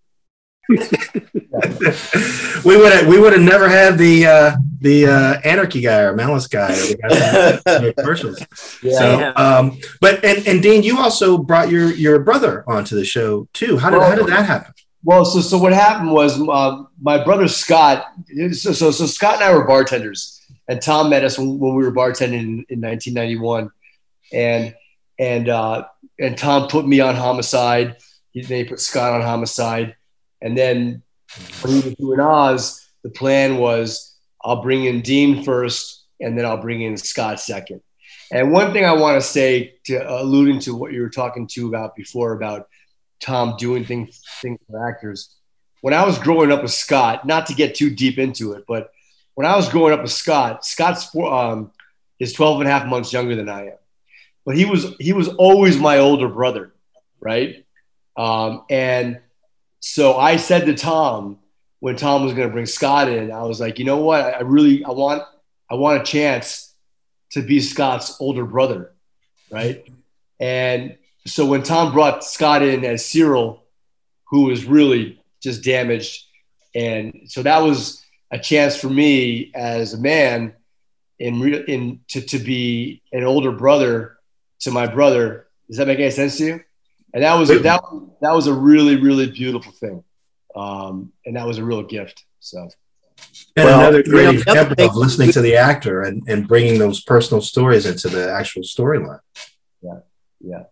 we 2.63 2.77
would 2.77 2.93
have 2.93 3.07
we 3.07 3.19
would 3.19 3.33
have 3.33 3.41
never 3.41 3.67
had 3.67 3.97
the 3.97 4.23
uh, 4.23 4.55
the 4.81 5.07
uh, 5.07 5.41
anarchy 5.43 5.81
guy 5.81 6.01
or 6.01 6.15
malice 6.15 6.45
guy 6.45 6.71
or 6.71 7.91
commercials. 7.93 8.39
Yeah, 8.83 8.99
so, 8.99 9.33
um, 9.35 9.79
but 9.99 10.23
and 10.23 10.47
and 10.47 10.61
Dean, 10.61 10.83
you 10.83 10.99
also 10.99 11.39
brought 11.39 11.71
your 11.71 11.91
your 11.91 12.19
brother 12.19 12.63
onto 12.67 12.95
the 12.95 13.03
show 13.03 13.47
too. 13.53 13.79
How 13.79 13.89
did 13.89 13.97
well, 13.97 14.09
how 14.11 14.15
did 14.15 14.27
that 14.27 14.45
happen? 14.45 14.71
Well, 15.03 15.25
so 15.25 15.41
so 15.41 15.57
what 15.57 15.73
happened 15.73 16.11
was 16.11 16.39
uh, 16.39 16.83
my 17.01 17.23
brother 17.23 17.47
Scott. 17.47 18.05
So, 18.51 18.71
so 18.71 18.91
so 18.91 19.07
Scott 19.07 19.35
and 19.35 19.45
I 19.45 19.53
were 19.53 19.65
bartenders, 19.65 20.39
and 20.67 20.79
Tom 20.79 21.09
met 21.09 21.23
us 21.23 21.39
when, 21.39 21.57
when 21.57 21.73
we 21.73 21.83
were 21.83 21.91
bartending 21.91 22.33
in, 22.33 22.65
in 22.69 22.81
1991, 22.81 23.71
and 24.33 24.75
and 25.17 25.49
uh, 25.49 25.85
and 26.19 26.37
Tom 26.37 26.67
put 26.67 26.87
me 26.87 26.99
on 26.99 27.15
homicide. 27.15 27.97
They 28.35 28.65
put 28.65 28.79
Scott 28.79 29.13
on 29.13 29.21
homicide 29.21 29.95
and 30.41 30.57
then 30.57 31.03
when 31.61 31.73
he 31.73 31.81
was 31.81 31.95
doing 31.95 32.19
Oz, 32.19 32.87
the 33.03 33.09
plan 33.09 33.57
was 33.57 34.15
I'll 34.43 34.61
bring 34.61 34.85
in 34.85 35.01
Dean 35.01 35.43
first, 35.43 36.05
and 36.19 36.37
then 36.37 36.45
I'll 36.45 36.61
bring 36.61 36.81
in 36.81 36.97
Scott 36.97 37.39
second. 37.39 37.81
And 38.31 38.51
one 38.51 38.73
thing 38.73 38.85
I 38.85 38.93
want 38.93 39.21
to 39.21 39.27
say, 39.27 39.75
to 39.85 39.97
uh, 39.97 40.21
alluding 40.21 40.59
to 40.61 40.75
what 40.75 40.93
you 40.93 41.01
were 41.01 41.09
talking 41.09 41.47
to 41.47 41.67
about 41.67 41.95
before 41.95 42.33
about 42.33 42.67
Tom 43.19 43.55
doing 43.57 43.83
things 43.83 44.21
things 44.41 44.59
for 44.69 44.87
actors. 44.87 45.35
When 45.81 45.93
I 45.93 46.05
was 46.05 46.19
growing 46.19 46.51
up 46.51 46.61
with 46.61 46.71
Scott, 46.71 47.25
not 47.25 47.47
to 47.47 47.53
get 47.53 47.75
too 47.75 47.89
deep 47.89 48.17
into 48.17 48.53
it, 48.53 48.65
but 48.67 48.91
when 49.35 49.47
I 49.47 49.55
was 49.55 49.69
growing 49.69 49.93
up 49.93 50.01
with 50.01 50.11
Scott, 50.11 50.65
Scott's 50.65 51.15
um, 51.15 51.71
is 52.19 52.33
12 52.33 52.61
and 52.61 52.69
a 52.69 52.71
half 52.71 52.85
months 52.85 53.13
younger 53.13 53.35
than 53.35 53.47
I 53.49 53.67
am, 53.67 53.77
but 54.45 54.57
he 54.57 54.65
was 54.65 54.93
he 54.99 55.13
was 55.13 55.29
always 55.29 55.77
my 55.77 55.99
older 55.99 56.27
brother, 56.27 56.73
right? 57.19 57.65
Um, 58.17 58.63
and 58.69 59.21
so 59.79 60.17
I 60.17 60.37
said 60.37 60.65
to 60.65 60.73
Tom 60.73 61.39
when 61.79 61.95
Tom 61.95 62.23
was 62.23 62.33
going 62.33 62.47
to 62.47 62.53
bring 62.53 62.65
Scott 62.65 63.09
in, 63.09 63.31
I 63.31 63.43
was 63.43 63.59
like, 63.59 63.79
you 63.79 63.85
know 63.85 63.97
what? 63.97 64.21
I 64.21 64.41
really, 64.41 64.83
I 64.83 64.91
want, 64.91 65.23
I 65.69 65.75
want 65.75 66.01
a 66.01 66.05
chance 66.05 66.73
to 67.31 67.41
be 67.41 67.59
Scott's 67.59 68.19
older 68.19 68.45
brother, 68.45 68.91
right? 69.49 69.87
And 70.39 70.97
so 71.25 71.45
when 71.45 71.63
Tom 71.63 71.93
brought 71.93 72.23
Scott 72.23 72.63
in 72.63 72.83
as 72.83 73.05
Cyril, 73.05 73.63
who 74.25 74.43
was 74.43 74.65
really 74.65 75.21
just 75.41 75.63
damaged, 75.63 76.25
and 76.75 77.21
so 77.27 77.43
that 77.43 77.59
was 77.59 78.03
a 78.31 78.39
chance 78.39 78.75
for 78.75 78.89
me 78.89 79.51
as 79.55 79.93
a 79.93 79.97
man 79.97 80.53
in 81.17 81.41
in 81.67 81.99
to, 82.09 82.21
to 82.21 82.39
be 82.39 83.01
an 83.11 83.23
older 83.23 83.51
brother 83.51 84.17
to 84.59 84.71
my 84.71 84.87
brother. 84.87 85.47
Does 85.67 85.77
that 85.77 85.87
make 85.87 85.99
any 85.99 86.11
sense 86.11 86.37
to 86.37 86.45
you? 86.45 86.63
And 87.13 87.23
that 87.23 87.33
was 87.35 87.49
that 87.49 87.81
that 88.21 88.31
was 88.31 88.47
a 88.47 88.53
really 88.53 88.95
really 88.95 89.29
beautiful 89.29 89.71
thing, 89.71 90.03
um, 90.55 91.11
and 91.25 91.35
that 91.35 91.47
was 91.47 91.57
a 91.57 91.63
real 91.63 91.83
gift. 91.83 92.25
So. 92.39 92.69
And 93.57 93.65
well, 93.65 93.79
another 93.81 94.01
great 94.01 94.35
example 94.35 94.85
of 94.85 94.95
listening 94.95 95.33
to 95.33 95.41
the 95.41 95.57
actor 95.57 96.03
and, 96.03 96.23
and 96.29 96.47
bringing 96.47 96.79
those 96.79 97.01
personal 97.01 97.41
stories 97.41 97.85
into 97.85 98.07
the 98.07 98.31
actual 98.31 98.61
storyline. 98.61 99.19
Yeah, 99.81 99.99
yeah. 100.39 100.63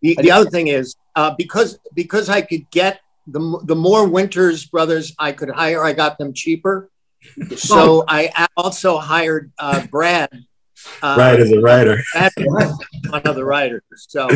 The, 0.00 0.16
the 0.22 0.30
other 0.30 0.48
thing 0.48 0.68
is 0.68 0.96
uh, 1.14 1.34
because 1.36 1.78
because 1.94 2.30
I 2.30 2.40
could 2.40 2.70
get 2.70 3.00
the 3.26 3.60
the 3.64 3.76
more 3.76 4.08
Winters 4.08 4.64
brothers 4.64 5.14
I 5.18 5.32
could 5.32 5.50
hire, 5.50 5.84
I 5.84 5.92
got 5.92 6.18
them 6.18 6.32
cheaper. 6.32 6.90
So 7.56 8.04
I 8.08 8.48
also 8.56 8.98
hired 8.98 9.52
uh, 9.56 9.86
Brad 9.86 10.28
Uh, 11.02 11.16
right, 11.18 11.40
as 11.40 11.50
a 11.50 11.60
writer. 11.60 12.02
one 13.08 13.22
of 13.24 13.34
the 13.34 13.44
writers. 13.44 13.82
So, 14.08 14.28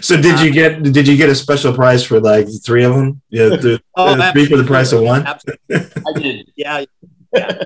so 0.00 0.20
did 0.20 0.40
you 0.40 0.52
get 0.52 0.82
did 0.82 1.06
you 1.08 1.16
get 1.16 1.28
a 1.28 1.34
special 1.34 1.72
prize 1.72 2.04
for 2.04 2.20
like 2.20 2.46
three 2.62 2.84
of 2.84 2.94
them? 2.94 3.22
Yeah, 3.30 3.56
th- 3.62 3.80
oh, 3.96 4.32
three 4.32 4.46
for 4.46 4.56
the 4.56 4.64
price 4.64 4.92
of 4.92 5.02
one. 5.02 5.26
Absolutely. 5.26 6.02
I 6.06 6.18
did. 6.18 6.52
Yeah, 6.56 6.84
yeah. 7.32 7.62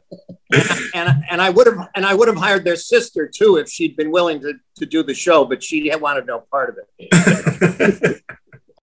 And, 0.52 0.70
and, 0.94 1.24
and 1.30 1.42
I 1.42 1.50
would 1.50 1.66
have 1.66 1.88
and 1.94 2.06
I 2.06 2.14
would 2.14 2.28
have 2.28 2.36
hired 2.36 2.64
their 2.64 2.76
sister 2.76 3.26
too 3.28 3.56
if 3.56 3.68
she'd 3.68 3.96
been 3.96 4.11
willing 4.11 4.40
to 4.40 4.54
to 4.76 4.86
do 4.86 5.02
the 5.02 5.14
show, 5.14 5.44
but 5.44 5.62
she 5.62 5.90
wanted 5.96 6.26
no 6.26 6.44
part 6.50 6.70
of 6.70 6.78
it. 6.98 8.22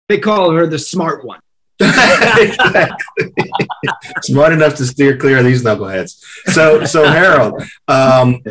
they 0.09 0.19
call 0.19 0.51
her 0.53 0.67
the 0.67 0.79
smart 0.79 1.25
one. 1.25 1.41
Smart 4.23 4.53
enough 4.53 4.77
to 4.77 4.87
steer 4.87 5.17
clear 5.17 5.39
of 5.39 5.45
these 5.45 5.65
knuckleheads. 5.65 6.23
So, 6.53 6.85
so 6.85 7.05
Harold, 7.05 7.63
um, 7.89 8.43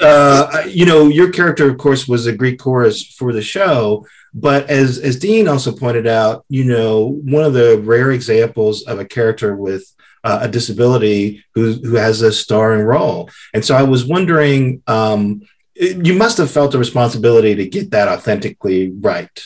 uh, 0.00 0.62
you 0.68 0.86
know, 0.86 1.08
your 1.08 1.30
character, 1.32 1.70
of 1.70 1.78
course, 1.78 2.06
was 2.06 2.26
a 2.26 2.32
Greek 2.32 2.58
chorus 2.58 3.04
for 3.04 3.32
the 3.32 3.42
show. 3.42 4.06
But 4.34 4.68
as 4.68 4.98
as 4.98 5.18
Dean 5.18 5.48
also 5.48 5.72
pointed 5.72 6.06
out, 6.06 6.44
you 6.48 6.64
know, 6.64 7.18
one 7.24 7.44
of 7.44 7.54
the 7.54 7.78
rare 7.82 8.10
examples 8.12 8.82
of 8.84 8.98
a 8.98 9.04
character 9.04 9.56
with 9.56 9.90
uh, 10.24 10.40
a 10.42 10.48
disability 10.48 11.44
who 11.54 11.72
who 11.72 11.94
has 11.94 12.20
a 12.20 12.32
starring 12.32 12.82
role. 12.84 13.30
And 13.54 13.64
so 13.64 13.74
I 13.74 13.82
was 13.84 14.04
wondering, 14.04 14.82
um, 14.86 15.42
you 15.74 16.14
must 16.14 16.38
have 16.38 16.50
felt 16.50 16.74
a 16.74 16.78
responsibility 16.78 17.54
to 17.54 17.66
get 17.66 17.90
that 17.92 18.08
authentically 18.08 18.90
right 18.90 19.42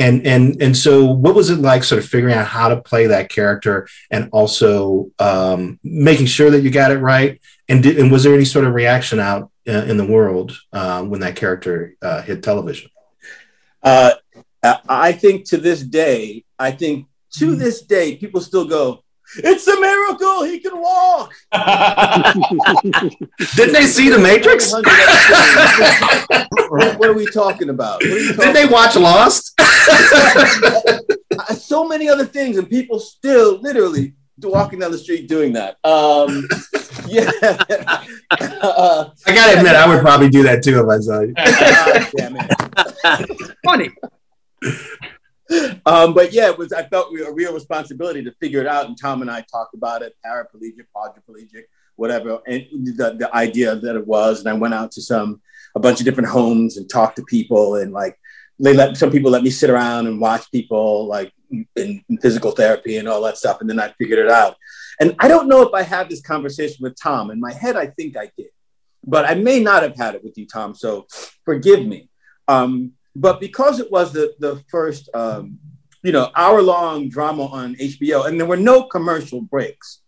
and 0.00 0.26
and 0.26 0.60
and 0.62 0.76
so 0.76 1.04
what 1.04 1.34
was 1.34 1.50
it 1.50 1.58
like 1.58 1.84
sort 1.84 2.02
of 2.02 2.08
figuring 2.08 2.34
out 2.34 2.46
how 2.46 2.68
to 2.68 2.80
play 2.80 3.06
that 3.06 3.28
character 3.28 3.86
and 4.10 4.28
also 4.32 5.10
um, 5.18 5.78
making 5.84 6.26
sure 6.26 6.50
that 6.50 6.62
you 6.62 6.70
got 6.70 6.90
it 6.90 6.98
right? 6.98 7.40
And 7.68 7.82
did, 7.82 7.98
and 7.98 8.10
was 8.10 8.24
there 8.24 8.34
any 8.34 8.46
sort 8.46 8.64
of 8.64 8.74
reaction 8.74 9.20
out 9.20 9.50
uh, 9.68 9.84
in 9.84 9.96
the 9.96 10.06
world 10.06 10.58
uh, 10.72 11.02
when 11.04 11.20
that 11.20 11.36
character 11.36 11.94
uh, 12.02 12.22
hit 12.22 12.42
television? 12.42 12.90
Uh, 13.82 14.12
i 14.88 15.12
think 15.12 15.46
to 15.46 15.56
this 15.56 15.80
day 15.82 16.44
i 16.58 16.70
think 16.70 17.06
to 17.30 17.56
this 17.56 17.80
day 17.82 18.16
people 18.16 18.40
still 18.40 18.66
go 18.66 19.02
it's 19.36 19.66
a 19.66 19.80
miracle 19.80 20.44
he 20.44 20.60
can 20.60 20.80
walk. 20.80 21.32
Didn't 23.54 23.74
they 23.74 23.84
see 23.84 24.08
the 24.08 24.18
Matrix? 24.18 24.72
what 26.68 27.08
are 27.08 27.14
we 27.14 27.26
talking 27.26 27.70
about? 27.70 28.00
Talking 28.00 28.36
Did 28.36 28.54
they 28.54 28.66
watch 28.66 28.96
Lost? 28.96 29.60
so 31.56 31.86
many 31.86 32.08
other 32.08 32.24
things, 32.24 32.56
and 32.58 32.68
people 32.68 32.98
still 32.98 33.60
literally 33.60 34.14
walking 34.42 34.78
down 34.78 34.90
the 34.90 34.98
street 34.98 35.28
doing 35.28 35.52
that. 35.52 35.76
Um, 35.84 36.48
yeah. 37.06 37.30
Uh, 38.30 39.10
I 39.26 39.34
gotta 39.34 39.58
admit, 39.58 39.76
I 39.76 39.86
would 39.88 40.00
probably 40.00 40.30
do 40.30 40.42
that 40.44 40.62
too 40.62 40.80
if 40.80 40.88
I 40.88 40.98
saw 40.98 41.20
you. 41.20 41.34
Uh, 43.04 43.26
Funny 43.64 43.90
um, 45.86 46.14
but 46.14 46.32
yeah, 46.32 46.48
it 46.50 46.58
was. 46.58 46.72
I 46.72 46.84
felt 46.84 47.12
a 47.18 47.32
real 47.32 47.52
responsibility 47.52 48.22
to 48.24 48.32
figure 48.40 48.60
it 48.60 48.66
out, 48.66 48.86
and 48.86 48.96
Tom 48.96 49.22
and 49.22 49.30
I 49.30 49.42
talked 49.42 49.74
about 49.74 50.02
it, 50.02 50.16
paraplegic, 50.24 50.86
quadriplegic, 50.94 51.64
whatever, 51.96 52.40
and 52.46 52.66
the, 52.70 53.16
the 53.18 53.34
idea 53.34 53.74
that 53.76 53.96
it 53.96 54.06
was. 54.06 54.40
And 54.40 54.48
I 54.48 54.52
went 54.52 54.74
out 54.74 54.92
to 54.92 55.02
some 55.02 55.40
a 55.74 55.80
bunch 55.80 56.00
of 56.00 56.04
different 56.04 56.28
homes 56.28 56.76
and 56.76 56.88
talked 56.88 57.16
to 57.16 57.24
people, 57.24 57.76
and 57.76 57.92
like 57.92 58.18
they 58.58 58.74
let 58.74 58.96
some 58.96 59.10
people 59.10 59.30
let 59.30 59.42
me 59.42 59.50
sit 59.50 59.70
around 59.70 60.06
and 60.06 60.20
watch 60.20 60.50
people 60.52 61.06
like 61.06 61.32
in, 61.50 62.04
in 62.08 62.18
physical 62.18 62.52
therapy 62.52 62.98
and 62.98 63.08
all 63.08 63.22
that 63.22 63.38
stuff, 63.38 63.60
and 63.60 63.68
then 63.68 63.80
I 63.80 63.92
figured 63.98 64.18
it 64.18 64.30
out. 64.30 64.56
And 65.00 65.16
I 65.18 65.28
don't 65.28 65.48
know 65.48 65.62
if 65.62 65.74
I 65.74 65.82
had 65.82 66.08
this 66.08 66.20
conversation 66.20 66.78
with 66.82 66.94
Tom. 67.00 67.30
In 67.30 67.40
my 67.40 67.52
head, 67.52 67.76
I 67.76 67.86
think 67.86 68.16
I 68.16 68.30
did, 68.36 68.50
but 69.04 69.24
I 69.24 69.34
may 69.34 69.60
not 69.60 69.82
have 69.82 69.96
had 69.96 70.14
it 70.14 70.22
with 70.22 70.36
you, 70.38 70.46
Tom. 70.46 70.74
So 70.74 71.06
forgive 71.44 71.84
me. 71.84 72.08
Um, 72.46 72.92
but 73.14 73.40
because 73.40 73.80
it 73.80 73.90
was 73.90 74.12
the 74.12 74.34
the 74.38 74.62
first 74.68 75.08
um, 75.14 75.58
you 76.02 76.12
know 76.12 76.30
hour 76.36 76.62
long 76.62 77.08
drama 77.08 77.46
on 77.46 77.74
HBO, 77.76 78.26
and 78.26 78.38
there 78.38 78.46
were 78.46 78.56
no 78.56 78.84
commercial 78.84 79.40
breaks. 79.42 80.02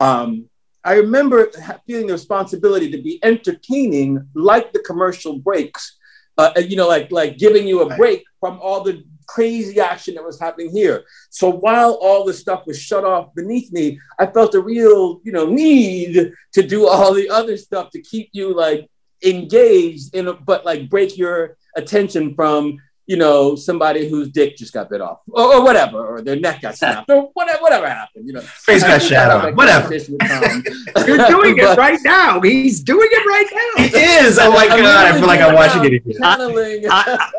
Um, 0.00 0.48
I 0.84 0.94
remember 0.94 1.50
feeling 1.86 2.08
the 2.08 2.12
responsibility 2.12 2.90
to 2.90 3.00
be 3.00 3.18
entertaining, 3.22 4.28
like 4.34 4.72
the 4.72 4.80
commercial 4.80 5.38
breaks. 5.38 5.96
Uh, 6.36 6.50
you 6.56 6.76
know, 6.76 6.88
like 6.88 7.10
like 7.12 7.38
giving 7.38 7.66
you 7.66 7.82
a 7.82 7.96
break 7.96 8.24
from 8.40 8.58
all 8.60 8.82
the 8.82 9.04
crazy 9.26 9.80
action 9.80 10.14
that 10.14 10.24
was 10.24 10.38
happening 10.38 10.70
here. 10.70 11.04
So 11.30 11.48
while 11.48 11.98
all 12.00 12.24
the 12.24 12.34
stuff 12.34 12.66
was 12.66 12.80
shut 12.80 13.04
off 13.04 13.34
beneath 13.34 13.72
me, 13.72 13.98
I 14.18 14.26
felt 14.26 14.54
a 14.54 14.60
real, 14.60 15.20
you 15.24 15.32
know, 15.32 15.46
need 15.46 16.32
to 16.52 16.62
do 16.62 16.86
all 16.86 17.14
the 17.14 17.30
other 17.30 17.56
stuff 17.56 17.90
to 17.90 18.02
keep 18.02 18.30
you 18.32 18.54
like 18.54 18.88
engaged 19.24 20.14
in, 20.14 20.28
a, 20.28 20.34
but 20.34 20.64
like 20.64 20.90
break 20.90 21.16
your 21.16 21.56
attention 21.76 22.34
from 22.34 22.78
you 23.06 23.16
know 23.16 23.54
somebody 23.54 24.08
whose 24.08 24.30
dick 24.30 24.56
just 24.56 24.72
got 24.72 24.88
bit 24.88 25.00
off 25.00 25.20
or, 25.28 25.54
or 25.54 25.64
whatever 25.64 26.06
or 26.06 26.22
their 26.22 26.36
neck 26.36 26.62
got 26.62 26.76
snapped 26.76 27.10
or 27.10 27.30
whatever, 27.34 27.62
whatever 27.62 27.88
happened 27.88 28.26
you 28.26 28.32
know. 28.32 28.40
Face 28.40 28.82
got 28.82 29.02
shot 29.02 29.30
on. 29.30 29.54
whatever. 29.54 29.92
you're 31.06 31.28
doing 31.28 31.58
it 31.58 31.76
right 31.76 32.00
now. 32.02 32.40
He's 32.40 32.80
doing 32.80 33.08
it 33.10 33.26
right 33.26 33.46
now. 33.52 33.84
He 33.84 33.96
is. 33.96 34.38
Oh 34.40 34.52
my 34.52 34.66
god 34.68 35.14
I, 35.14 35.18
feel 35.18 35.26
like 35.26 35.40
I'm 35.40 35.54
watching 35.54 35.84
it 35.84 36.02
I, 36.22 37.30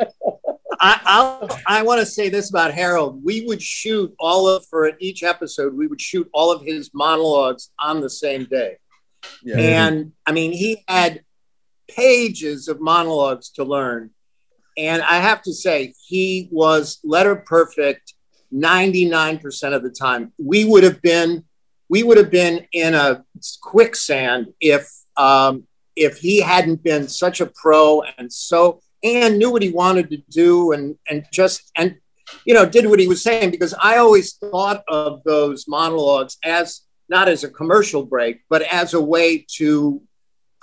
I, 0.80 1.00
I, 1.06 1.62
I 1.68 1.84
want 1.84 2.00
to 2.02 2.06
say 2.06 2.30
this 2.30 2.50
about 2.50 2.74
Harold. 2.74 3.24
We 3.24 3.46
would 3.46 3.62
shoot 3.62 4.14
all 4.20 4.48
of 4.48 4.66
for 4.68 4.92
each 5.00 5.24
episode. 5.24 5.74
We 5.74 5.88
would 5.88 6.02
shoot 6.02 6.30
all 6.34 6.52
of 6.52 6.62
his 6.62 6.92
monologues 6.94 7.72
on 7.80 8.02
the 8.02 8.10
same 8.10 8.46
day, 8.46 8.78
yeah. 9.42 9.58
and 9.58 10.12
I 10.26 10.32
mean 10.32 10.52
he 10.52 10.84
had 10.88 11.24
pages 11.88 12.68
of 12.68 12.82
monologues 12.82 13.50
to 13.52 13.64
learn 13.64 14.12
and 14.78 15.02
I 15.02 15.18
have 15.18 15.42
to 15.44 15.54
say, 15.54 15.94
he 16.06 16.50
was 16.52 17.00
letter 17.04 17.36
perfect 17.36 18.14
99% 18.54 19.74
of 19.74 19.84
the 19.84 19.90
time. 19.90 20.34
We 20.38 20.66
would 20.66 20.84
have 20.84 21.02
been, 21.02 21.44
we 21.90 22.04
would 22.04 22.18
have 22.18 22.32
been 22.32 22.66
in 22.72 22.94
a 22.94 23.24
quicksand 23.62 24.54
if 24.60 24.90
um, 25.18 25.66
if 25.96 26.18
he 26.18 26.42
hadn't 26.42 26.84
been 26.84 27.08
such 27.08 27.42
a 27.42 27.46
pro 27.46 28.02
and 28.18 28.32
so 28.32 28.82
and 29.04 29.38
knew 29.38 29.52
what 29.52 29.62
he 29.62 29.72
wanted 29.72 30.10
to 30.10 30.18
do 30.30 30.72
and 30.72 30.98
and 31.10 31.26
just 31.32 31.72
and 31.76 31.96
you 32.46 32.54
know 32.54 32.66
did 32.66 32.88
what 32.88 33.00
he 33.00 33.08
was 33.08 33.24
saying 33.24 33.52
because 33.52 33.74
I 33.80 33.98
always 33.98 34.34
thought 34.34 34.84
of 34.88 35.24
those 35.24 35.68
monologues 35.68 36.38
as 36.44 36.82
not 37.08 37.28
as 37.28 37.44
a 37.44 37.50
commercial 37.50 38.04
break 38.04 38.42
but 38.50 38.62
as 38.64 38.94
a 38.94 39.02
way 39.02 39.46
to 39.58 40.02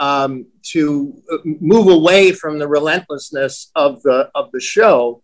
um, 0.03 0.47
to 0.63 1.23
move 1.45 1.87
away 1.87 2.33
from 2.33 2.59
the 2.59 2.67
relentlessness 2.67 3.71
of 3.77 4.03
the 4.03 4.29
of 4.35 4.51
the 4.51 4.61
show. 4.61 5.23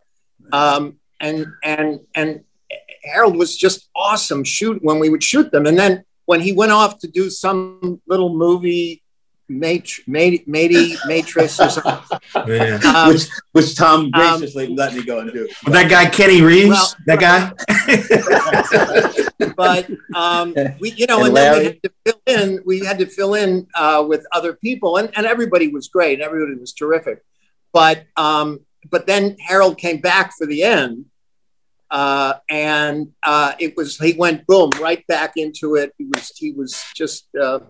Um, 0.52 1.00
and 1.20 1.46
and 1.64 2.00
and 2.14 2.44
Harold 3.02 3.36
was 3.36 3.56
just 3.56 3.88
awesome 3.96 4.44
shoot 4.44 4.78
when 4.82 5.00
we 5.00 5.08
would 5.08 5.24
shoot 5.24 5.50
them. 5.50 5.66
And 5.66 5.76
then 5.76 6.04
when 6.26 6.40
he 6.40 6.52
went 6.52 6.70
off 6.70 6.98
to 7.00 7.08
do 7.08 7.28
some 7.28 8.00
little 8.06 8.32
movie 8.32 9.02
Matri- 9.48 10.04
Matri- 10.46 10.96
Matrix 11.06 11.58
or 11.58 11.70
something. 11.70 12.18
Yeah. 12.46 12.80
Um, 12.84 13.08
which, 13.08 13.22
which 13.52 13.74
Tom 13.76 14.00
um, 14.06 14.10
graciously 14.10 14.66
um, 14.66 14.76
let 14.76 14.94
me 14.94 15.04
go 15.04 15.20
and 15.20 15.32
do. 15.32 15.48
that 15.66 15.88
guy 15.90 16.06
Kenny 16.06 16.42
Reeves, 16.42 16.68
well, 16.70 16.94
that 17.06 17.20
guy. 17.20 17.52
but 19.56 19.90
um, 20.14 20.54
we, 20.80 20.92
you 20.92 21.06
know, 21.06 21.24
and, 21.24 21.36
and 21.38 21.46
then 21.46 21.58
we 21.64 21.64
had 21.64 21.82
to 21.82 21.90
fill 22.04 22.20
in. 22.26 22.60
We 22.64 22.84
had 22.84 22.98
to 22.98 23.06
fill 23.06 23.34
in 23.34 23.66
uh, 23.74 24.04
with 24.06 24.26
other 24.32 24.54
people, 24.54 24.96
and, 24.96 25.10
and 25.16 25.26
everybody 25.26 25.68
was 25.68 25.88
great. 25.88 26.20
Everybody 26.20 26.54
was 26.58 26.72
terrific. 26.72 27.24
But 27.72 28.04
um, 28.16 28.60
but 28.90 29.06
then 29.06 29.36
Harold 29.40 29.78
came 29.78 30.00
back 30.00 30.32
for 30.36 30.46
the 30.46 30.62
end, 30.62 31.06
uh, 31.90 32.34
and 32.48 33.12
uh, 33.22 33.54
it 33.58 33.76
was 33.76 33.98
he 33.98 34.12
went 34.14 34.46
boom 34.46 34.70
right 34.80 35.06
back 35.06 35.32
into 35.36 35.76
it. 35.76 35.94
He 35.98 36.04
was 36.04 36.32
he 36.36 36.52
was 36.52 36.84
just 36.94 37.26
uh, 37.40 37.60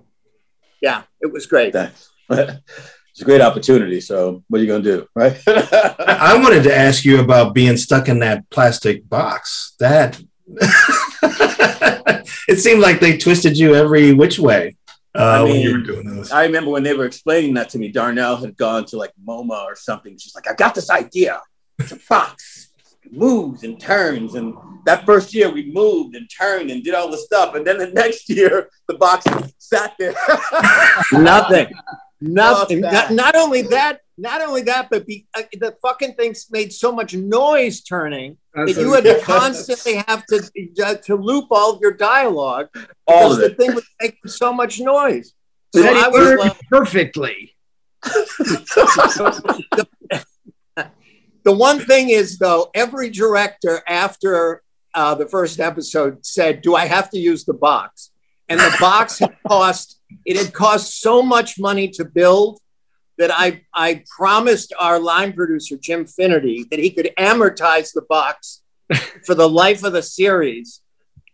yeah, 0.81 1.03
it 1.21 1.33
was 1.33 1.47
great. 1.47 1.75
it's 2.31 3.21
a 3.21 3.25
great 3.25 3.41
opportunity. 3.41 4.01
So 4.01 4.45
what 4.49 4.59
are 4.59 4.63
you 4.63 4.69
going 4.69 4.83
to 4.83 4.97
do, 4.99 5.07
right? 5.15 5.37
I 5.47 6.39
wanted 6.41 6.63
to 6.65 6.77
ask 6.77 7.05
you 7.05 7.21
about 7.21 7.55
being 7.55 7.77
stuck 7.77 8.09
in 8.09 8.21
that 8.21 8.49
plastic 8.51 9.09
box. 9.09 9.75
That 9.81 10.21
it 12.49 12.59
seemed 12.59 12.81
like 12.81 13.01
they 13.01 13.17
twisted 13.17 13.59
you 13.59 13.75
every 13.75 14.13
which 14.13 14.39
way. 14.39 14.77
Uh, 15.15 15.43
I 15.43 15.45
mean, 15.45 15.53
when 15.53 15.61
you 15.61 15.73
were 15.73 15.85
doing 15.85 16.07
those. 16.07 16.31
I 16.31 16.45
remember 16.45 16.71
when 16.71 16.83
they 16.83 16.95
were 16.95 17.07
explaining 17.07 17.55
that 17.55 17.71
to 17.71 17.79
me. 17.79 17.89
Darnell 17.89 18.37
had 18.37 18.57
gone 18.57 18.85
to 18.87 18.97
like 18.97 19.13
MoMA 19.27 19.65
or 19.65 19.75
something. 19.75 20.17
She's 20.17 20.35
like, 20.35 20.49
"I 20.49 20.55
got 20.55 20.75
this 20.75 20.91
idea. 20.91 21.41
It's 21.79 21.93
a 21.93 21.99
box, 22.09 22.58
it 22.58 22.58
moves 23.13 23.65
and 23.65 23.81
turns." 23.81 24.35
And 24.35 24.55
that 24.85 25.05
first 25.05 25.35
year, 25.35 25.51
we 25.51 25.71
moved 25.71 26.17
and 26.17 26.29
turned 26.31 26.71
and 26.71 26.83
did 26.83 26.95
all 26.95 27.11
the 27.11 27.19
stuff. 27.19 27.55
And 27.55 27.67
then 27.67 27.79
the 27.79 27.89
next 27.89 28.29
year, 28.31 28.71
the 28.87 28.95
box 28.95 29.27
sat 29.59 29.95
there. 29.99 30.15
Nothing. 31.13 31.69
Nothing. 32.21 32.81
Not, 32.81 33.13
not, 33.13 33.37
only 33.37 33.63
that, 33.63 34.01
not 34.17 34.41
only 34.41 34.63
that, 34.63 34.89
but 34.91 35.07
be, 35.07 35.27
uh, 35.37 35.43
the 35.53 35.77
fucking 35.83 36.15
things 36.15 36.47
made 36.51 36.73
so 36.73 36.91
much 36.91 37.15
noise 37.15 37.83
turning 37.83 38.39
That's 38.55 38.75
that 38.75 38.81
you 38.81 38.93
had 38.93 39.05
to 39.05 39.21
constantly 39.23 39.97
have 40.09 40.25
to 40.27 40.51
uh, 40.85 40.95
to 40.95 41.15
loop 41.15 41.47
all 41.51 41.75
of 41.75 41.81
your 41.81 41.93
dialogue 41.93 42.69
because 42.73 43.39
the 43.39 43.51
thing 43.51 43.75
was 43.75 43.87
making 44.01 44.19
so 44.27 44.53
much 44.53 44.81
noise. 44.81 45.35
So 45.75 45.83
I 45.87 46.09
was 46.09 46.39
like, 46.39 46.59
perfectly. 46.71 47.55
the, 48.03 49.87
the 51.49 51.55
one 51.55 51.81
thing 51.81 52.11
is, 52.11 52.37
though, 52.37 52.71
every 52.75 53.09
director 53.09 53.81
after 53.89 54.63
uh, 54.93 55.15
the 55.15 55.27
first 55.27 55.61
episode 55.61 56.27
said, 56.27 56.61
"Do 56.61 56.77
I 56.77 56.85
have 56.85 57.09
to 57.13 57.19
use 57.19 57.47
the 57.47 57.55
box?" 57.55 58.11
And 58.51 58.61
the 58.61 58.77
box 58.79 59.19
had 59.21 59.35
cost 59.49 59.99
it 60.27 60.37
had 60.37 60.53
cost 60.53 61.01
so 61.01 61.23
much 61.23 61.59
money 61.59 61.89
to 61.97 62.05
build 62.05 62.61
that 63.17 63.31
I 63.33 63.63
I 63.73 64.05
promised 64.15 64.75
our 64.79 65.01
line 65.01 65.33
producer 65.33 65.79
Jim 65.81 66.05
Finnerty 66.05 66.67
that 66.71 66.81
he 66.81 66.91
could 66.91 67.13
amortize 67.19 67.95
the 67.95 68.05
box 68.11 68.61
for 69.25 69.35
the 69.35 69.49
life 69.49 69.85
of 69.85 69.95
the 69.95 70.03
series. 70.03 70.83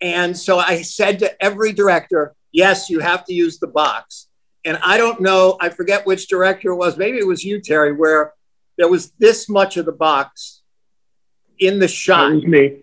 And 0.01 0.39
so 0.39 0.61
I 0.61 0.83
said 0.83 1.19
to 1.19 1.45
every 1.45 1.73
director, 1.73 2.37
"Yes, 2.53 2.89
you 2.89 3.01
have 3.01 3.25
to 3.25 3.35
use 3.35 3.59
the 3.59 3.73
box." 3.83 4.29
And 4.65 4.79
I 4.81 4.97
don't 4.97 5.21
know, 5.21 5.57
I 5.61 5.71
forget 5.71 6.07
which 6.07 6.29
director 6.29 6.71
it 6.71 6.77
was. 6.77 6.97
Maybe 6.97 7.19
it 7.19 7.27
was 7.27 7.43
you, 7.43 7.61
Terry, 7.61 7.93
where 7.93 8.33
there 8.77 8.89
was 8.89 9.13
this 9.19 9.49
much 9.49 9.77
of 9.77 9.87
the 9.87 9.93
box 9.93 10.63
in 11.59 11.79
the 11.79 11.89
shot. 11.89 12.29
That 12.29 12.35
was 12.35 12.47
me. 12.47 12.83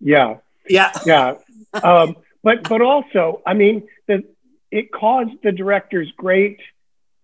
Yeah. 0.00 0.38
Yeah. 0.68 0.92
Yeah. 1.06 1.34
Um, 1.82 2.16
but 2.42 2.68
but 2.68 2.80
also, 2.80 3.42
I 3.46 3.54
mean, 3.54 3.88
the, 4.06 4.24
it 4.70 4.90
caused 4.90 5.42
the 5.42 5.52
directors 5.52 6.10
great 6.16 6.60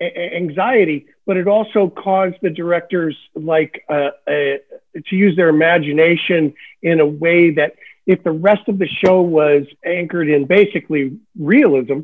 a- 0.00 0.36
anxiety, 0.36 1.06
but 1.26 1.36
it 1.36 1.48
also 1.48 1.88
caused 1.88 2.36
the 2.42 2.50
directors 2.50 3.16
like 3.34 3.84
uh, 3.88 4.10
uh, 4.26 4.58
to 5.06 5.16
use 5.16 5.36
their 5.36 5.48
imagination 5.48 6.54
in 6.82 7.00
a 7.00 7.06
way 7.06 7.50
that 7.52 7.76
if 8.06 8.22
the 8.22 8.32
rest 8.32 8.68
of 8.68 8.78
the 8.78 8.86
show 8.86 9.22
was 9.22 9.66
anchored 9.84 10.28
in 10.28 10.44
basically 10.44 11.18
realism, 11.38 12.00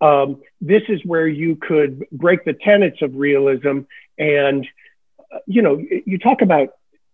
um, 0.00 0.40
this 0.60 0.82
is 0.88 1.04
where 1.04 1.26
you 1.26 1.56
could 1.56 2.06
break 2.12 2.44
the 2.44 2.52
tenets 2.54 3.02
of 3.02 3.16
realism 3.16 3.80
and 4.18 4.66
you 5.46 5.62
know 5.62 5.82
you 6.06 6.18
talk 6.18 6.42
about 6.42 6.70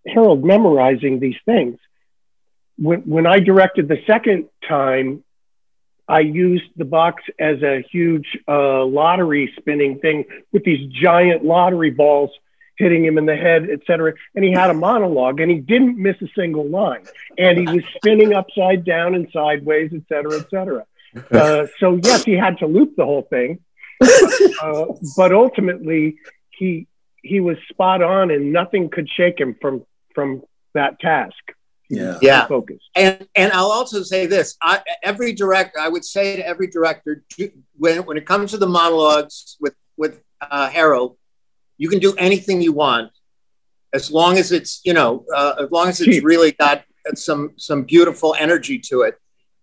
harold 0.06 0.44
memorizing 0.44 1.18
these 1.20 1.36
things. 1.44 1.78
When, 2.78 3.00
when 3.02 3.26
i 3.26 3.40
directed 3.40 3.88
the 3.88 4.02
second 4.06 4.48
time 4.68 5.24
i 6.08 6.20
used 6.20 6.64
the 6.76 6.84
box 6.84 7.22
as 7.38 7.62
a 7.62 7.82
huge 7.90 8.38
uh, 8.46 8.84
lottery 8.84 9.52
spinning 9.58 9.98
thing 9.98 10.24
with 10.52 10.64
these 10.64 10.86
giant 10.92 11.44
lottery 11.44 11.90
balls 11.90 12.30
hitting 12.76 13.02
him 13.04 13.16
in 13.16 13.24
the 13.24 13.36
head 13.36 13.68
et 13.70 13.80
cetera. 13.86 14.12
And 14.34 14.44
he 14.44 14.52
had 14.52 14.68
a 14.68 14.74
monologue 14.74 15.40
and 15.40 15.50
he 15.50 15.58
didn't 15.58 15.96
miss 15.96 16.16
a 16.20 16.28
single 16.36 16.68
line. 16.68 17.04
And 17.38 17.56
he 17.58 17.66
was 17.74 17.84
spinning 17.96 18.34
upside 18.34 18.84
down 18.84 19.14
and 19.14 19.26
sideways 19.32 19.92
et 19.94 20.02
cetera 20.08 20.40
et 20.40 20.50
cetera. 20.50 20.84
Uh, 21.30 21.66
so 21.80 21.98
yes, 22.02 22.24
he 22.24 22.34
had 22.34 22.58
to 22.58 22.66
loop 22.66 22.94
the 22.96 23.04
whole 23.04 23.22
thing, 23.22 23.60
uh, 24.62 24.84
but 25.16 25.32
ultimately 25.32 26.18
he 26.50 26.86
he 27.22 27.40
was 27.40 27.56
spot 27.68 28.02
on, 28.02 28.30
and 28.30 28.52
nothing 28.52 28.90
could 28.90 29.08
shake 29.08 29.40
him 29.40 29.56
from 29.60 29.84
from 30.14 30.42
that 30.74 31.00
task. 31.00 31.34
Yeah, 31.88 32.18
yeah. 32.20 32.46
Focused. 32.46 32.84
And 32.94 33.26
and 33.34 33.52
I'll 33.52 33.70
also 33.70 34.02
say 34.02 34.26
this: 34.26 34.56
I, 34.62 34.80
every 35.02 35.32
director, 35.32 35.78
I 35.78 35.88
would 35.88 36.04
say 36.04 36.36
to 36.36 36.46
every 36.46 36.66
director, 36.66 37.24
when 37.76 38.04
when 38.04 38.16
it 38.16 38.26
comes 38.26 38.50
to 38.52 38.58
the 38.58 38.66
monologues 38.66 39.56
with 39.60 39.74
with 39.96 40.20
uh, 40.40 40.68
Harold, 40.68 41.16
you 41.78 41.88
can 41.88 41.98
do 41.98 42.14
anything 42.16 42.60
you 42.60 42.72
want, 42.72 43.12
as 43.92 44.10
long 44.10 44.38
as 44.38 44.52
it's 44.52 44.80
you 44.84 44.94
know, 44.94 45.24
uh, 45.34 45.54
as 45.60 45.70
long 45.70 45.88
as 45.88 46.00
it's 46.00 46.24
really 46.24 46.52
got 46.52 46.84
some 47.14 47.52
some 47.56 47.84
beautiful 47.84 48.34
energy 48.38 48.78
to 48.78 49.02
it. 49.02 49.18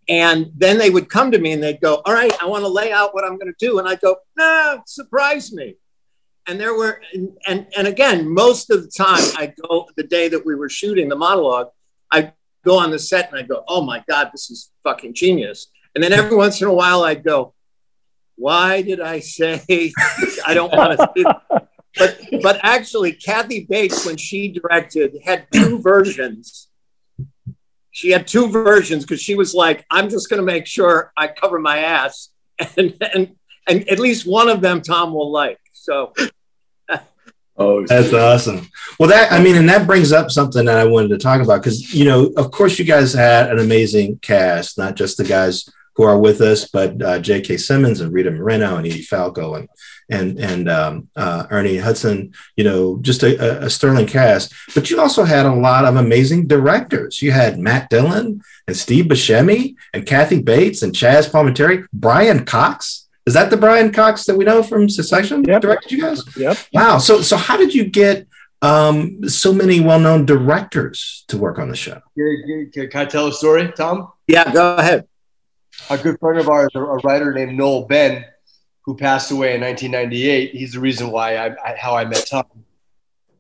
And 0.10 0.52
then 0.58 0.78
they 0.78 0.90
would 0.90 1.10
come 1.10 1.32
to 1.32 1.40
me 1.40 1.54
and 1.54 1.64
they'd 1.64 1.80
go, 1.80 2.02
All 2.06 2.14
right, 2.14 2.32
I 2.42 2.46
want 2.46 2.64
to 2.64 2.68
lay 2.68 2.92
out 2.92 3.14
what 3.14 3.24
I'm 3.24 3.38
going 3.38 3.54
to 3.54 3.66
do. 3.66 3.80
And 3.80 3.88
I'd 3.88 4.02
go, 4.02 4.18
No, 4.38 4.82
surprise 4.86 5.54
me. 5.54 5.76
And 6.48 6.60
there 6.60 6.76
were, 6.76 7.02
and, 7.14 7.38
and, 7.48 7.68
and 7.78 7.88
again, 7.88 8.28
most 8.28 8.70
of 8.70 8.84
the 8.84 8.90
time 8.90 9.24
I 9.38 9.54
go 9.68 9.88
the 9.96 10.04
day 10.04 10.28
that 10.28 10.46
we 10.46 10.56
were 10.56 10.70
shooting 10.70 11.08
the 11.08 11.16
monologue, 11.16 11.70
I 12.12 12.34
go 12.66 12.78
on 12.78 12.92
the 12.92 13.00
set 13.00 13.32
and 13.32 13.40
I 13.40 13.44
go, 13.44 13.64
Oh 13.68 13.82
my 13.82 14.04
God, 14.10 14.30
this 14.34 14.50
is 14.50 14.72
fucking 14.84 15.14
genius. 15.14 15.68
And 15.96 16.04
then 16.04 16.12
every 16.12 16.36
once 16.36 16.62
in 16.62 16.68
a 16.68 16.74
while 16.74 17.04
I'd 17.04 17.24
go, 17.24 17.54
Why 18.36 18.82
did 18.82 19.00
I 19.00 19.20
say 19.20 19.62
I 20.46 20.54
don't 20.54 20.74
want 20.74 21.00
to 21.00 21.12
see 21.16 21.24
it? 21.26 21.68
But, 21.96 22.42
but 22.42 22.60
actually, 22.64 23.14
Kathy 23.14 23.68
Bates, 23.70 24.06
when 24.06 24.18
she 24.18 24.50
directed, 24.50 25.16
had 25.24 25.46
two 25.54 25.80
versions 25.80 26.70
she 27.94 28.10
had 28.10 28.28
two 28.28 28.50
versions 28.50 29.06
because 29.06 29.22
she 29.22 29.36
was 29.36 29.54
like, 29.54 29.86
I'm 29.90 30.10
just 30.10 30.28
going 30.28 30.40
to 30.40 30.46
make 30.46 30.66
sure 30.66 31.14
I 31.16 31.28
cover 31.28 31.60
my 31.60 31.78
ass. 31.80 32.30
And, 32.78 32.96
and, 33.02 33.36
and 33.68 33.90
at 33.90 33.98
least 34.00 34.28
one 34.28 34.48
of 34.48 34.62
them 34.62 34.82
Tom 34.82 35.14
will 35.14 35.32
like. 35.32 35.60
So. 35.84 36.14
oh, 37.58 37.86
that's 37.86 38.14
awesome. 38.14 38.70
Well, 38.98 39.10
that, 39.10 39.34
I 39.34 39.44
mean, 39.44 39.58
and 39.58 39.68
that 39.68 39.86
brings 39.86 40.14
up 40.14 40.32
something 40.32 40.64
that 40.66 40.78
I 40.78 40.86
wanted 40.86 41.10
to 41.10 41.18
talk 41.18 41.42
about 41.42 41.62
because, 41.62 41.94
you 41.94 42.06
know, 42.06 42.32
of 42.38 42.52
course, 42.52 42.80
you 42.80 42.86
guys 42.86 43.14
had 43.14 43.52
an 43.52 43.60
amazing 43.60 44.20
cast, 44.20 44.78
not 44.78 44.96
just 44.96 45.18
the 45.18 45.26
guys 45.26 45.68
who 45.96 46.04
are 46.04 46.18
with 46.18 46.40
us, 46.40 46.70
but 46.70 47.02
uh, 47.02 47.20
J.K. 47.20 47.58
Simmons 47.58 48.00
and 48.00 48.14
Rita 48.14 48.32
Moreno 48.32 48.78
and 48.78 48.88
Edie 48.88 49.02
Falco 49.02 49.56
and 49.56 49.68
and 50.10 50.40
and 50.40 50.70
um, 50.70 51.10
uh, 51.18 51.48
Ernie 51.52 51.78
Hudson. 51.78 52.34
You 52.56 52.64
know, 52.64 53.00
just 53.02 53.22
a, 53.22 53.66
a, 53.66 53.70
sterling 53.70 54.08
cast. 54.08 54.54
But 54.74 54.90
you 54.90 55.02
also 55.02 55.26
had 55.26 55.46
a 55.46 55.54
lot 55.54 55.84
of 55.84 55.98
amazing 55.98 56.48
directors. 56.48 57.22
You 57.22 57.34
had 57.34 57.60
Matt 57.60 57.90
Dillon 57.90 58.42
and 58.68 58.78
Steve 58.78 59.06
Buscemi 59.06 59.76
and 59.94 60.06
Kathy 60.06 60.42
Bates 60.42 60.82
and 60.82 60.94
Chazz 60.94 61.30
Palminteri, 61.30 61.88
Brian 61.92 62.46
Cox. 62.46 63.03
Is 63.26 63.34
that 63.34 63.50
the 63.50 63.58
Brian 63.58 63.92
Cox 63.92 64.26
that 64.26 64.36
we 64.36 64.46
know 64.46 64.64
from 64.64 64.90
Succession? 64.90 65.44
Yep. 65.46 65.62
Directed 65.62 65.92
you 65.92 66.02
guys? 66.02 66.24
Yep. 66.36 66.58
Wow. 66.74 66.98
So 66.98 67.22
so 67.22 67.38
how 67.38 67.58
did 67.58 67.74
you 67.74 67.86
get 67.86 68.28
um, 68.62 69.28
so 69.28 69.54
many 69.54 69.80
well-known 69.82 70.26
directors 70.26 71.26
to 71.28 71.38
work 71.38 71.60
on 71.60 71.70
the 71.70 71.76
show? 71.76 72.02
Can 72.74 72.90
I 72.96 73.06
tell 73.06 73.28
a 73.28 73.34
story, 73.34 73.72
Tom? 73.76 74.12
Yeah, 74.28 74.52
go 74.54 74.76
ahead 74.78 75.08
a 75.90 75.98
good 75.98 76.20
friend 76.20 76.40
of 76.40 76.50
ours, 76.50 76.70
a, 76.76 76.82
writer 76.82 77.34
named 77.34 77.58
Noel 77.58 77.86
Behn, 77.86 78.26
who 78.82 78.96
passed 78.96 79.32
away 79.32 79.56
in 79.56 79.62
1998. 79.62 80.52
He's 80.52 80.74
the 80.74 80.80
reason 80.80 81.12
why 81.12 81.38
I, 81.38 81.48
I 81.64 81.76
how 81.76 81.96
I 81.96 82.06
met 82.06 82.26
Tom. 82.30 82.46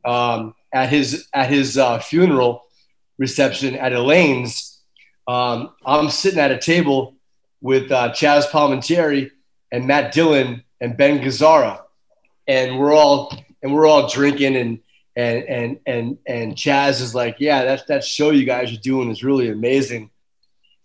Um, 0.05 0.55
at 0.73 0.89
his 0.89 1.27
at 1.33 1.49
his 1.49 1.77
uh, 1.77 1.99
funeral 1.99 2.63
reception 3.17 3.75
at 3.75 3.93
Elaine's, 3.93 4.81
um, 5.27 5.73
I'm 5.85 6.09
sitting 6.09 6.39
at 6.39 6.51
a 6.51 6.57
table 6.57 7.15
with 7.61 7.91
uh, 7.91 8.11
Chazz 8.11 8.45
Palminteri 8.49 9.31
and 9.73 9.85
Matt 9.85 10.13
Dillon 10.13 10.63
and 10.79 10.95
Ben 10.95 11.19
Gazzara, 11.19 11.81
and 12.47 12.79
we're 12.79 12.93
all 12.93 13.35
and 13.61 13.73
we're 13.73 13.85
all 13.85 14.07
drinking 14.07 14.55
and 14.55 14.79
and 15.17 15.43
and 15.43 15.79
and 15.85 16.17
and 16.25 16.55
Chazz 16.55 17.01
is 17.01 17.13
like, 17.13 17.37
yeah, 17.39 17.65
that 17.65 17.87
that 17.87 18.05
show 18.05 18.29
you 18.29 18.45
guys 18.45 18.71
are 18.71 18.77
doing 18.77 19.11
is 19.11 19.23
really 19.23 19.49
amazing 19.49 20.09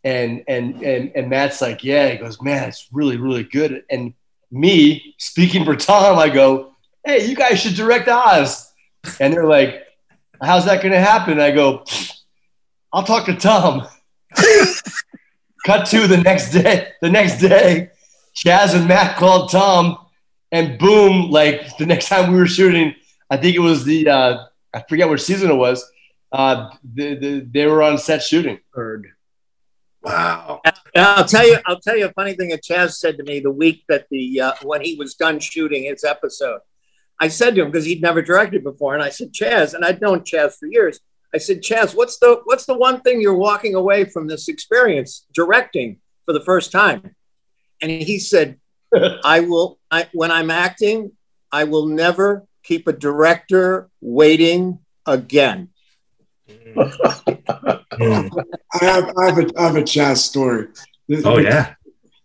and 0.05 0.43
and 0.49 0.83
and 0.83 1.13
and 1.15 1.29
Matt's 1.29 1.61
like, 1.61 1.85
yeah. 1.85 2.09
He 2.09 2.17
goes, 2.17 2.41
man, 2.41 2.69
it's 2.69 2.89
really 2.93 3.17
really 3.17 3.45
good. 3.45 3.85
And 3.91 4.15
me 4.51 5.15
speaking 5.19 5.65
for 5.65 5.77
Tom, 5.77 6.19
I 6.19 6.29
go, 6.29 6.75
hey, 7.05 7.27
you 7.27 7.37
guys 7.37 7.61
should 7.61 7.75
direct 7.75 8.09
Oz. 8.09 8.73
And 9.21 9.33
they're 9.33 9.45
like, 9.45 9.87
how's 10.43 10.65
that 10.65 10.83
going 10.83 10.93
to 10.93 11.01
happen? 11.01 11.41
I 11.41 11.51
go, 11.51 11.85
I'll 12.93 13.05
talk 13.05 13.27
to 13.27 13.37
Tom. 13.37 13.87
Cut 15.67 15.87
to 15.87 16.07
the 16.07 16.17
next 16.17 16.53
day. 16.53 16.93
The 17.03 17.11
next 17.11 17.41
day, 17.41 17.91
Chazz 18.39 18.77
and 18.77 18.87
Matt 18.87 19.17
called 19.17 19.51
Tom, 19.51 19.99
and 20.53 20.79
boom! 20.79 21.29
Like 21.31 21.77
the 21.77 21.87
next 21.87 22.09
time 22.09 22.33
we 22.33 22.39
were 22.39 22.47
shooting, 22.47 22.95
I 23.29 23.37
think 23.37 23.57
it 23.57 23.61
was 23.61 23.85
the 23.85 24.09
uh, 24.09 24.39
I 24.73 24.85
forget 24.89 25.09
which 25.09 25.23
season 25.23 25.51
it 25.51 25.57
was. 25.57 25.85
Uh, 26.31 26.71
the, 26.95 27.15
the, 27.17 27.41
they 27.51 27.67
were 27.67 27.83
on 27.83 27.99
set 27.99 28.23
shooting. 28.23 28.61
Heard. 28.73 29.09
Wow. 30.03 30.61
I'll 30.95 31.25
tell 31.25 31.47
you, 31.47 31.59
I'll 31.67 31.81
tell 31.81 31.97
you 31.97 32.07
a 32.07 32.13
funny 32.13 32.35
thing 32.35 32.51
that 32.51 32.63
Chazz 32.63 32.93
said 32.93 33.17
to 33.17 33.25
me 33.25 33.41
the 33.41 33.51
week 33.51 33.83
that 33.89 34.07
the 34.09 34.41
uh, 34.41 34.53
when 34.63 34.83
he 34.83 34.95
was 34.95 35.15
done 35.15 35.41
shooting 35.41 35.85
his 35.85 36.05
episode. 36.05 36.61
I 37.21 37.27
said 37.27 37.57
to 37.57 37.63
him 37.63 37.73
because 37.73 37.85
he'd 37.85 38.01
never 38.01 38.23
directed 38.23 38.63
before, 38.63 38.95
and 38.95 39.03
I 39.03 39.09
said, 39.09 39.33
Chazz, 39.33 39.75
and 39.75 39.85
I'd 39.85 40.01
known 40.01 40.21
Chazz 40.21 40.57
for 40.57 40.67
years. 40.67 41.01
I 41.35 41.39
said, 41.39 41.63
Chazz, 41.63 41.97
what's 41.97 42.21
the 42.21 42.41
what's 42.45 42.67
the 42.67 42.79
one 42.79 43.01
thing 43.01 43.21
you're 43.21 43.35
walking 43.35 43.75
away 43.75 44.05
from 44.05 44.29
this 44.29 44.47
experience 44.47 45.27
directing 45.35 45.99
for 46.25 46.33
the 46.33 46.45
first 46.45 46.71
time? 46.71 47.17
And 47.81 47.91
he 47.91 48.19
said, 48.19 48.59
I 49.25 49.41
will. 49.41 49.79
I, 49.91 50.09
when 50.13 50.31
I'm 50.31 50.51
acting, 50.51 51.13
I 51.53 51.65
will 51.65 51.87
never 51.87 52.47
keep 52.63 52.87
a 52.87 52.93
director 52.93 53.89
waiting 54.01 54.81
again. 55.07 55.71
I 56.77 57.81
have 58.81 59.13
I 59.17 59.27
have 59.27 59.39
a 59.39 59.51
I 59.59 59.63
have 59.63 59.77
a 59.77 59.83
Chazz 59.83 60.19
story. 60.19 60.69
Oh 61.25 61.39
yeah. 61.39 61.75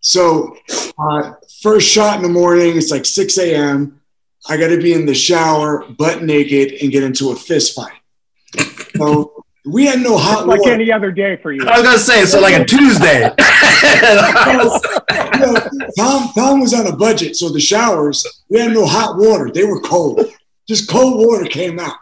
So 0.01 0.55
uh, 0.97 1.33
first 1.61 1.89
shot 1.89 2.17
in 2.17 2.23
the 2.23 2.29
morning, 2.29 2.75
it's 2.75 2.91
like 2.91 3.05
6 3.05 3.37
a.m. 3.37 4.01
I 4.49 4.57
got 4.57 4.67
to 4.67 4.77
be 4.77 4.91
in 4.91 5.05
the 5.05 5.15
shower, 5.15 5.85
butt 5.87 6.23
naked, 6.23 6.73
and 6.81 6.91
get 6.91 7.03
into 7.03 7.31
a 7.31 7.35
fist 7.37 7.73
fight. 7.73 7.93
So 8.97 9.42
we 9.65 9.85
had 9.85 10.01
no 10.01 10.17
hot 10.17 10.45
water. 10.45 10.61
like 10.61 10.71
any 10.71 10.91
other 10.91 11.11
day 11.11 11.37
for 11.37 11.51
you. 11.51 11.65
I 11.65 11.79
was 11.79 11.83
gonna 11.83 11.97
say 11.97 12.25
so 12.25 12.41
like 12.41 12.59
a 12.59 12.65
Tuesday. 12.65 13.23
you 13.23 13.29
know, 14.57 14.79
Tom 15.97 16.29
Tom 16.35 16.59
was 16.59 16.73
on 16.73 16.87
a 16.87 16.95
budget, 16.95 17.35
so 17.35 17.49
the 17.49 17.59
showers 17.59 18.25
we 18.49 18.59
had 18.59 18.71
no 18.73 18.85
hot 18.85 19.17
water; 19.17 19.49
they 19.53 19.63
were 19.63 19.81
cold. 19.81 20.25
just 20.67 20.89
cold 20.89 21.25
water 21.25 21.45
came 21.45 21.79
out. 21.79 21.95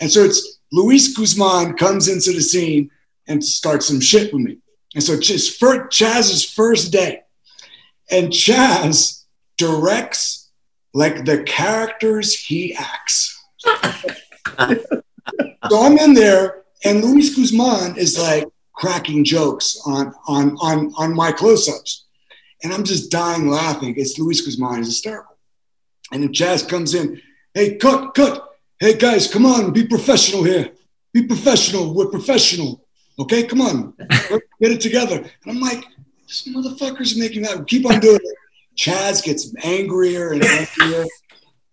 And 0.00 0.10
so 0.10 0.24
it's 0.24 0.58
Luis 0.72 1.16
Guzman 1.16 1.76
comes 1.76 2.08
into 2.08 2.32
the 2.32 2.42
scene 2.42 2.90
and 3.26 3.44
starts 3.44 3.86
some 3.86 4.00
shit 4.00 4.32
with 4.32 4.42
me. 4.42 4.58
And 4.94 5.02
so 5.02 5.18
just 5.18 5.58
for 5.58 5.88
Chazz's 5.88 6.44
first 6.44 6.92
day, 6.92 7.22
and 8.10 8.30
Chazz 8.30 9.24
directs 9.56 10.48
like 10.94 11.24
the 11.24 11.42
characters 11.42 12.38
he 12.38 12.74
acts. 12.74 13.36
so 13.64 13.82
I'm 15.72 15.98
in 15.98 16.14
there, 16.14 16.59
and 16.84 17.04
Luis 17.04 17.34
Guzman 17.34 17.96
is 17.96 18.18
like 18.18 18.46
cracking 18.74 19.24
jokes 19.24 19.80
on 19.86 20.12
on 20.26 20.56
on 20.60 20.92
on 20.96 21.14
my 21.14 21.32
close-ups, 21.32 22.06
and 22.62 22.72
I'm 22.72 22.84
just 22.84 23.10
dying 23.10 23.48
laughing. 23.48 23.94
It's 23.96 24.18
Luis 24.18 24.40
Guzman 24.40 24.80
is 24.80 24.88
hysterical, 24.88 25.38
and 26.12 26.22
then 26.22 26.32
Chazz 26.32 26.68
comes 26.68 26.94
in. 26.94 27.20
Hey, 27.54 27.76
cut, 27.76 28.14
cut. 28.14 28.46
Hey 28.78 28.96
guys, 28.96 29.30
come 29.30 29.44
on, 29.44 29.72
be 29.72 29.86
professional 29.86 30.44
here. 30.44 30.70
Be 31.12 31.26
professional. 31.26 31.92
We're 31.92 32.06
professional. 32.06 32.86
Okay, 33.18 33.42
come 33.42 33.60
on, 33.60 33.94
get 34.08 34.72
it 34.72 34.80
together. 34.80 35.16
And 35.16 35.28
I'm 35.46 35.60
like, 35.60 35.84
this 36.26 36.48
motherfucker's 36.48 37.18
making 37.18 37.42
that. 37.42 37.66
Keep 37.66 37.86
on 37.86 38.00
doing 38.00 38.20
it. 38.22 38.36
Chazz 38.76 39.22
gets 39.22 39.52
angrier 39.62 40.32
and 40.32 40.44
angrier. 40.44 41.04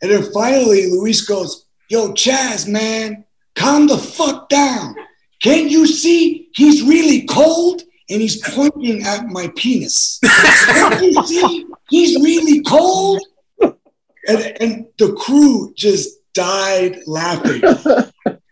And 0.01 0.11
then 0.11 0.31
finally, 0.33 0.91
Luis 0.91 1.21
goes, 1.21 1.65
Yo, 1.89 2.11
Chazz, 2.11 2.67
man, 2.67 3.23
calm 3.57 3.87
the 3.87 3.97
fuck 3.97 4.47
down. 4.49 4.95
Can't 5.41 5.69
you 5.69 5.85
see 5.87 6.49
he's 6.55 6.81
really 6.83 7.25
cold? 7.25 7.81
And 8.09 8.21
he's 8.21 8.41
pointing 8.55 9.03
at 9.03 9.25
my 9.25 9.51
penis. 9.57 10.19
Can't 10.23 11.01
you 11.01 11.27
see 11.27 11.65
he's 11.89 12.15
really 12.23 12.63
cold? 12.63 13.19
And, 13.61 14.57
and 14.61 14.85
the 14.97 15.13
crew 15.13 15.73
just 15.75 16.09
died 16.33 16.99
laughing, 17.05 17.61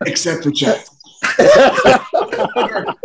except 0.04 0.42
for 0.42 0.50
Chazz. 0.50 0.90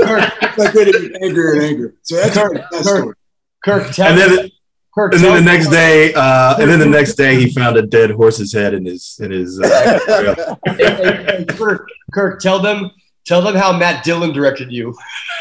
Kirk, 0.02 0.58
like 0.58 0.74
getting 0.74 1.16
angrier 1.24 1.54
and 1.54 1.64
angrier. 1.64 1.96
So 2.02 2.16
that's 2.18 2.38
Kirk, 2.38 2.54
that 2.72 2.84
story. 2.84 3.16
Kirk, 3.64 4.00
and 4.00 4.18
then, 4.18 4.52
Kirk, 4.94 5.14
and 5.14 5.24
then 5.24 5.34
the 5.36 5.52
next 5.52 5.70
day, 5.70 6.14
uh, 6.14 6.58
and 6.60 6.70
then 6.70 6.80
the 6.80 6.86
next 6.86 7.16
day, 7.16 7.40
he 7.40 7.50
found 7.54 7.78
a 7.78 7.82
dead 7.82 8.12
horse's 8.12 8.54
head 8.54 8.74
in 8.74 8.86
his 8.86 9.18
in 9.22 9.32
his. 9.32 9.58
Uh, 9.60 10.56
Kirk, 11.50 11.88
Kirk, 12.14 12.42
tell 12.42 12.60
them 12.60 12.92
tell 13.26 13.42
them 13.42 13.56
how 13.56 13.72
Matt 13.78 14.04
Dillon 14.04 14.34
directed 14.34 14.70
you. 14.70 14.94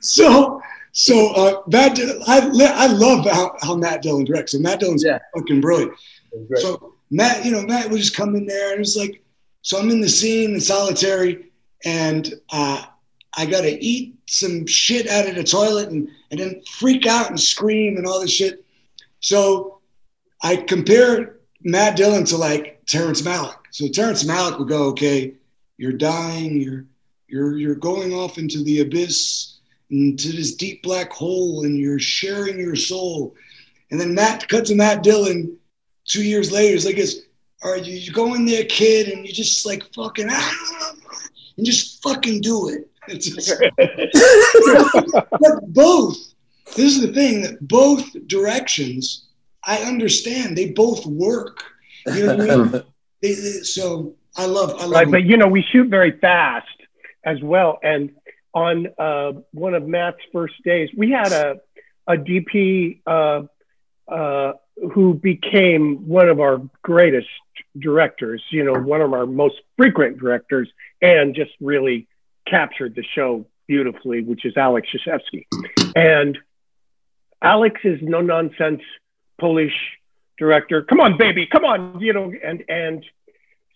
so 0.00 0.62
so 0.92 1.28
uh, 1.34 1.62
Matt, 1.66 2.00
I 2.26 2.50
I 2.74 2.86
love 2.86 3.26
how, 3.26 3.54
how 3.60 3.76
Matt 3.76 4.00
Dillon 4.00 4.24
directs, 4.24 4.54
and 4.54 4.62
Matt 4.62 4.80
Dillon's 4.80 5.04
yeah. 5.04 5.18
fucking 5.36 5.60
brilliant. 5.60 5.92
So 6.54 6.94
Matt, 7.10 7.44
you 7.44 7.50
know, 7.50 7.60
Matt 7.62 7.90
would 7.90 8.00
just 8.00 8.16
come 8.16 8.34
in 8.34 8.46
there 8.46 8.72
and 8.72 8.80
it's 8.80 8.96
like, 8.96 9.22
so 9.60 9.78
I'm 9.78 9.90
in 9.90 10.00
the 10.00 10.08
scene 10.08 10.54
in 10.54 10.60
solitary, 10.60 11.50
and 11.84 12.32
uh, 12.50 12.82
I 13.36 13.46
got 13.46 13.62
to 13.62 13.84
eat 13.84 14.16
some 14.26 14.66
shit 14.66 15.08
out 15.08 15.28
of 15.28 15.34
the 15.34 15.44
toilet 15.44 15.90
and, 15.90 16.08
and 16.30 16.40
then 16.40 16.62
freak 16.70 17.06
out 17.06 17.28
and 17.28 17.38
scream 17.38 17.96
and 17.96 18.06
all 18.06 18.20
this 18.20 18.32
shit. 18.32 18.64
So 19.20 19.80
I 20.42 20.56
compare 20.56 21.36
Matt 21.62 21.96
Dillon 21.96 22.24
to 22.26 22.36
like 22.36 22.84
Terrence 22.86 23.22
Malick. 23.22 23.56
So 23.70 23.88
Terrence 23.88 24.24
Malick 24.24 24.58
would 24.58 24.68
go, 24.68 24.84
okay, 24.88 25.34
you're 25.76 25.92
dying, 25.92 26.60
you're 26.60 26.86
you're 27.28 27.56
you're 27.56 27.74
going 27.74 28.14
off 28.14 28.38
into 28.38 28.62
the 28.62 28.80
abyss, 28.80 29.58
into 29.90 30.32
this 30.32 30.54
deep 30.54 30.82
black 30.82 31.12
hole, 31.12 31.64
and 31.64 31.76
you're 31.76 31.98
sharing 31.98 32.58
your 32.58 32.76
soul. 32.76 33.34
And 33.90 34.00
then 34.00 34.14
Matt 34.14 34.48
cut 34.48 34.66
to 34.66 34.74
Matt 34.74 35.02
Dillon 35.02 35.58
two 36.06 36.22
years 36.22 36.50
later. 36.50 36.74
It's 36.74 36.84
like 36.84 36.96
this, 36.96 37.22
all 37.62 37.72
right, 37.72 37.84
you, 37.84 37.96
you 37.96 38.12
go 38.12 38.34
in 38.34 38.46
there, 38.46 38.64
kid, 38.64 39.08
and 39.08 39.26
you 39.26 39.32
just 39.32 39.66
like 39.66 39.82
fucking 39.94 40.28
ah, 40.30 40.92
and 41.56 41.66
just 41.66 42.02
fucking 42.02 42.40
do 42.40 42.68
it. 42.68 42.88
But 45.40 45.60
both, 45.68 46.16
this 46.74 46.96
is 46.96 47.02
the 47.02 47.12
thing 47.12 47.42
that 47.42 47.58
both 47.60 48.04
directions, 48.26 49.26
I 49.64 49.78
understand. 49.78 50.56
They 50.56 50.70
both 50.70 51.06
work. 51.06 51.64
You 52.06 52.26
know 52.26 52.36
what 52.36 52.50
I 52.50 52.56
mean? 52.56 52.70
they, 53.22 53.34
they, 53.34 53.60
so 53.62 54.14
I 54.36 54.46
love, 54.46 54.70
I 54.80 54.84
love. 54.84 54.92
Right, 54.92 55.10
but 55.10 55.24
you 55.24 55.36
know, 55.36 55.48
we 55.48 55.62
shoot 55.62 55.88
very 55.88 56.18
fast 56.18 56.66
as 57.24 57.40
well. 57.42 57.78
And 57.82 58.12
on 58.54 58.88
uh, 58.98 59.32
one 59.52 59.74
of 59.74 59.86
Matt's 59.86 60.18
first 60.32 60.54
days, 60.64 60.88
we 60.96 61.10
had 61.10 61.32
a 61.32 61.60
a 62.06 62.16
DP 62.16 63.00
uh, 63.06 63.42
uh, 64.08 64.52
who 64.92 65.14
became 65.14 66.06
one 66.06 66.28
of 66.28 66.40
our 66.40 66.62
greatest 66.82 67.28
directors. 67.78 68.42
You 68.50 68.64
know, 68.64 68.74
one 68.74 69.00
of 69.00 69.12
our 69.12 69.26
most 69.26 69.56
frequent 69.76 70.18
directors, 70.18 70.68
and 71.02 71.34
just 71.34 71.50
really 71.60 72.06
captured 72.46 72.94
the 72.94 73.04
show 73.14 73.46
beautifully, 73.66 74.22
which 74.22 74.44
is 74.44 74.56
Alex 74.56 74.88
Zakrzewski. 74.94 75.46
And 75.94 76.38
Alex 77.42 77.80
is 77.84 78.00
no 78.02 78.20
nonsense 78.20 78.82
Polish 79.38 79.74
director. 80.38 80.82
Come 80.82 81.00
on, 81.00 81.16
baby, 81.16 81.46
come 81.46 81.64
on, 81.64 82.00
you 82.00 82.12
know, 82.12 82.32
and 82.44 82.64
and 82.68 83.04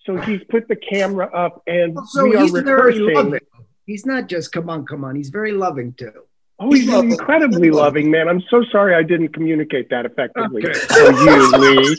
so 0.05 0.17
he's 0.17 0.43
put 0.49 0.69
the 0.69 0.77
camera 0.77 1.27
up 1.33 1.63
and 1.67 1.99
so 2.09 2.25
we 2.25 2.39
he's 2.39 2.55
are 2.55 2.63
very 2.63 2.99
loving. 2.99 3.41
He's 3.87 4.07
not 4.07 4.29
just 4.29 4.53
come 4.53 4.71
on, 4.71 4.87
come 4.87 5.05
on. 5.05 5.17
He's 5.17 5.31
very 5.31 5.53
loving 5.53 5.93
too. 5.95 6.13
Oh, 6.59 6.71
he's, 6.71 6.85
he's 6.85 6.93
incredibly 6.93 7.71
loving, 7.71 8.11
man. 8.11 8.29
I'm 8.29 8.43
so 8.51 8.63
sorry 8.71 8.95
I 8.95 9.03
didn't 9.03 9.31
communicate 9.31 9.89
that 9.91 10.05
effectively 10.05 10.67
okay. 10.67 10.79
for 10.79 11.13
you, 11.13 11.59
Lee. 11.59 11.97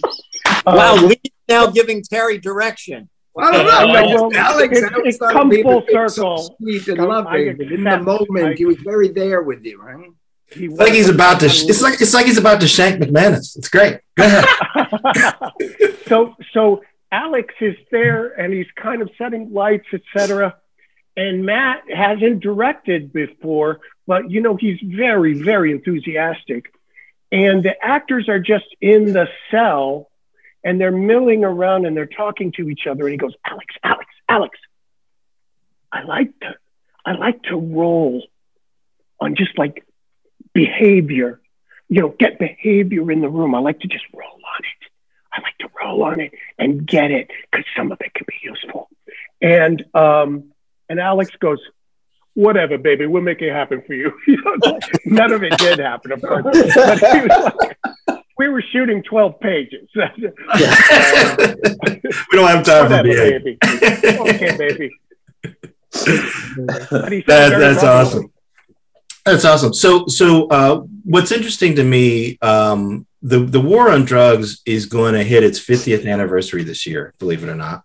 Wow, 0.65 0.95
um, 0.95 1.07
Lee's 1.07 1.17
now 1.49 1.67
giving 1.67 2.03
Terry 2.03 2.37
direction. 2.37 3.09
I 3.37 3.51
don't 3.51 3.65
know. 3.65 3.71
I 3.71 3.85
well, 4.13 4.35
Alex, 4.35 4.77
it, 4.77 4.91
Alex 4.91 5.15
it 5.15 5.19
comes 5.19 5.61
full 5.61 5.83
circle. 5.89 6.55
Sweet 6.59 6.87
and 6.89 6.97
loving. 6.97 7.61
In 7.61 7.83
the 7.83 7.99
moment, 7.99 8.45
I, 8.45 8.53
he 8.53 8.65
was 8.65 8.77
very 8.77 9.07
there 9.07 9.41
with 9.41 9.63
you, 9.63 9.81
right? 9.81 10.09
He 10.53 10.65
it's 10.65 10.77
like 10.77 10.91
he's 10.91 11.07
about 11.07 11.39
to. 11.39 11.45
It's 11.45 11.81
like 11.81 12.01
it's 12.01 12.13
like 12.13 12.25
he's 12.25 12.37
about 12.37 12.59
to 12.61 12.67
shank 12.67 13.01
McManus. 13.01 13.57
It's 13.57 13.69
great. 13.69 13.99
Go 14.15 14.25
ahead. 14.25 14.45
so 16.07 16.35
so 16.51 16.83
Alex 17.11 17.53
is 17.61 17.75
there 17.89 18.27
and 18.39 18.53
he's 18.53 18.67
kind 18.75 19.01
of 19.01 19.09
setting 19.17 19.53
lights, 19.53 19.87
etc. 19.93 20.57
And 21.15 21.45
Matt 21.45 21.83
hasn't 21.89 22.41
directed 22.41 23.13
before, 23.13 23.79
but 24.07 24.29
you 24.29 24.41
know 24.41 24.57
he's 24.57 24.79
very 24.83 25.41
very 25.41 25.71
enthusiastic, 25.71 26.73
and 27.31 27.63
the 27.63 27.75
actors 27.81 28.27
are 28.27 28.39
just 28.39 28.65
in 28.81 29.13
the 29.13 29.29
cell 29.49 30.10
and 30.63 30.79
they're 30.79 30.91
milling 30.91 31.43
around 31.43 31.85
and 31.85 31.95
they're 31.95 32.05
talking 32.05 32.51
to 32.53 32.69
each 32.69 32.87
other. 32.87 33.03
And 33.05 33.11
he 33.11 33.17
goes, 33.17 33.33
Alex, 33.45 33.75
Alex, 33.83 34.07
Alex, 34.29 34.59
I 35.91 36.03
like 36.03 36.39
to, 36.41 36.55
I 37.05 37.13
like 37.13 37.43
to 37.43 37.57
roll 37.57 38.23
on 39.19 39.35
just 39.35 39.57
like 39.57 39.85
behavior, 40.53 41.39
you 41.89 42.01
know, 42.01 42.09
get 42.09 42.39
behavior 42.39 43.11
in 43.11 43.21
the 43.21 43.29
room. 43.29 43.55
I 43.55 43.59
like 43.59 43.79
to 43.81 43.87
just 43.87 44.05
roll 44.13 44.29
on 44.29 44.59
it. 44.59 44.87
I 45.33 45.41
like 45.41 45.57
to 45.59 45.69
roll 45.81 46.03
on 46.03 46.19
it 46.19 46.33
and 46.57 46.85
get 46.85 47.11
it 47.11 47.29
because 47.49 47.65
some 47.75 47.91
of 47.91 47.99
it 48.01 48.13
can 48.13 48.25
be 48.27 48.35
useful. 48.43 48.89
And 49.41 49.83
um, 49.93 50.51
and 50.89 50.99
Alex 50.99 51.31
goes, 51.39 51.59
whatever, 52.33 52.77
baby, 52.77 53.07
we'll 53.07 53.21
make 53.21 53.41
it 53.41 53.51
happen 53.51 53.81
for 53.85 53.93
you. 53.93 54.13
None 55.05 55.31
of 55.31 55.43
it 55.43 55.57
did 55.57 55.79
happen, 55.79 56.11
of 56.11 56.21
course. 56.21 56.43
But 56.43 56.55
he 56.55 57.21
was 57.21 57.53
like, 57.59 57.77
we 58.41 58.49
were 58.49 58.63
shooting 58.71 59.03
12 59.03 59.39
pages. 59.39 59.87
we 59.95 60.01
don't 62.31 62.47
have 62.47 62.65
time 62.65 62.89
for 62.89 63.03
baby. 63.03 63.55
okay, 63.63 64.57
baby. 64.57 64.91
that, 65.91 67.27
that's 67.27 67.83
awesome. 67.83 68.33
That's 69.25 69.45
awesome. 69.45 69.75
So, 69.75 70.07
so 70.07 70.47
uh, 70.47 70.81
what's 71.03 71.31
interesting 71.31 71.75
to 71.75 71.83
me, 71.83 72.39
um, 72.41 73.05
the 73.21 73.37
the 73.37 73.61
war 73.61 73.91
on 73.91 74.05
drugs 74.05 74.63
is 74.65 74.87
going 74.87 75.13
to 75.13 75.23
hit 75.23 75.43
its 75.43 75.59
50th 75.59 76.11
anniversary 76.11 76.63
this 76.63 76.87
year. 76.87 77.13
Believe 77.19 77.43
it 77.43 77.49
or 77.49 77.55
not. 77.55 77.83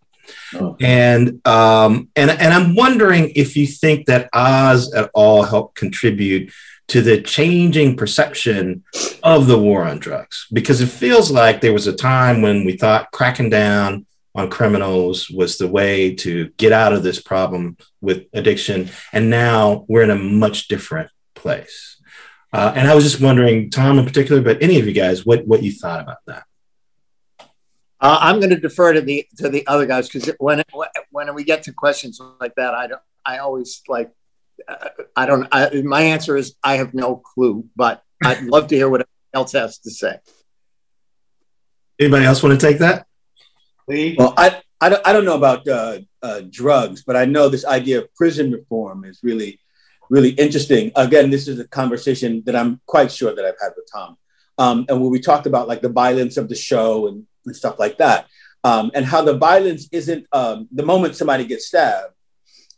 Oh. 0.54 0.74
And 0.80 1.46
um, 1.46 2.08
and 2.16 2.30
and 2.30 2.54
I'm 2.54 2.74
wondering 2.74 3.32
if 3.36 3.56
you 3.58 3.66
think 3.66 4.06
that 4.06 4.30
Oz 4.32 4.94
at 4.94 5.10
all 5.12 5.42
helped 5.42 5.74
contribute 5.74 6.50
to 6.88 7.00
the 7.00 7.20
changing 7.20 7.96
perception 7.96 8.84
of 9.22 9.46
the 9.46 9.58
war 9.58 9.84
on 9.84 9.98
drugs 9.98 10.46
because 10.52 10.80
it 10.80 10.88
feels 10.88 11.30
like 11.30 11.60
there 11.60 11.72
was 11.72 11.86
a 11.86 11.96
time 11.96 12.42
when 12.42 12.64
we 12.64 12.76
thought 12.76 13.10
cracking 13.10 13.50
down 13.50 14.06
on 14.34 14.50
criminals 14.50 15.30
was 15.30 15.56
the 15.56 15.66
way 15.66 16.14
to 16.14 16.48
get 16.58 16.72
out 16.72 16.92
of 16.92 17.02
this 17.02 17.20
problem 17.20 17.76
with 18.00 18.26
addiction. 18.34 18.90
And 19.12 19.30
now 19.30 19.86
we're 19.88 20.02
in 20.02 20.10
a 20.10 20.16
much 20.16 20.68
different 20.68 21.10
place. 21.34 21.96
Uh, 22.52 22.72
and 22.76 22.88
i 22.88 22.94
was 22.94 23.04
just 23.04 23.20
wondering 23.20 23.68
tom 23.70 23.98
in 23.98 24.04
particular 24.04 24.40
but 24.40 24.62
any 24.62 24.78
of 24.78 24.86
you 24.86 24.92
guys 24.92 25.26
what, 25.26 25.46
what 25.46 25.62
you 25.62 25.72
thought 25.72 26.00
about 26.00 26.18
that? 26.26 26.44
Uh, 28.00 28.18
i'm 28.20 28.38
going 28.38 28.50
to 28.50 28.58
defer 28.58 28.92
to 28.92 29.00
the 29.00 29.26
to 29.36 29.48
the 29.48 29.66
other 29.66 29.84
guys 29.84 30.08
because 30.08 30.30
when 30.38 30.62
when 31.10 31.34
we 31.34 31.44
get 31.44 31.64
to 31.64 31.72
questions 31.72 32.20
like 32.40 32.54
that 32.54 32.72
i 32.72 32.86
don't 32.86 33.02
i 33.26 33.38
always 33.38 33.82
like 33.88 34.10
I 35.14 35.26
don't. 35.26 35.48
I, 35.52 35.82
my 35.82 36.02
answer 36.02 36.36
is 36.36 36.54
I 36.62 36.76
have 36.76 36.94
no 36.94 37.16
clue, 37.16 37.66
but 37.76 38.02
I'd 38.22 38.44
love 38.54 38.68
to 38.68 38.76
hear 38.76 38.88
what 38.88 39.06
else 39.34 39.52
has 39.52 39.78
to 39.80 39.90
say. 39.90 40.18
Anybody 41.98 42.26
else 42.26 42.42
want 42.42 42.58
to 42.58 42.66
take 42.66 42.78
that? 42.78 43.06
Well, 43.88 44.34
I, 44.36 44.60
I, 44.80 44.88
don't, 44.88 45.06
I 45.06 45.12
don't 45.12 45.24
know 45.24 45.36
about 45.36 45.66
uh, 45.68 46.00
uh, 46.22 46.42
drugs, 46.50 47.04
but 47.04 47.16
I 47.16 47.24
know 47.24 47.48
this 47.48 47.64
idea 47.64 48.00
of 48.00 48.14
prison 48.14 48.50
reform 48.50 49.04
is 49.04 49.20
really, 49.22 49.60
really 50.10 50.30
interesting. 50.30 50.90
Again, 50.96 51.30
this 51.30 51.48
is 51.48 51.58
a 51.60 51.68
conversation 51.68 52.42
that 52.46 52.56
I'm 52.56 52.80
quite 52.86 53.12
sure 53.12 53.34
that 53.34 53.44
I've 53.44 53.60
had 53.60 53.72
with 53.76 53.88
Tom. 53.92 54.16
Um, 54.58 54.86
and 54.88 55.00
when 55.00 55.10
we 55.10 55.20
talked 55.20 55.46
about 55.46 55.68
like 55.68 55.82
the 55.82 55.88
violence 55.88 56.36
of 56.36 56.48
the 56.48 56.54
show 56.54 57.06
and, 57.06 57.26
and 57.44 57.54
stuff 57.54 57.78
like 57.78 57.98
that, 57.98 58.26
um, 58.64 58.90
and 58.94 59.06
how 59.06 59.22
the 59.22 59.36
violence 59.36 59.88
isn't 59.92 60.26
um, 60.32 60.66
the 60.72 60.84
moment 60.84 61.14
somebody 61.14 61.46
gets 61.46 61.68
stabbed, 61.68 62.12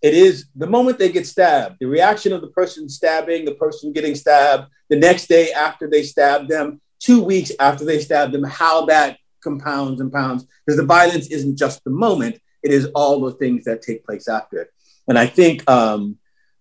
it 0.01 0.15
is 0.15 0.47
the 0.55 0.67
moment 0.67 0.99
they 0.99 1.11
get 1.11 1.27
stabbed, 1.27 1.77
the 1.81 1.87
reaction 1.87 2.33
of 2.33 2.41
the 2.41 2.49
person 2.49 2.89
stabbing, 2.89 3.45
the 3.45 3.55
person 3.55 3.93
getting 3.93 4.15
stabbed, 4.15 4.71
the 4.89 4.97
next 4.97 5.27
day 5.29 5.53
after 5.53 5.89
they 5.89 6.03
stab 6.03 6.49
them, 6.49 6.81
two 7.01 7.23
weeks 7.23 7.51
after 7.59 7.85
they 7.85 7.99
stab 7.99 8.33
them, 8.33 8.45
how 8.45 8.87
that 8.87 9.19
compounds 9.43 10.01
and 10.01 10.13
pounds, 10.13 10.47
because 10.65 10.79
the 10.79 10.87
violence 10.87 11.29
isn't 11.29 11.57
just 11.57 11.83
the 11.85 11.91
moment, 11.91 12.39
it 12.63 12.73
is 12.73 12.87
all 12.95 13.21
the 13.21 13.33
things 13.33 13.65
that 13.65 13.83
take 13.83 14.05
place 14.05 14.29
after 14.29 14.63
it. 14.63 14.73
And 15.09 15.19
I 15.19 15.27
think 15.27 15.69
um, 15.69 16.19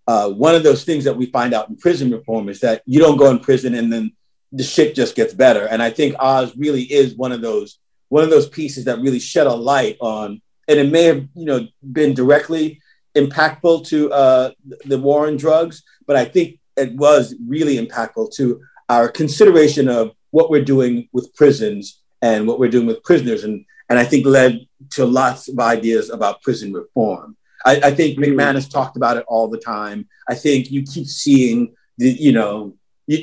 uh, 0.07 0.29
one 0.29 0.55
of 0.55 0.63
those 0.63 0.83
things 0.83 1.03
that 1.03 1.17
we 1.17 1.27
find 1.27 1.53
out 1.53 1.69
in 1.69 1.75
prison 1.75 2.11
reform 2.11 2.49
is 2.49 2.59
that 2.61 2.81
you 2.85 2.99
don't 2.99 3.17
go 3.17 3.29
in 3.29 3.39
prison 3.39 3.75
and 3.75 3.91
then 3.91 4.11
the 4.51 4.63
shit 4.63 4.95
just 4.95 5.15
gets 5.15 5.33
better. 5.33 5.67
And 5.67 5.83
I 5.83 5.89
think 5.89 6.15
Oz 6.19 6.55
really 6.55 6.83
is 6.83 7.15
one 7.15 7.31
of 7.31 7.41
those 7.41 7.79
one 8.09 8.23
of 8.23 8.29
those 8.29 8.47
pieces 8.47 8.85
that 8.85 9.01
really 9.01 9.19
shed 9.19 9.47
a 9.47 9.53
light 9.53 9.97
on, 9.99 10.41
and 10.69 10.79
it 10.79 10.89
may 10.89 11.03
have 11.03 11.27
you 11.35 11.45
know 11.45 11.67
been 11.91 12.13
directly 12.13 12.79
impactful 13.17 13.87
to 13.87 14.11
uh, 14.11 14.51
the 14.85 14.99
war 14.99 15.27
on 15.27 15.37
drugs, 15.37 15.83
but 16.05 16.15
I 16.15 16.25
think 16.25 16.59
it 16.75 16.93
was 16.95 17.35
really 17.45 17.77
impactful 17.83 18.33
to 18.35 18.61
our 18.89 19.09
consideration 19.09 19.89
of 19.89 20.11
what 20.31 20.49
we're 20.49 20.63
doing 20.63 21.09
with 21.11 21.33
prisons 21.35 22.01
and 22.21 22.47
what 22.47 22.59
we're 22.59 22.69
doing 22.69 22.87
with 22.87 23.03
prisoners, 23.03 23.43
and 23.43 23.65
and 23.89 23.97
I 23.97 24.05
think 24.05 24.25
led 24.25 24.67
to 24.91 25.05
lots 25.05 25.49
of 25.49 25.59
ideas 25.59 26.09
about 26.09 26.41
prison 26.41 26.73
reform. 26.73 27.37
I, 27.65 27.79
I 27.85 27.91
think 27.91 28.17
mm-hmm. 28.17 28.39
McManus 28.39 28.69
talked 28.69 28.97
about 28.97 29.17
it 29.17 29.25
all 29.27 29.47
the 29.47 29.59
time. 29.59 30.07
I 30.29 30.35
think 30.35 30.71
you 30.71 30.83
keep 30.83 31.07
seeing 31.07 31.75
the 31.97 32.09
you 32.11 32.31
know 32.31 32.73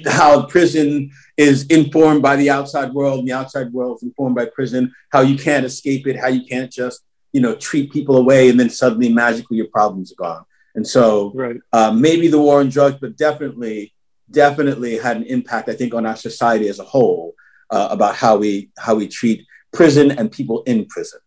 how 0.07 0.47
prison 0.47 1.11
is 1.36 1.66
informed 1.66 2.22
by 2.22 2.36
the 2.36 2.51
outside 2.51 2.92
world 2.92 3.18
and 3.20 3.28
the 3.28 3.32
outside 3.32 3.72
world 3.72 3.99
is 3.99 4.03
informed 4.03 4.34
by 4.34 4.47
prison 4.47 4.92
how 5.11 5.20
you 5.20 5.36
can't 5.36 5.66
escape 5.66 6.07
it 6.07 6.18
how 6.18 6.28
you 6.28 6.45
can't 6.47 6.72
just 6.72 7.03
you 7.35 7.41
know 7.43 7.55
treat 7.55 7.93
people 7.93 8.16
away 8.16 8.49
and 8.49 8.59
then 8.59 8.70
suddenly 8.70 9.11
magically 9.12 9.59
your 9.59 9.68
problems 9.78 10.12
are 10.12 10.22
gone. 10.26 10.45
And 10.76 10.87
so 10.87 11.32
right. 11.35 11.61
uh, 11.72 11.93
maybe 11.93 12.26
the 12.28 12.41
war 12.41 12.61
on 12.61 12.68
drugs 12.70 12.99
but 13.01 13.16
definitely 13.16 13.93
definitely 14.30 14.97
had 14.97 15.18
an 15.18 15.22
impact 15.24 15.68
i 15.68 15.74
think 15.74 15.93
on 15.93 16.07
our 16.07 16.16
society 16.16 16.66
as 16.68 16.78
a 16.78 16.85
whole 16.95 17.35
uh, 17.70 17.89
about 17.91 18.14
how 18.16 18.37
we 18.37 18.70
how 18.78 18.95
we 18.95 19.07
treat 19.09 19.47
prison 19.72 20.11
and 20.12 20.30
people 20.30 20.62
in 20.62 20.87
prison. 20.87 21.20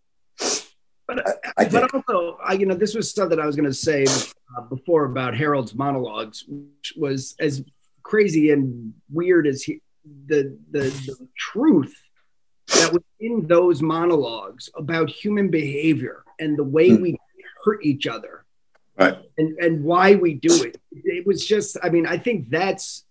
But, 1.08 1.26
I, 1.28 1.34
I 1.58 1.70
but 1.70 1.94
also, 1.94 2.38
I, 2.44 2.54
you 2.54 2.66
know, 2.66 2.76
this 2.76 2.94
was 2.96 3.10
stuff 3.10 3.30
that 3.30 3.40
I 3.40 3.46
was 3.46 3.56
going 3.56 3.70
to 3.70 3.74
say 3.74 4.06
uh, 4.06 4.62
before 4.62 5.06
about 5.06 5.36
Harold's 5.36 5.74
monologues, 5.74 6.44
which 6.48 6.94
was 6.98 7.36
as 7.40 7.64
crazy 8.04 8.52
and 8.52 8.94
weird 9.10 9.48
as 9.48 9.64
he, 9.64 9.82
the, 10.28 10.58
the 10.72 10.80
the 10.80 11.28
truth 11.38 11.94
that 12.78 12.94
was 12.94 13.04
in 13.20 13.48
those 13.48 13.82
monologues 13.82 14.70
about 14.76 15.10
human 15.10 15.50
behavior 15.50 16.24
and 16.40 16.58
the 16.58 16.64
way 16.64 16.90
mm. 16.90 17.02
we 17.02 17.18
hurt 17.64 17.84
each 17.84 18.08
other 18.08 18.46
right 18.98 19.18
and 19.38 19.58
and 19.60 19.84
why 19.84 20.16
we 20.16 20.34
do 20.34 20.64
it 20.64 20.80
it 20.92 21.26
was 21.26 21.46
just 21.46 21.78
i 21.84 21.90
mean 21.90 22.06
i 22.06 22.18
think 22.18 22.50
that's 22.50 23.06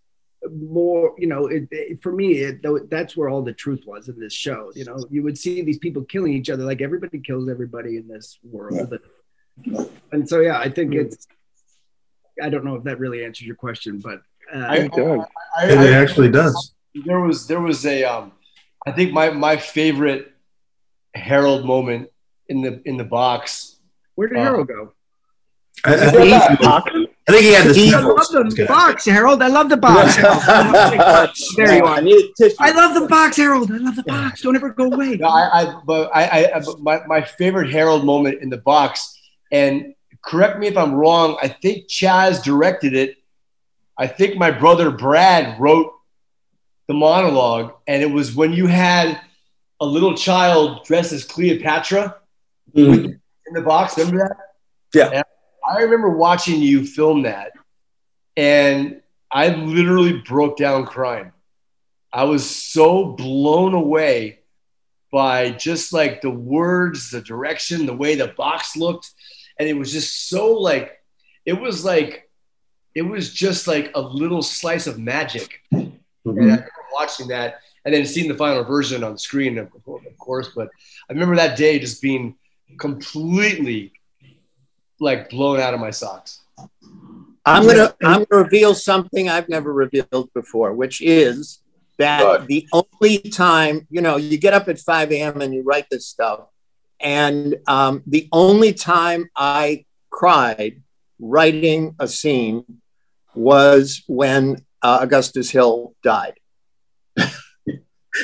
more 0.52 1.14
you 1.18 1.26
know 1.26 1.46
it, 1.46 1.66
it, 1.70 2.02
for 2.02 2.12
me 2.12 2.34
it, 2.34 2.90
that's 2.90 3.16
where 3.16 3.28
all 3.28 3.42
the 3.42 3.52
truth 3.52 3.82
was 3.86 4.08
in 4.08 4.18
this 4.18 4.32
show 4.32 4.70
you 4.74 4.84
know 4.84 5.04
you 5.10 5.22
would 5.22 5.36
see 5.36 5.62
these 5.62 5.78
people 5.78 6.02
killing 6.04 6.32
each 6.32 6.50
other 6.50 6.64
like 6.64 6.80
everybody 6.80 7.18
kills 7.18 7.48
everybody 7.48 7.96
in 7.96 8.06
this 8.06 8.38
world 8.44 8.98
yeah. 9.64 9.84
and 10.12 10.28
so 10.28 10.40
yeah 10.40 10.58
i 10.58 10.68
think 10.68 10.92
mm. 10.92 11.04
it's 11.04 11.26
i 12.42 12.48
don't 12.48 12.64
know 12.64 12.74
if 12.74 12.84
that 12.84 12.98
really 12.98 13.24
answers 13.24 13.46
your 13.46 13.56
question 13.56 13.98
but 13.98 14.22
uh, 14.54 14.58
I, 14.58 14.88
I, 14.94 15.26
I, 15.58 15.66
it 15.66 15.92
actually 15.94 16.30
does 16.30 16.74
there 17.04 17.20
was 17.20 17.46
there 17.46 17.60
was 17.60 17.84
a 17.84 18.04
um 18.04 18.32
I 18.86 18.92
think 18.92 19.12
my 19.12 19.30
my 19.30 19.56
favorite 19.56 20.32
Harold 21.14 21.66
moment 21.66 22.08
in 22.48 22.62
the 22.62 22.80
in 22.84 22.96
the 22.96 23.04
box. 23.04 23.76
Where 24.14 24.28
did 24.28 24.38
uh, 24.38 24.42
Harold 24.42 24.68
go? 24.68 24.92
I, 25.84 25.94
I, 25.94 26.10
think 26.10 26.32
I, 26.32 27.32
think 27.32 27.42
he 27.42 27.52
had 27.52 27.66
the. 27.66 27.92
Box. 27.92 28.34
I 28.34 28.38
love 28.38 28.56
the 28.56 28.66
box, 28.66 29.04
Harold. 29.04 29.42
I 29.42 29.48
love 29.48 29.68
the 29.68 29.76
box. 29.76 30.16
there 31.56 31.76
you 31.76 31.84
are. 31.84 31.98
I 32.60 32.70
love 32.70 32.94
the 32.94 33.06
box, 33.08 33.36
Harold. 33.36 33.70
I 33.70 33.76
love 33.76 33.96
the 33.96 34.02
box. 34.04 34.40
Don't 34.40 34.56
ever 34.56 34.70
go 34.70 34.84
away. 34.84 35.16
No, 35.16 35.26
I, 35.26 35.62
I, 35.62 35.80
but 35.84 36.10
I, 36.14 36.44
I, 36.46 36.62
my, 36.80 37.06
my 37.06 37.20
favorite 37.20 37.70
Harold 37.70 38.04
moment 38.04 38.40
in 38.40 38.48
the 38.48 38.56
box, 38.56 39.20
and 39.52 39.94
correct 40.24 40.58
me 40.58 40.68
if 40.68 40.76
I'm 40.76 40.94
wrong. 40.94 41.36
I 41.42 41.48
think 41.48 41.88
Chazz 41.88 42.42
directed 42.42 42.94
it. 42.94 43.16
I 43.98 44.06
think 44.06 44.36
my 44.36 44.50
brother 44.50 44.90
Brad 44.90 45.60
wrote 45.60 45.92
the 46.88 46.94
monologue, 46.94 47.74
and 47.86 48.02
it 48.02 48.10
was 48.10 48.34
when 48.34 48.52
you 48.52 48.66
had 48.66 49.20
a 49.80 49.86
little 49.86 50.14
child 50.16 50.84
dressed 50.84 51.12
as 51.12 51.24
Cleopatra 51.24 52.16
mm-hmm. 52.74 53.06
in 53.06 53.52
the 53.52 53.62
box. 53.62 53.98
Remember 53.98 54.28
that? 54.28 54.36
Yeah. 54.94 55.10
And 55.10 55.24
I 55.68 55.82
remember 55.82 56.10
watching 56.10 56.60
you 56.60 56.86
film 56.86 57.22
that, 57.22 57.52
and 58.36 59.02
I 59.30 59.48
literally 59.48 60.18
broke 60.20 60.56
down 60.56 60.86
crying. 60.86 61.32
I 62.12 62.24
was 62.24 62.48
so 62.48 63.04
blown 63.04 63.74
away 63.74 64.40
by 65.12 65.50
just 65.50 65.92
like 65.92 66.20
the 66.20 66.30
words, 66.30 67.10
the 67.10 67.20
direction, 67.20 67.86
the 67.86 67.94
way 67.94 68.14
the 68.14 68.28
box 68.28 68.76
looked. 68.76 69.10
And 69.58 69.68
it 69.68 69.74
was 69.74 69.92
just 69.92 70.28
so 70.28 70.52
like, 70.52 71.02
it 71.44 71.54
was 71.54 71.84
like, 71.84 72.30
it 72.94 73.02
was 73.02 73.32
just 73.32 73.66
like 73.66 73.90
a 73.94 74.00
little 74.00 74.42
slice 74.42 74.86
of 74.86 74.98
magic. 74.98 75.60
Mm-hmm. 75.72 76.38
And 76.38 76.52
I 76.52 76.64
watching 76.98 77.28
that 77.28 77.60
and 77.84 77.94
then 77.94 78.04
seeing 78.04 78.28
the 78.28 78.36
final 78.36 78.64
version 78.64 79.04
on 79.04 79.12
the 79.12 79.18
screen, 79.18 79.58
of, 79.58 79.68
of 79.86 80.18
course. 80.18 80.50
But 80.54 80.68
I 81.08 81.12
remember 81.12 81.36
that 81.36 81.56
day 81.56 81.78
just 81.78 82.02
being 82.02 82.34
completely 82.78 83.92
like 84.98 85.30
blown 85.30 85.60
out 85.60 85.74
of 85.74 85.80
my 85.80 85.90
socks. 85.90 86.40
I'm 87.44 87.64
gonna 87.64 87.94
I'm 88.02 88.24
gonna 88.24 88.42
reveal 88.42 88.74
something 88.74 89.28
I've 89.28 89.48
never 89.48 89.72
revealed 89.72 90.30
before, 90.34 90.74
which 90.74 91.00
is 91.00 91.60
that 91.98 92.20
God. 92.20 92.48
the 92.48 92.66
only 92.72 93.18
time 93.18 93.86
you 93.88 94.00
know 94.00 94.16
you 94.16 94.36
get 94.36 94.52
up 94.52 94.68
at 94.68 94.80
5 94.80 95.12
a.m. 95.12 95.40
and 95.40 95.54
you 95.54 95.62
write 95.62 95.86
this 95.88 96.06
stuff, 96.06 96.48
and 97.00 97.56
um, 97.68 98.02
the 98.06 98.28
only 98.32 98.72
time 98.72 99.30
I 99.36 99.84
cried 100.10 100.82
writing 101.20 101.94
a 102.00 102.08
scene 102.08 102.64
was 103.34 104.02
when 104.08 104.64
uh, 104.82 104.98
Augustus 105.02 105.50
Hill 105.50 105.94
died. 106.02 106.34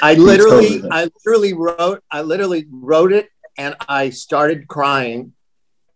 I 0.01 0.15
literally, 0.19 0.83
I 0.91 1.11
literally 1.25 1.53
wrote, 1.53 2.03
I 2.11 2.23
literally 2.23 2.67
wrote 2.71 3.13
it, 3.13 3.29
and 3.59 3.75
I 3.89 4.11
started 4.11 4.69
crying 4.69 5.33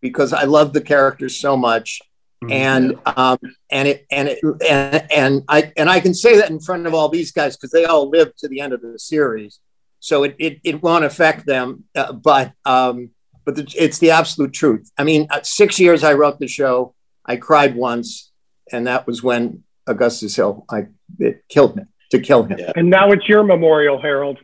because 0.01 0.33
I 0.33 0.45
love 0.45 0.73
the 0.73 0.81
character 0.81 1.29
so 1.29 1.57
much, 1.57 2.01
mm-hmm. 2.43 2.53
and 2.53 2.99
um, 3.07 3.39
and 3.71 3.89
it 3.89 4.07
and 4.11 4.29
it 4.29 4.41
and, 4.69 5.13
and 5.13 5.45
I 5.49 5.73
and 5.77 5.89
I 5.89 6.01
can 6.01 6.15
say 6.15 6.37
that 6.37 6.51
in 6.51 6.61
front 6.61 6.87
of 6.87 6.95
all 6.95 7.09
these 7.09 7.33
guys 7.33 7.57
because 7.57 7.71
they 7.71 7.85
all 7.85 8.11
lived 8.11 8.39
to 8.39 8.49
the 8.49 8.61
end 8.61 8.73
of 8.73 8.83
the 8.83 8.99
series, 8.99 9.61
so 10.01 10.25
it 10.25 10.37
it, 10.39 10.61
it 10.65 10.83
won't 10.83 11.05
affect 11.05 11.47
them, 11.47 11.85
uh, 11.95 12.13
but 12.13 12.53
um, 12.65 13.11
but 13.45 13.57
the, 13.57 13.73
it's 13.77 13.99
the 13.99 14.11
absolute 14.11 14.53
truth. 14.53 14.91
I 14.99 15.05
mean, 15.05 15.27
uh, 15.31 15.41
six 15.43 15.81
years 15.81 16.05
I 16.05 16.15
wrote 16.15 16.39
the 16.39 16.49
show, 16.49 16.95
I 17.25 17.37
cried 17.37 17.75
once, 17.75 18.31
and 18.73 18.87
that 18.87 19.07
was 19.07 19.23
when 19.23 19.63
Augustus 19.87 20.37
Hill, 20.37 20.65
I 20.69 20.87
it 21.19 21.45
killed 21.49 21.77
me 21.77 21.85
to 22.11 22.21
kill 22.21 22.45
him. 22.45 22.59
And 22.77 22.91
now 22.91 23.13
it's 23.13 23.29
your 23.29 23.43
memorial, 23.43 24.01
Harold. 24.01 24.39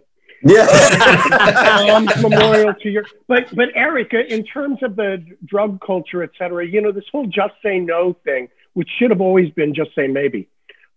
Yeah, 0.44 0.66
um, 1.94 2.08
memorial 2.20 2.74
to 2.74 2.90
your. 2.90 3.04
But 3.28 3.54
but 3.54 3.68
Erica, 3.76 4.26
in 4.32 4.44
terms 4.44 4.82
of 4.82 4.96
the 4.96 5.24
drug 5.44 5.80
culture, 5.80 6.22
et 6.24 6.30
cetera, 6.36 6.66
you 6.66 6.80
know 6.80 6.90
this 6.90 7.04
whole 7.12 7.26
just 7.26 7.54
say 7.62 7.78
no 7.78 8.16
thing, 8.24 8.48
which 8.72 8.88
should 8.98 9.10
have 9.10 9.20
always 9.20 9.50
been 9.50 9.72
just 9.72 9.94
say 9.94 10.08
maybe. 10.08 10.48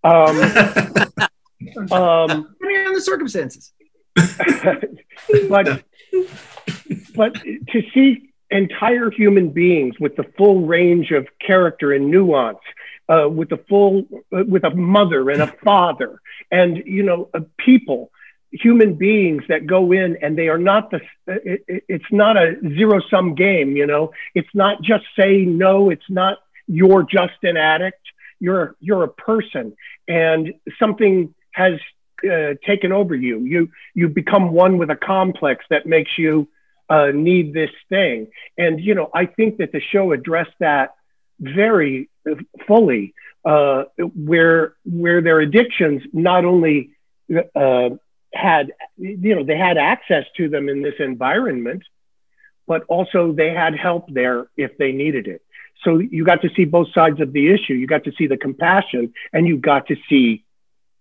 Um, 0.04 0.40
um, 1.92 2.56
depending 2.60 2.88
on 2.88 2.94
the 2.94 3.02
circumstances. 3.02 3.72
but 5.50 5.84
but 7.16 7.34
to 7.44 7.84
see 7.94 8.30
entire 8.50 9.12
human 9.12 9.50
beings 9.50 10.00
with 10.00 10.16
the 10.16 10.24
full 10.38 10.66
range 10.66 11.12
of 11.12 11.28
character 11.46 11.92
and 11.94 12.10
nuance 12.10 12.60
uh, 13.10 13.28
with 13.30 13.52
a 13.52 13.58
full, 13.70 14.04
uh, 14.36 14.44
with 14.48 14.64
a 14.64 14.72
mother 14.72 15.30
and 15.30 15.42
a 15.42 15.48
father, 15.64 16.20
and 16.52 16.78
you 16.86 17.04
know, 17.04 17.30
uh, 17.34 17.42
people, 17.58 18.12
human 18.52 18.96
beings 18.96 19.44
that 19.50 19.68
go 19.68 19.92
in, 19.92 20.18
and 20.22 20.38
they 20.38 20.48
are 20.48 20.58
not 20.58 20.92
the. 20.92 21.02
It, 21.28 21.64
it, 21.68 21.84
it's 21.88 22.12
not 22.12 22.38
a 22.38 22.56
zero 22.76 23.02
sum 23.10 23.36
game. 23.36 23.76
You 23.76 23.86
know, 23.86 24.12
it's 24.34 24.54
not 24.54 24.82
just 24.82 25.06
say 25.18 25.46
no. 25.46 25.90
It's 25.90 26.10
not 26.10 26.40
you're 26.68 27.04
just 27.04 27.44
an 27.44 27.58
addict. 27.58 28.02
You're 28.40 28.76
you're 28.80 29.04
a 29.04 29.10
person, 29.10 29.76
and 30.08 30.54
something 30.80 31.34
has 31.52 31.74
uh, 32.24 32.56
taken 32.66 32.92
over 32.92 33.16
you. 33.16 33.40
You 33.40 33.70
you 33.94 34.10
become 34.10 34.52
one 34.52 34.78
with 34.78 34.90
a 34.90 34.96
complex 34.96 35.66
that 35.70 35.86
makes 35.86 36.18
you 36.18 36.48
uh, 36.90 37.08
need 37.14 37.54
this 37.54 37.72
thing. 37.90 38.28
And 38.58 38.80
you 38.80 38.96
know, 38.96 39.10
I 39.14 39.26
think 39.26 39.58
that 39.58 39.72
the 39.72 39.82
show 39.82 40.12
addressed 40.12 40.58
that 40.60 40.96
very 41.40 42.10
fully, 42.68 43.14
uh, 43.44 43.84
where 43.98 44.74
where 44.86 45.22
their 45.22 45.40
addictions 45.40 46.02
not 46.14 46.46
only 46.46 46.92
uh, 47.56 47.90
had 48.34 48.72
you 48.98 49.36
know 49.36 49.44
they 49.44 49.58
had 49.58 49.78
access 49.78 50.26
to 50.38 50.50
them 50.50 50.70
in 50.70 50.82
this 50.82 50.96
environment, 51.00 51.84
but 52.68 52.84
also 52.88 53.32
they 53.32 53.52
had 53.54 53.76
help 53.76 54.12
there 54.12 54.48
if 54.58 54.78
they 54.78 54.92
needed 54.92 55.28
it. 55.28 55.42
So 55.84 56.00
you 56.00 56.26
got 56.26 56.42
to 56.42 56.50
see 56.56 56.66
both 56.66 56.88
sides 56.94 57.22
of 57.22 57.32
the 57.34 57.54
issue. 57.54 57.74
You 57.74 57.88
got 57.88 58.06
to 58.06 58.12
see 58.18 58.28
the 58.28 58.38
compassion, 58.38 59.14
and 59.34 59.48
you 59.48 59.58
got 59.58 59.88
to 59.88 59.96
see 60.10 60.44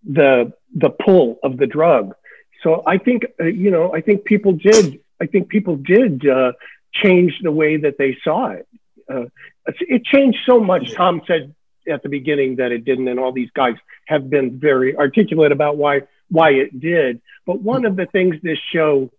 the 0.05 0.53
the 0.75 0.91
pull 0.91 1.39
of 1.43 1.57
the 1.57 1.67
drug. 1.67 2.15
So 2.63 2.83
I 2.87 2.99
think 2.99 3.25
uh, 3.41 3.45
you 3.45 3.71
know 3.71 3.95
I 3.95 4.01
think 4.01 4.25
people 4.25 4.53
did 4.53 5.01
I 5.21 5.27
think 5.27 5.49
people 5.49 5.77
did 5.77 6.27
uh, 6.29 6.53
change 6.93 7.41
the 7.43 7.53
way 7.53 7.79
that 7.79 7.99
they 7.99 8.17
saw 8.23 8.49
it. 8.51 8.69
Uh, 9.09 9.25
it 9.67 10.05
changed 10.05 10.39
so 10.47 10.61
much. 10.61 10.93
Tom 10.95 11.23
said 11.27 11.55
at 11.89 12.03
the 12.03 12.09
beginning 12.09 12.57
that 12.57 12.73
it 12.73 12.85
didn't, 12.85 13.09
and 13.09 13.19
all 13.19 13.33
these 13.33 13.51
guys 13.55 13.75
have 14.07 14.31
been 14.31 14.59
very 14.59 14.97
articulate 14.97 15.53
about 15.53 15.77
why 15.77 16.03
why 16.31 16.51
it 16.51 16.79
did. 16.81 17.21
But 17.47 17.61
one 17.61 17.85
of 17.85 17.97
the 17.97 18.07
things 18.07 18.37
this 18.43 18.59
show 18.73 19.11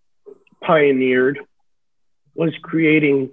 pioneered 0.62 1.40
was 2.36 2.54
creating 2.62 3.32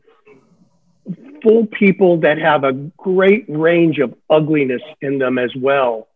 full 1.43 1.67
people 1.67 2.21
that 2.21 2.39
have 2.39 2.65
a 2.65 2.73
great 2.73 3.45
range 3.49 3.99
of 3.99 4.15
ugliness 4.31 4.83
in 5.01 5.19
them 5.19 5.39
as 5.39 5.51
well. 5.57 6.09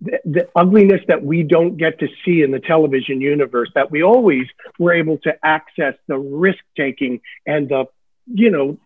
The, 0.00 0.18
the, 0.24 0.48
ugliness 0.56 1.02
that 1.08 1.22
we 1.22 1.42
don't 1.42 1.76
get 1.76 2.00
to 2.00 2.08
see 2.24 2.42
in 2.42 2.50
the 2.50 2.58
television 2.58 3.20
universe, 3.20 3.70
that 3.74 3.90
we 3.90 4.02
always 4.02 4.46
were 4.78 4.92
able 4.92 5.18
to 5.18 5.34
access 5.44 5.94
the 6.08 6.18
risk 6.18 6.58
taking 6.76 7.20
and 7.46 7.68
the, 7.68 7.84
you 8.26 8.50
know, 8.50 8.78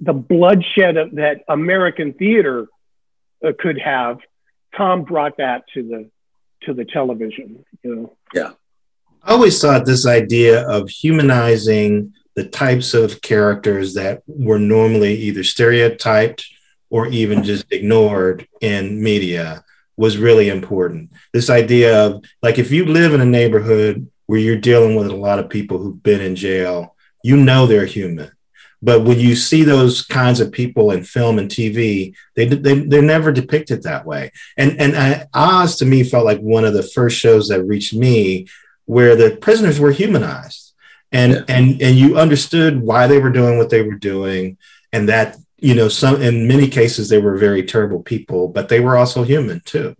the 0.00 0.12
bloodshed 0.12 0.96
of, 0.96 1.14
that 1.16 1.44
American 1.48 2.12
theater 2.12 2.66
uh, 3.44 3.52
could 3.58 3.78
have. 3.78 4.18
Tom 4.76 5.04
brought 5.04 5.38
that 5.38 5.64
to 5.74 5.82
the 5.82 6.10
to 6.62 6.74
the 6.74 6.84
television. 6.84 7.64
You 7.82 7.94
know. 7.94 8.16
Yeah. 8.34 8.52
I 9.22 9.32
always 9.32 9.60
thought 9.60 9.84
this 9.84 10.06
idea 10.06 10.66
of 10.68 10.88
humanizing 10.88 12.12
the 12.34 12.44
types 12.44 12.94
of 12.94 13.20
characters 13.20 13.94
that 13.94 14.22
were 14.26 14.58
normally 14.58 15.14
either 15.14 15.42
stereotyped 15.42 16.46
or 16.90 17.06
even 17.08 17.42
just 17.42 17.70
ignored 17.72 18.46
in 18.60 19.02
media 19.02 19.64
was 19.96 20.16
really 20.16 20.48
important. 20.48 21.10
This 21.32 21.50
idea 21.50 22.06
of 22.06 22.24
like 22.42 22.58
if 22.58 22.70
you 22.70 22.86
live 22.86 23.12
in 23.12 23.20
a 23.20 23.26
neighborhood 23.26 24.08
where 24.26 24.38
you're 24.38 24.56
dealing 24.56 24.94
with 24.94 25.08
a 25.08 25.16
lot 25.16 25.38
of 25.38 25.50
people 25.50 25.78
who've 25.78 26.02
been 26.02 26.20
in 26.20 26.36
jail, 26.36 26.94
you 27.24 27.36
know 27.36 27.66
they're 27.66 27.86
human. 27.86 28.30
But 28.80 29.02
when 29.02 29.18
you 29.18 29.34
see 29.34 29.64
those 29.64 30.02
kinds 30.02 30.40
of 30.40 30.52
people 30.52 30.92
in 30.92 31.02
film 31.02 31.38
and 31.38 31.50
TV, 31.50 32.14
they, 32.36 32.44
they 32.44 32.80
they're 32.80 33.02
never 33.02 33.32
depicted 33.32 33.82
that 33.82 34.06
way. 34.06 34.30
And 34.56 34.80
and 34.80 34.96
I, 34.96 35.26
Oz 35.34 35.76
to 35.76 35.84
me 35.84 36.04
felt 36.04 36.24
like 36.24 36.40
one 36.40 36.64
of 36.64 36.74
the 36.74 36.82
first 36.82 37.18
shows 37.18 37.48
that 37.48 37.64
reached 37.64 37.94
me 37.94 38.46
where 38.84 39.16
the 39.16 39.36
prisoners 39.36 39.78
were 39.78 39.90
humanized 39.90 40.68
and 41.12 41.32
yeah. 41.32 41.44
and 41.48 41.82
and 41.82 41.96
you 41.96 42.18
understood 42.18 42.82
why 42.82 43.06
they 43.06 43.18
were 43.18 43.30
doing 43.30 43.58
what 43.58 43.70
they 43.70 43.82
were 43.82 43.94
doing 43.94 44.56
and 44.92 45.08
that 45.08 45.36
you 45.58 45.74
know 45.74 45.88
some 45.88 46.20
in 46.20 46.48
many 46.48 46.68
cases 46.68 47.08
they 47.08 47.20
were 47.20 47.36
very 47.36 47.62
terrible 47.62 48.02
people 48.02 48.48
but 48.48 48.68
they 48.68 48.80
were 48.80 48.96
also 48.96 49.22
human 49.22 49.60
too 49.60 49.94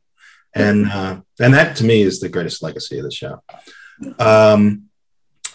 and 0.55 0.87
uh, 0.91 1.21
and 1.41 1.55
that 1.55 1.77
to 1.77 1.85
me 1.85 2.03
is 2.03 2.21
the 2.21 2.29
greatest 2.29 2.63
legacy 2.63 2.99
of 2.99 3.05
the 3.05 3.11
show 3.11 3.43
um, 4.19 4.88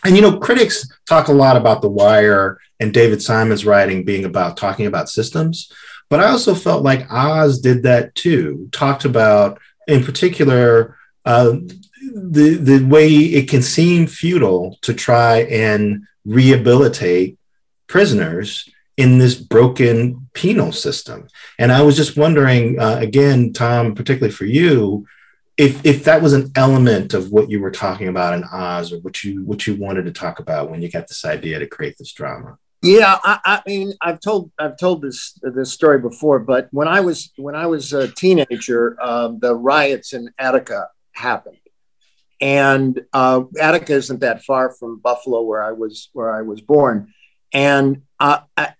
and 0.03 0.15
you 0.15 0.21
know 0.21 0.37
critics 0.37 0.87
talk 1.07 1.27
a 1.27 1.33
lot 1.33 1.57
about 1.57 1.81
the 1.81 1.89
wire 1.89 2.59
and 2.79 2.93
david 2.93 3.21
simon's 3.21 3.65
writing 3.65 4.03
being 4.03 4.25
about 4.25 4.57
talking 4.57 4.85
about 4.85 5.09
systems 5.09 5.71
but 6.09 6.19
i 6.19 6.27
also 6.27 6.53
felt 6.53 6.83
like 6.83 7.11
oz 7.11 7.59
did 7.59 7.83
that 7.83 8.13
too 8.15 8.69
talked 8.71 9.05
about 9.05 9.59
in 9.87 10.03
particular 10.03 10.97
uh, 11.25 11.55
the 12.13 12.55
the 12.55 12.85
way 12.85 13.09
it 13.09 13.47
can 13.49 13.61
seem 13.61 14.07
futile 14.07 14.77
to 14.81 14.93
try 14.93 15.39
and 15.43 16.03
rehabilitate 16.25 17.37
prisoners 17.87 18.69
in 18.97 19.17
this 19.17 19.35
broken 19.35 20.27
penal 20.33 20.71
system. 20.71 21.27
And 21.57 21.71
I 21.71 21.81
was 21.81 21.95
just 21.95 22.17
wondering, 22.17 22.79
uh, 22.79 22.97
again, 22.99 23.53
Tom, 23.53 23.95
particularly 23.95 24.33
for 24.33 24.45
you, 24.45 25.07
if 25.57 25.85
if 25.85 26.03
that 26.05 26.21
was 26.21 26.33
an 26.33 26.51
element 26.55 27.13
of 27.13 27.31
what 27.31 27.49
you 27.49 27.59
were 27.59 27.71
talking 27.71 28.07
about 28.07 28.33
in 28.33 28.43
Oz, 28.43 28.91
or 28.91 28.97
what 28.99 29.23
you 29.23 29.43
what 29.43 29.67
you 29.67 29.75
wanted 29.75 30.05
to 30.05 30.11
talk 30.11 30.39
about 30.39 30.69
when 30.69 30.81
you 30.81 30.89
got 30.89 31.07
this 31.07 31.25
idea 31.25 31.59
to 31.59 31.67
create 31.67 31.97
this 31.97 32.11
drama. 32.11 32.57
Yeah, 32.81 33.17
I, 33.23 33.39
I 33.45 33.61
mean, 33.65 33.93
I've 34.01 34.19
told 34.19 34.51
I've 34.59 34.77
told 34.77 35.01
this 35.01 35.39
this 35.41 35.71
story 35.71 35.99
before, 35.99 36.39
but 36.39 36.67
when 36.71 36.87
I 36.87 36.99
was 36.99 37.31
when 37.37 37.55
I 37.55 37.67
was 37.67 37.93
a 37.93 38.09
teenager, 38.09 38.97
um, 39.01 39.39
the 39.39 39.55
riots 39.55 40.11
in 40.11 40.31
Attica 40.37 40.89
happened, 41.13 41.59
and 42.41 42.99
uh, 43.13 43.43
Attica 43.59 43.93
isn't 43.93 44.19
that 44.19 44.43
far 44.43 44.73
from 44.73 44.99
Buffalo, 44.99 45.43
where 45.43 45.63
I 45.63 45.71
was 45.71 46.09
where 46.13 46.35
I 46.35 46.41
was 46.41 46.59
born, 46.59 47.13
and 47.53 48.01
uh, 48.19 48.39
I, 48.57 48.73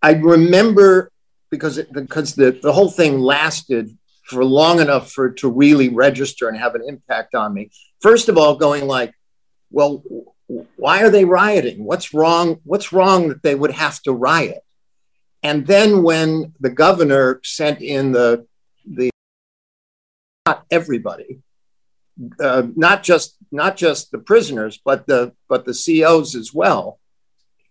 I, 0.00 0.12
remember 0.12 1.10
because 1.50 1.76
it, 1.76 1.92
because 1.92 2.34
the, 2.34 2.58
the 2.62 2.72
whole 2.72 2.90
thing 2.90 3.18
lasted 3.18 3.94
for 4.34 4.44
long 4.44 4.80
enough 4.80 5.10
for 5.10 5.30
to 5.30 5.50
really 5.50 5.88
register 5.88 6.48
and 6.48 6.58
have 6.58 6.74
an 6.74 6.82
impact 6.86 7.34
on 7.34 7.54
me. 7.54 7.70
First 8.00 8.28
of 8.28 8.36
all, 8.36 8.56
going 8.56 8.86
like, 8.86 9.14
well, 9.70 10.02
why 10.76 11.02
are 11.02 11.10
they 11.10 11.24
rioting? 11.24 11.84
What's 11.84 12.12
wrong? 12.12 12.60
What's 12.64 12.92
wrong 12.92 13.28
that 13.28 13.42
they 13.42 13.54
would 13.54 13.72
have 13.72 14.00
to 14.02 14.12
riot? 14.12 14.60
And 15.42 15.66
then 15.66 16.02
when 16.02 16.54
the 16.60 16.70
governor 16.70 17.40
sent 17.42 17.80
in 17.80 18.12
the 18.12 18.46
the 18.86 19.10
not 20.46 20.64
everybody 20.70 21.42
uh, 22.40 22.62
not 22.76 23.02
just 23.02 23.36
not 23.50 23.76
just 23.76 24.10
the 24.10 24.18
prisoners, 24.18 24.80
but 24.84 25.06
the 25.06 25.32
but 25.48 25.64
the 25.64 25.74
COs 25.74 26.34
as 26.34 26.52
well. 26.52 26.98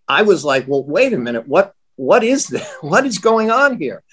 I 0.08 0.24
was 0.24 0.44
like, 0.44 0.68
well, 0.68 0.84
wait 0.84 1.14
a 1.14 1.18
minute, 1.18 1.48
what 1.48 1.74
what 1.96 2.24
is 2.24 2.48
that? 2.48 2.68
What 2.82 3.06
is 3.06 3.20
going 3.20 3.52
on 3.52 3.78
here? 3.78 4.04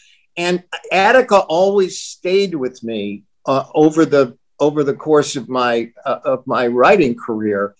And 0.40 0.64
Attica 0.90 1.40
always 1.40 2.00
stayed 2.00 2.54
with 2.54 2.82
me 2.82 3.24
uh, 3.44 3.64
over 3.74 4.06
the 4.06 4.38
over 4.58 4.84
the 4.84 4.94
course 4.94 5.36
of 5.36 5.50
my 5.50 5.92
uh, 6.06 6.20
of 6.24 6.46
my 6.46 6.66
writing 6.66 7.14
career. 7.14 7.74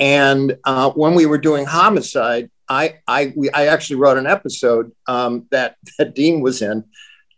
And 0.00 0.58
uh, 0.64 0.90
when 0.90 1.14
we 1.14 1.26
were 1.26 1.38
doing 1.38 1.66
homicide, 1.66 2.50
I 2.68 2.98
I 3.06 3.32
we, 3.36 3.48
I 3.50 3.68
actually 3.68 4.00
wrote 4.02 4.18
an 4.18 4.26
episode 4.26 4.90
um, 5.06 5.46
that 5.52 5.76
that 5.98 6.16
Dean 6.16 6.40
was 6.40 6.62
in 6.62 6.82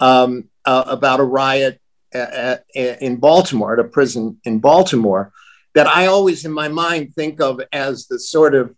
um, 0.01 0.49
uh, 0.64 0.85
about 0.87 1.20
a 1.20 1.25
riot 1.25 1.79
at, 2.14 2.64
in 2.75 3.16
Baltimore, 3.16 3.75
at 3.75 3.79
a 3.79 3.85
prison 3.85 4.41
in 4.45 4.59
Baltimore, 4.59 5.35
that 5.75 5.87
I 5.87 6.07
always 6.07 6.47
in 6.47 6.53
my 6.53 6.68
mind 6.68 7.14
think 7.14 7.43
of 7.43 7.61
as 7.73 8.07
the 8.07 8.18
sort 8.18 8.55
of 8.55 8.75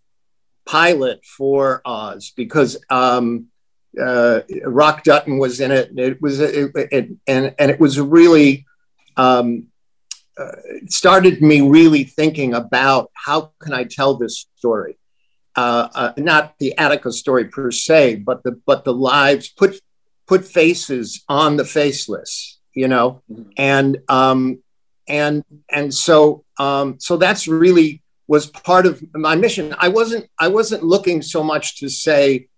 pilot 0.66 1.24
for 1.24 1.82
Oz 1.84 2.32
because 2.34 2.82
um, 2.90 3.46
uh, 4.00 4.40
Roc 4.64 5.04
Dutton 5.04 5.38
was 5.38 5.60
in 5.60 5.70
it. 5.70 5.92
It 5.96 6.20
was 6.20 6.40
it, 6.40 6.70
it, 6.74 7.10
and 7.26 7.54
and 7.58 7.70
it 7.70 7.80
was 7.80 8.00
really 8.00 8.66
um, 9.16 9.66
uh, 10.38 10.52
started 10.88 11.42
me 11.42 11.60
really 11.60 12.04
thinking 12.04 12.54
about 12.54 13.10
how 13.14 13.52
can 13.60 13.72
I 13.72 13.84
tell 13.84 14.14
this 14.14 14.46
story. 14.56 14.98
Uh, 15.56 15.88
uh, 15.94 16.12
not 16.16 16.54
the 16.58 16.76
Attica 16.78 17.12
story 17.12 17.44
per 17.44 17.70
se, 17.70 18.16
but 18.16 18.42
the 18.42 18.60
but 18.66 18.84
the 18.84 18.92
lives 18.92 19.48
put 19.48 19.80
put 20.26 20.44
faces 20.44 21.22
on 21.28 21.56
the 21.56 21.64
faceless 21.64 22.54
you 22.74 22.88
know, 22.88 23.22
mm-hmm. 23.30 23.50
and 23.56 23.98
um, 24.08 24.62
and 25.08 25.44
and 25.70 25.94
so 25.94 26.44
um, 26.58 26.98
so 26.98 27.16
that's 27.16 27.48
really 27.48 28.02
was 28.26 28.46
part 28.46 28.86
of 28.86 29.02
my 29.14 29.36
mission. 29.36 29.74
I 29.78 29.88
wasn't 29.88 30.28
I 30.38 30.48
wasn't 30.48 30.82
looking 30.82 31.22
so 31.22 31.42
much 31.42 31.78
to 31.80 31.88
say, 31.88 32.48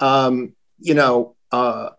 um, 0.00 0.54
you 0.78 0.94
know, 0.94 1.36
uh, 1.52 1.90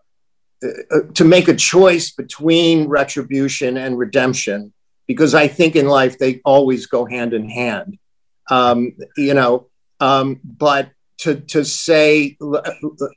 uh, 0.62 1.00
to 1.14 1.24
make 1.24 1.48
a 1.48 1.54
choice 1.54 2.10
between 2.10 2.88
retribution 2.88 3.76
and 3.76 3.98
redemption, 3.98 4.72
because 5.06 5.34
I 5.34 5.48
think 5.48 5.76
in 5.76 5.86
life 5.86 6.18
they 6.18 6.40
always 6.44 6.86
go 6.86 7.04
hand 7.04 7.32
in 7.34 7.48
hand. 7.48 7.98
Um, 8.50 8.92
you 9.16 9.34
know, 9.34 9.68
um, 10.00 10.40
but 10.42 10.90
to 11.18 11.36
to 11.36 11.64
say 11.64 12.36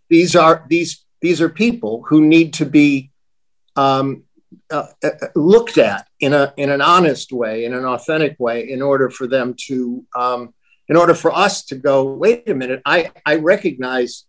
these 0.10 0.36
are 0.36 0.66
these 0.70 1.06
these 1.22 1.42
are 1.42 1.50
people 1.50 2.04
who 2.08 2.22
need 2.22 2.54
to 2.54 2.66
be 2.66 3.12
um, 3.76 4.24
uh, 4.70 4.88
uh, 5.04 5.10
looked 5.36 5.78
at 5.78 6.08
in 6.20 6.34
a 6.34 6.54
in 6.58 6.70
an 6.70 6.82
honest 6.82 7.32
way, 7.32 7.66
in 7.66 7.74
an 7.74 7.86
authentic 7.86 8.36
way, 8.40 8.70
in 8.70 8.82
order 8.82 9.10
for 9.10 9.28
them 9.28 9.56
to, 9.68 10.06
um, 10.16 10.54
in 10.90 10.98
order 10.98 11.14
for 11.14 11.32
us 11.32 11.64
to 11.66 11.76
go. 11.76 12.04
Wait 12.04 12.50
a 12.50 12.54
minute, 12.54 12.82
I 12.86 13.12
I 13.26 13.36
recognize, 13.36 14.26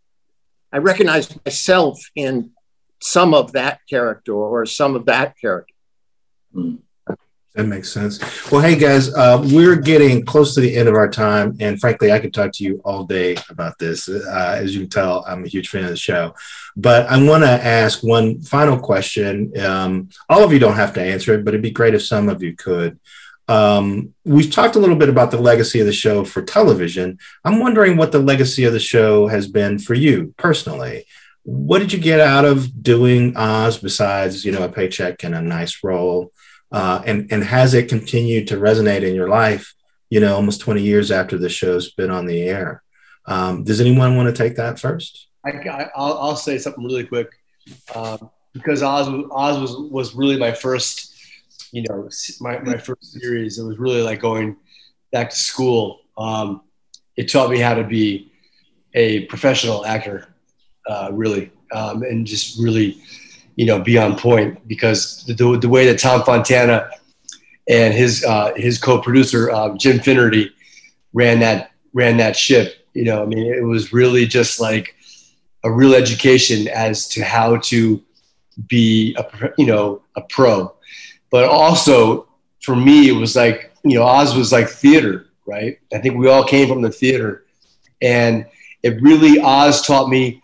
I 0.73 0.79
recognize 0.79 1.29
myself 1.45 1.99
in 2.17 2.51
some 3.01 3.35
of 3.35 3.53
that 3.53 3.81
character 3.89 4.33
or 4.33 4.65
some 4.65 4.97
of 4.97 5.07
that 5.07 5.39
character. 5.39 5.75
Mm. 6.55 6.79
That 7.55 7.65
makes 7.65 7.93
sense. 7.93 8.19
Well, 8.51 8.63
hey 8.63 8.77
guys, 8.77 9.13
uh, 9.13 9.47
we're 9.53 9.77
getting 9.77 10.25
close 10.25 10.55
to 10.55 10.63
the 10.63 10.75
end 10.75 10.89
of 10.89 10.95
our 10.95 11.11
time, 11.11 11.55
and 11.61 11.79
frankly, 11.79 12.11
I 12.11 12.19
could 12.19 12.33
talk 12.33 12.51
to 12.55 12.65
you 12.65 12.81
all 12.83 13.05
day 13.05 13.37
about 13.51 13.79
this. 13.79 14.09
Uh, 14.09 14.57
as 14.59 14.75
you 14.75 14.83
can 14.83 14.89
tell, 14.89 15.23
I'm 15.29 15.45
a 15.45 15.49
huge 15.49 15.69
fan 15.69 15.85
of 15.85 15.91
the 15.91 15.97
show. 15.97 16.35
But 16.77 17.11
I 17.11 17.23
want 17.23 17.43
to 17.45 17.51
ask 17.51 18.03
one 18.03 18.41
final 18.41 18.79
question. 18.79 19.53
Um, 19.61 20.09
all 20.31 20.43
of 20.43 20.51
you 20.51 20.59
don't 20.59 20.77
have 20.77 20.95
to 20.95 21.03
answer 21.03 21.35
it, 21.35 21.45
but 21.45 21.53
it'd 21.53 21.61
be 21.61 21.71
great 21.71 21.95
if 21.95 22.03
some 22.03 22.31
of 22.31 22.43
you 22.43 22.57
could. 22.57 22.99
Um, 23.49 24.15
we've 24.25 24.51
talked 24.51 24.77
a 24.77 24.79
little 24.79 24.97
bit 24.97 25.09
about 25.09 25.31
the 25.31 25.41
legacy 25.41 25.81
of 25.81 25.87
the 25.87 25.93
show 25.93 26.25
for 26.25 26.43
television. 26.43 27.19
I'm 27.45 27.59
wondering 27.59 27.97
what 27.97 28.13
the 28.13 28.19
legacy 28.19 28.65
of 28.65 28.73
the 28.73 28.81
show 28.81 29.27
has 29.27 29.47
been 29.49 29.79
for 29.79 29.95
you 29.95 30.35
personally. 30.37 31.07
What 31.43 31.81
did 31.81 31.93
you 31.93 31.99
get 31.99 32.21
out 32.21 32.45
of 32.45 32.83
doing 32.83 33.37
Oz 33.37 33.79
besides, 33.79 34.45
you 34.45 34.53
know, 34.53 34.63
a 34.63 34.69
paycheck 34.69 35.25
and 35.25 35.35
a 35.35 35.43
nice 35.43 35.83
role? 35.83 36.33
Uh, 36.71 37.03
and 37.05 37.31
and 37.31 37.45
has 37.45 37.75
it 37.75 37.89
continued 37.89 38.49
to 38.49 38.57
resonate 38.57 39.03
in 39.03 39.15
your 39.15 39.29
life? 39.29 39.75
You 40.09 40.21
know, 40.21 40.35
almost 40.35 40.61
20 40.61 40.83
years 40.83 41.11
after 41.11 41.37
the 41.37 41.49
show's 41.49 41.93
been 41.93 42.11
on 42.11 42.27
the 42.27 42.43
air. 42.43 42.83
Um, 43.27 43.65
does 43.65 43.81
anyone 43.81 44.17
want 44.17 44.35
to 44.35 44.43
take 44.43 44.57
that 44.57 44.79
first? 44.79 45.29
I, 45.45 45.53
will 45.97 46.19
I'll 46.19 46.37
say 46.37 46.59
something 46.59 46.85
really 46.85 47.05
quick 47.05 47.29
um, 47.95 48.31
because 48.53 48.83
Oz 48.83 49.09
Oz 49.31 49.59
was 49.59 49.91
was 49.91 50.15
really 50.15 50.39
my 50.39 50.53
first, 50.53 51.12
you 51.73 51.85
know, 51.89 52.09
my, 52.41 52.59
my 52.61 52.77
first 52.77 53.13
series. 53.13 53.59
It 53.59 53.65
was 53.65 53.79
really 53.79 54.03
like 54.03 54.21
going 54.21 54.57
back 55.11 55.31
to 55.31 55.37
school. 55.37 56.01
Um, 56.17 56.63
it 57.17 57.31
taught 57.31 57.51
me 57.51 57.59
how 57.59 57.75
to 57.75 57.85
be 57.85 58.31
a 58.95 59.25
professional 59.27 59.85
actor, 59.85 60.29
uh, 60.87 61.11
really, 61.13 61.51
um, 61.73 62.03
and 62.03 62.27
just 62.27 62.59
really 62.59 63.03
you 63.57 63.67
know, 63.67 63.81
be 63.81 63.99
on 63.99 64.17
point 64.17 64.67
because 64.67 65.25
the, 65.27 65.35
the 65.59 65.69
way 65.69 65.87
that 65.87 65.99
Tom 65.99 66.23
Fontana 66.23 66.89
and 67.69 67.95
his 67.95 68.25
uh, 68.25 68.53
his 68.57 68.79
co-producer 68.79 69.51
uh, 69.51 69.77
Jim 69.77 70.01
Finnerty 70.01 70.51
ran 71.13 71.41
that 71.41 71.71
ran 71.93 72.17
that 72.17 72.37
ship. 72.37 72.87
You 72.95 73.05
know, 73.05 73.23
I 73.23 73.27
mean, 73.27 73.53
it 73.53 73.65
was 73.65 73.93
really 73.93 74.27
just 74.27 74.61
like 74.61 74.97
a 75.65 75.71
real 75.71 75.95
education 75.95 76.69
as 76.69 77.09
to 77.09 77.25
how 77.25 77.59
to 77.59 78.03
be 78.67 79.17
a 79.19 79.51
you 79.59 79.67
know 79.67 80.03
a 80.17 80.23
pro, 80.23 80.75
but 81.33 81.45
also 81.45 82.29
for 82.61 82.77
me 82.77 83.09
it 83.09 83.17
was 83.17 83.35
like 83.35 83.73
you 83.83 83.99
know 83.99 84.05
Oz 84.05 84.37
was 84.37 84.53
like 84.53 84.69
theater, 84.69 85.27
right? 85.47 85.81
I 85.93 85.99
think 85.99 86.17
we 86.17 86.29
all 86.29 86.45
came 86.45 86.69
from 86.69 86.83
the 86.83 86.91
theater, 86.91 87.45
and 88.01 88.47
it 88.85 89.03
really 89.03 89.41
Oz 89.41 89.85
taught 89.85 90.09
me 90.09 90.41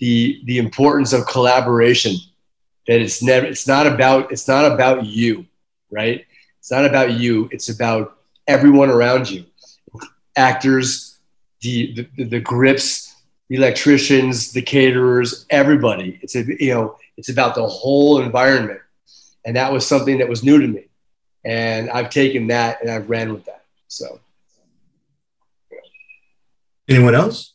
the 0.00 0.42
the 0.46 0.58
importance 0.58 1.12
of 1.12 1.28
collaboration 1.28 2.16
that 2.88 3.00
it's 3.00 3.22
never 3.22 3.46
it's 3.46 3.68
not 3.68 3.86
about 3.86 4.32
it's 4.32 4.48
not 4.48 4.64
about 4.72 5.06
you 5.06 5.46
right? 5.92 6.24
It's 6.58 6.72
not 6.72 6.84
about 6.84 7.12
you 7.12 7.48
it's 7.52 7.68
about 7.68 8.18
everyone 8.48 8.90
around 8.90 9.30
you. 9.30 9.44
Actors 10.34 11.20
the 11.60 12.08
the, 12.16 12.24
the 12.24 12.40
grips 12.40 13.14
the 13.48 13.56
electricians 13.56 14.52
the 14.52 14.62
caterers 14.62 15.46
everybody. 15.50 16.18
It's 16.22 16.34
a, 16.34 16.44
you 16.58 16.74
know 16.74 16.96
it's 17.16 17.28
about 17.28 17.54
the 17.54 17.66
whole 17.66 18.20
environment 18.20 18.80
and 19.44 19.56
that 19.56 19.72
was 19.72 19.86
something 19.86 20.18
that 20.18 20.28
was 20.28 20.42
new 20.42 20.60
to 20.60 20.66
me 20.66 20.86
and 21.44 21.90
i've 21.90 22.10
taken 22.10 22.48
that 22.48 22.80
and 22.80 22.90
i've 22.90 23.08
ran 23.08 23.32
with 23.32 23.44
that 23.44 23.64
so 23.88 24.20
anyone 26.88 27.14
else 27.14 27.52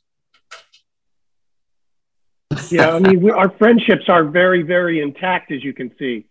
yeah, 2.71 2.91
I 2.91 2.99
mean, 2.99 3.21
we, 3.21 3.31
our 3.31 3.49
friendships 3.49 4.09
are 4.09 4.23
very, 4.23 4.61
very 4.61 5.01
intact, 5.01 5.51
as 5.51 5.63
you 5.63 5.73
can 5.73 5.95
see. 5.97 6.25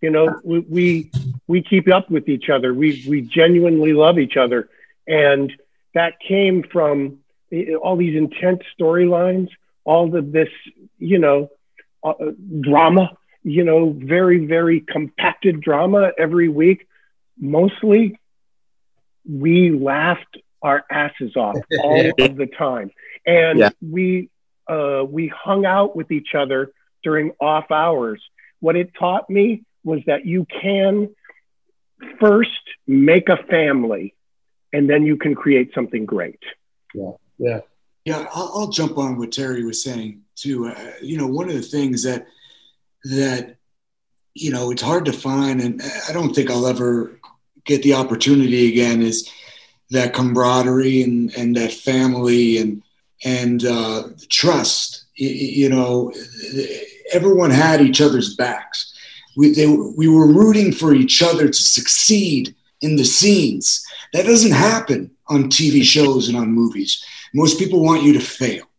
You 0.00 0.10
know, 0.10 0.40
we, 0.42 0.60
we 0.60 1.10
we 1.46 1.62
keep 1.62 1.88
up 1.92 2.10
with 2.10 2.28
each 2.28 2.48
other. 2.48 2.72
We 2.72 3.04
we 3.08 3.20
genuinely 3.22 3.92
love 3.92 4.18
each 4.18 4.36
other, 4.36 4.68
and 5.06 5.52
that 5.94 6.18
came 6.20 6.62
from 6.62 7.18
all 7.82 7.96
these 7.96 8.16
intense 8.16 8.62
storylines, 8.78 9.50
all 9.84 10.14
of 10.16 10.32
this, 10.32 10.48
you 10.98 11.18
know, 11.18 11.50
uh, 12.02 12.14
drama. 12.60 13.16
You 13.42 13.64
know, 13.64 13.96
very, 13.96 14.46
very 14.46 14.80
compacted 14.80 15.60
drama 15.60 16.12
every 16.18 16.48
week. 16.48 16.86
Mostly, 17.38 18.18
we 19.28 19.70
laughed 19.70 20.38
our 20.62 20.84
asses 20.90 21.36
off 21.36 21.56
all 21.82 22.10
of 22.18 22.36
the 22.36 22.46
time, 22.46 22.90
and 23.24 23.58
yeah. 23.58 23.70
we 23.80 24.28
uh, 24.68 25.04
we 25.08 25.28
hung 25.28 25.64
out 25.64 25.96
with 25.96 26.10
each 26.10 26.34
other 26.34 26.72
during 27.02 27.32
off 27.40 27.70
hours. 27.70 28.22
What 28.60 28.76
it 28.76 28.92
taught 28.98 29.30
me 29.30 29.64
was 29.84 30.00
that 30.06 30.26
you 30.26 30.46
can 30.60 31.14
first 32.18 32.50
make 32.86 33.28
a 33.28 33.36
family 33.36 34.14
and 34.72 34.88
then 34.88 35.04
you 35.04 35.16
can 35.16 35.34
create 35.34 35.72
something 35.74 36.06
great. 36.06 36.38
Yeah. 36.94 37.12
Yeah. 37.38 37.60
Yeah. 38.04 38.26
I'll, 38.32 38.52
I'll 38.54 38.68
jump 38.68 38.98
on 38.98 39.18
what 39.18 39.32
Terry 39.32 39.64
was 39.64 39.82
saying 39.82 40.22
too. 40.36 40.68
Uh, 40.68 40.92
you 41.02 41.16
know, 41.16 41.26
one 41.26 41.48
of 41.48 41.54
the 41.54 41.62
things 41.62 42.02
that, 42.04 42.26
that, 43.04 43.56
you 44.34 44.50
know, 44.50 44.70
it's 44.70 44.82
hard 44.82 45.04
to 45.06 45.12
find, 45.12 45.60
and 45.60 45.82
I 46.08 46.12
don't 46.12 46.34
think 46.34 46.50
I'll 46.50 46.66
ever 46.66 47.18
get 47.64 47.82
the 47.82 47.94
opportunity 47.94 48.68
again 48.68 49.02
is 49.02 49.30
that 49.90 50.14
camaraderie 50.14 51.02
and, 51.02 51.34
and 51.36 51.56
that 51.56 51.72
family 51.72 52.58
and, 52.58 52.82
and 53.24 53.64
uh, 53.64 54.04
trust. 54.28 55.04
You, 55.14 55.28
you, 55.28 55.68
know, 55.68 56.12
everyone 57.12 57.50
had 57.50 57.80
each 57.80 58.00
other's 58.00 58.34
backs. 58.36 58.94
We, 59.36 59.52
they, 59.52 59.66
we 59.66 60.08
were 60.08 60.26
rooting 60.26 60.72
for 60.72 60.94
each 60.94 61.22
other 61.22 61.48
to 61.48 61.52
succeed 61.52 62.54
in 62.80 62.96
the 62.96 63.04
scenes. 63.04 63.84
That 64.12 64.26
doesn't 64.26 64.52
happen 64.52 65.10
on 65.28 65.44
TV 65.44 65.82
shows 65.82 66.28
and 66.28 66.36
on 66.36 66.52
movies. 66.52 67.04
Most 67.34 67.58
people 67.58 67.82
want 67.82 68.02
you 68.02 68.12
to 68.14 68.20
fail. 68.20 68.69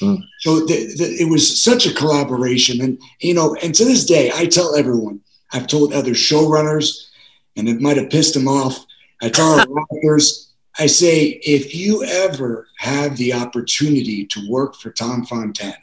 Mm. 0.00 0.26
So 0.40 0.60
the, 0.60 0.94
the, 0.96 1.16
it 1.20 1.28
was 1.28 1.62
such 1.62 1.86
a 1.86 1.94
collaboration. 1.94 2.80
And, 2.80 3.00
you 3.20 3.34
know, 3.34 3.54
and 3.62 3.74
to 3.74 3.84
this 3.84 4.04
day, 4.04 4.30
I 4.34 4.46
tell 4.46 4.74
everyone, 4.74 5.20
I've 5.52 5.66
told 5.66 5.92
other 5.92 6.12
showrunners, 6.12 7.08
and 7.56 7.68
it 7.68 7.80
might 7.80 7.96
have 7.96 8.10
pissed 8.10 8.34
them 8.34 8.48
off. 8.48 8.84
I 9.20 9.28
tell 9.28 9.60
our 9.60 9.66
actors, 9.92 10.52
I 10.78 10.86
say, 10.86 11.40
if 11.44 11.74
you 11.74 12.04
ever 12.04 12.68
have 12.78 13.16
the 13.16 13.34
opportunity 13.34 14.26
to 14.26 14.48
work 14.48 14.74
for 14.74 14.90
Tom 14.90 15.26
Fontana, 15.26 15.76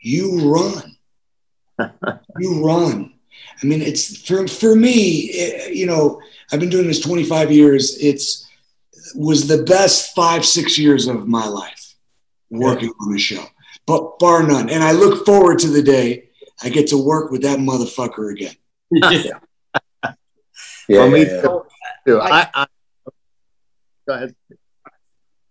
you 0.00 0.52
run. 0.52 0.96
you 2.38 2.64
run. 2.64 3.12
I 3.62 3.66
mean, 3.66 3.82
it's 3.82 4.26
for, 4.26 4.46
for 4.46 4.76
me, 4.76 5.30
it, 5.32 5.74
you 5.74 5.86
know, 5.86 6.20
I've 6.52 6.60
been 6.60 6.68
doing 6.68 6.86
this 6.86 7.00
25 7.00 7.50
years. 7.50 7.98
It's 7.98 8.46
was 9.14 9.46
the 9.46 9.62
best 9.62 10.14
five, 10.14 10.44
six 10.44 10.78
years 10.78 11.06
of 11.06 11.28
my 11.28 11.46
life 11.46 11.85
working 12.50 12.88
yeah. 12.88 13.06
on 13.06 13.12
the 13.12 13.18
show, 13.18 13.44
but 13.86 14.18
bar 14.18 14.42
none. 14.42 14.68
And 14.70 14.82
I 14.82 14.92
look 14.92 15.24
forward 15.26 15.58
to 15.60 15.68
the 15.68 15.82
day 15.82 16.26
I 16.62 16.68
get 16.68 16.88
to 16.88 16.98
work 17.02 17.30
with 17.30 17.42
that 17.42 17.58
motherfucker 17.58 18.32
again. 18.32 18.54
yeah. 18.90 19.38
yeah, 20.88 21.04
yeah, 21.04 21.58
yeah. 22.06 22.16
I, 22.16 22.48
I, 22.54 22.66
Go 24.06 24.14
ahead. 24.14 24.34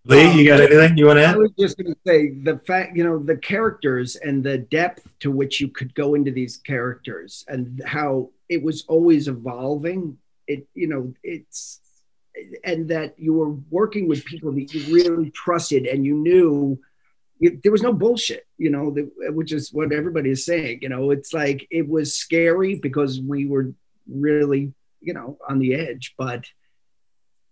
Lee, 0.07 0.31
you 0.33 0.47
got 0.47 0.59
um, 0.59 0.67
anything 0.67 0.97
you 0.97 1.07
want 1.07 1.17
to 1.17 1.25
add? 1.25 1.35
I 1.35 1.37
was 1.37 1.51
just 1.57 1.77
going 1.77 1.93
to 1.93 1.99
say 2.05 2.29
the 2.29 2.59
fact, 2.59 2.95
you 2.95 3.03
know, 3.03 3.17
the 3.17 3.37
characters 3.37 4.15
and 4.15 4.43
the 4.43 4.59
depth 4.59 5.07
to 5.21 5.31
which 5.31 5.59
you 5.59 5.67
could 5.67 5.95
go 5.95 6.13
into 6.13 6.31
these 6.31 6.57
characters 6.57 7.43
and 7.47 7.81
how 7.85 8.29
it 8.47 8.61
was 8.61 8.85
always 8.87 9.27
evolving. 9.27 10.17
It, 10.47 10.67
you 10.75 10.87
know, 10.87 11.13
it's, 11.23 11.81
and 12.63 12.89
that 12.89 13.15
you 13.17 13.33
were 13.33 13.51
working 13.69 14.07
with 14.07 14.25
people 14.25 14.51
that 14.53 14.73
you 14.73 14.93
really 14.93 15.31
trusted 15.31 15.85
and 15.85 16.05
you 16.05 16.15
knew 16.15 16.79
there 17.39 17.71
was 17.71 17.83
no 17.83 17.91
bullshit, 17.91 18.45
you 18.57 18.69
know, 18.69 18.91
the, 18.91 19.09
which 19.31 19.51
is 19.51 19.73
what 19.73 19.91
everybody 19.91 20.29
is 20.29 20.45
saying. 20.45 20.79
You 20.81 20.89
know, 20.89 21.11
it's 21.11 21.33
like 21.33 21.67
it 21.69 21.87
was 21.87 22.13
scary 22.13 22.75
because 22.75 23.19
we 23.19 23.45
were 23.45 23.73
really, 24.07 24.73
you 25.01 25.13
know, 25.13 25.37
on 25.47 25.59
the 25.59 25.75
edge, 25.75 26.13
but 26.17 26.45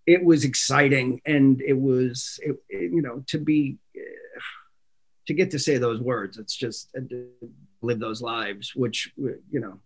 it 0.06 0.24
was 0.24 0.44
exciting 0.44 1.22
and 1.26 1.62
it 1.62 1.78
was 1.78 2.40
it, 2.42 2.58
it, 2.70 2.92
you 2.92 3.02
know 3.02 3.24
to 3.28 3.38
be 3.38 3.78
to 5.28 5.34
get 5.34 5.52
to 5.52 5.60
say 5.60 5.78
those 5.78 6.02
words 6.02 6.38
it's 6.38 6.56
just 6.56 6.90
uh, 6.98 7.02
to 7.10 7.30
live 7.82 8.00
those 8.00 8.22
lives 8.22 8.74
which 8.76 9.12
you 9.18 9.60
know 9.60 9.80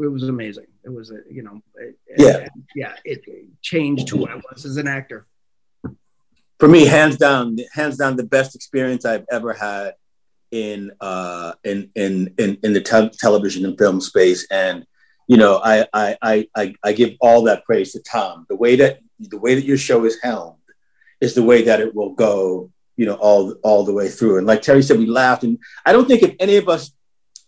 it, 0.00 0.04
it 0.04 0.08
was 0.08 0.28
amazing. 0.28 0.66
It 0.84 0.92
was 0.92 1.10
a 1.10 1.20
you 1.30 1.42
know 1.42 1.62
it, 1.76 1.98
yeah. 2.16 2.48
yeah 2.74 2.94
it 3.04 3.22
changed 3.62 4.08
who 4.08 4.26
i 4.26 4.34
was 4.34 4.64
as 4.64 4.76
an 4.76 4.88
actor. 4.88 5.26
For 6.58 6.68
me 6.68 6.84
hands 6.84 7.16
down 7.16 7.56
hands 7.72 7.96
down 7.96 8.16
the 8.16 8.24
best 8.24 8.54
experience 8.54 9.04
i've 9.04 9.26
ever 9.30 9.52
had 9.52 9.94
in 10.50 10.90
uh 11.00 11.52
in 11.64 11.90
in 11.94 12.34
in, 12.38 12.58
in 12.62 12.72
the 12.72 12.80
te- 12.80 13.16
television 13.18 13.64
and 13.64 13.78
film 13.78 14.00
space. 14.00 14.46
And 14.50 14.86
you 15.30 15.36
know, 15.36 15.60
I, 15.62 15.86
I, 15.92 16.48
I, 16.56 16.74
I 16.82 16.92
give 16.92 17.10
all 17.20 17.44
that 17.44 17.64
praise 17.64 17.92
to 17.92 18.00
Tom. 18.00 18.46
The 18.48 18.56
way 18.56 18.74
that 18.74 18.98
the 19.20 19.38
way 19.38 19.54
that 19.54 19.64
your 19.64 19.76
show 19.76 20.04
is 20.04 20.18
helmed 20.20 20.58
is 21.20 21.34
the 21.36 21.42
way 21.44 21.62
that 21.62 21.78
it 21.78 21.94
will 21.94 22.14
go, 22.14 22.72
you 22.96 23.06
know, 23.06 23.14
all 23.14 23.52
all 23.62 23.84
the 23.84 23.92
way 23.92 24.08
through. 24.08 24.38
And 24.38 24.46
like 24.48 24.60
Terry 24.60 24.82
said, 24.82 24.98
we 24.98 25.06
laughed, 25.06 25.44
and 25.44 25.58
I 25.86 25.92
don't 25.92 26.08
think 26.08 26.24
if 26.24 26.34
any 26.40 26.56
of 26.56 26.68
us 26.68 26.90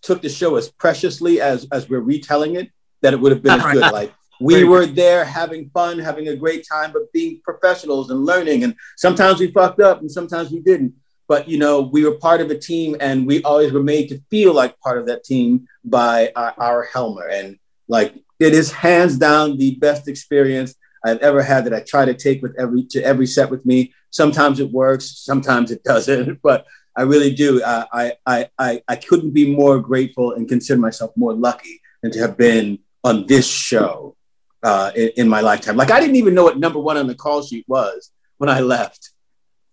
took 0.03 0.23
the 0.23 0.29
show 0.29 0.57
as 0.57 0.71
preciously 0.71 1.41
as 1.41 1.67
as 1.73 1.89
we're 1.89 2.01
retelling 2.01 2.57
it, 2.57 2.71
that 3.01 3.15
it 3.15 3.21
would 3.21 3.33
have 3.33 3.43
been 3.43 3.61
as 3.61 3.73
good. 3.73 3.93
Like 3.93 4.13
we 4.41 4.65
were 4.65 4.87
there 4.87 5.25
having 5.25 5.71
fun, 5.71 5.99
having 5.99 6.29
a 6.29 6.37
great 6.37 6.67
time, 6.69 6.93
but 6.93 7.13
being 7.13 7.41
professionals 7.45 8.11
and 8.11 8.25
learning. 8.25 8.65
And 8.65 8.75
sometimes 8.97 9.41
we 9.41 9.53
fucked 9.53 9.81
up 9.81 10.01
and 10.01 10.11
sometimes 10.11 10.51
we 10.51 10.61
didn't. 10.61 10.95
But 11.29 11.49
you 11.49 11.59
know, 11.59 11.81
we 11.81 12.05
were 12.05 12.17
part 12.17 12.41
of 12.41 12.51
a 12.51 12.59
team 12.59 12.97
and 13.01 13.27
we 13.27 13.43
always 13.43 13.73
were 13.73 13.83
made 13.83 14.09
to 14.09 14.21
feel 14.31 14.53
like 14.53 14.79
part 14.81 14.99
of 14.99 15.07
that 15.07 15.25
team 15.25 15.67
by 15.85 16.33
our, 16.35 16.55
our 16.59 16.83
Helmer. 16.93 17.29
And 17.29 17.59
like 17.89 18.15
it 18.41 18.53
is 18.53 18.73
hands 18.73 19.17
down 19.17 19.57
the 19.57 19.77
best 19.77 20.09
experience 20.09 20.75
I've 21.05 21.19
ever 21.19 21.43
had 21.43 21.65
that 21.65 21.75
I 21.75 21.81
try 21.81 22.05
to 22.05 22.15
take 22.15 22.43
with 22.43 22.55
every 22.59 22.85
to 22.91 23.03
every 23.03 23.27
set 23.27 23.51
with 23.51 23.65
me. 23.65 23.93
Sometimes 24.11 24.61
it 24.61 24.71
works, 24.71 25.19
sometimes 25.19 25.71
it 25.71 25.83
doesn't, 25.85 26.41
but 26.43 26.67
I 26.97 27.03
really 27.03 27.35
do. 27.35 27.63
I, 27.65 28.13
I, 28.27 28.49
I, 28.59 28.83
I 28.87 28.97
couldn't 28.97 29.31
be 29.31 29.55
more 29.55 29.81
grateful 29.81 30.33
and 30.33 30.49
consider 30.49 30.81
myself 30.81 31.13
more 31.17 31.33
lucky 31.33 31.81
than 32.03 32.13
to 32.13 32.19
have 32.21 32.37
been 32.37 32.79
on 33.05 33.27
this 33.27 33.47
show 33.47 34.17
uh, 34.63 34.93
in, 34.95 35.11
in, 35.17 35.29
my 35.29 35.41
lifetime. 35.41 35.77
Like 35.77 35.91
I 35.91 36.01
didn't 36.01 36.17
even 36.17 36.35
know 36.35 36.45
what 36.45 36.59
number 36.59 36.79
one 36.79 36.97
on 36.97 37.07
the 37.07 37.15
call 37.15 37.43
sheet 37.43 37.65
was 37.67 38.11
when 38.39 38.51
I 38.51 38.61
left. 38.61 39.11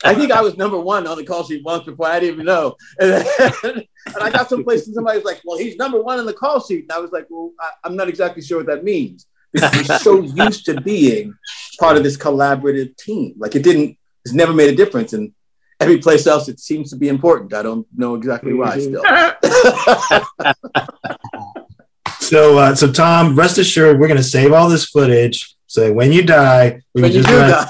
I 0.04 0.16
think 0.16 0.32
I 0.32 0.42
was 0.42 0.58
number 0.58 0.80
one 0.80 1.06
on 1.08 1.18
the 1.18 1.26
call 1.26 1.44
sheet 1.44 1.64
once 1.64 1.84
before 1.84 2.08
I 2.08 2.22
didn't 2.22 2.36
even 2.36 2.46
know. 2.46 2.76
And, 3.00 3.12
then, 3.64 3.84
and 4.06 4.18
I 4.22 4.30
got 4.30 4.48
someplace 4.48 4.86
and 4.86 4.96
somebody 4.96 5.18
was 5.18 5.26
like, 5.26 5.42
"Well, 5.44 5.58
he's 5.58 5.76
number 5.76 6.02
one 6.02 6.20
on 6.20 6.26
the 6.26 6.34
call 6.34 6.62
sheet," 6.62 6.84
and 6.84 6.92
I 6.92 7.00
was 7.00 7.12
like, 7.12 7.26
"Well, 7.30 7.52
I, 7.60 7.88
am 7.88 7.98
not 7.98 8.08
exactly 8.08 8.42
sure 8.42 8.60
what 8.60 8.68
that 8.68 8.84
means." 8.84 9.26
Because 9.52 9.90
we're 9.90 9.98
so 10.00 10.22
used 10.22 10.66
to 10.66 10.80
being 10.80 11.34
part 11.80 11.98
of 11.98 12.04
this 12.04 12.16
collaborative 12.16 12.96
team. 12.96 13.34
Like 13.38 13.56
it 13.56 13.64
didn't, 13.64 13.98
it's 14.24 14.34
never 14.34 14.54
made 14.54 14.70
a 14.70 14.76
difference. 14.76 15.12
And 15.12 15.34
every 15.80 15.98
place 15.98 16.28
else, 16.28 16.48
it 16.48 16.60
seems 16.60 16.92
to 16.92 16.96
be 16.96 17.08
important. 17.08 17.54
I 17.54 17.64
don't 17.64 17.88
know 17.96 18.16
exactly 18.16 18.54
why 18.54 18.80
still. 18.80 19.04
so, 22.20 22.58
uh, 22.58 22.76
so 22.76 22.92
Tom, 22.92 23.36
rest 23.36 23.58
assured, 23.58 24.00
we're 24.00 24.08
going 24.08 24.18
to 24.18 24.24
save 24.24 24.54
all 24.54 24.70
this 24.70 24.86
footage. 24.86 25.56
So 25.68 25.94
when 25.94 26.12
you 26.12 26.24
die, 26.24 26.82
we 26.96 27.04
when 27.04 27.12
just 27.12 27.30
run. 27.30 27.50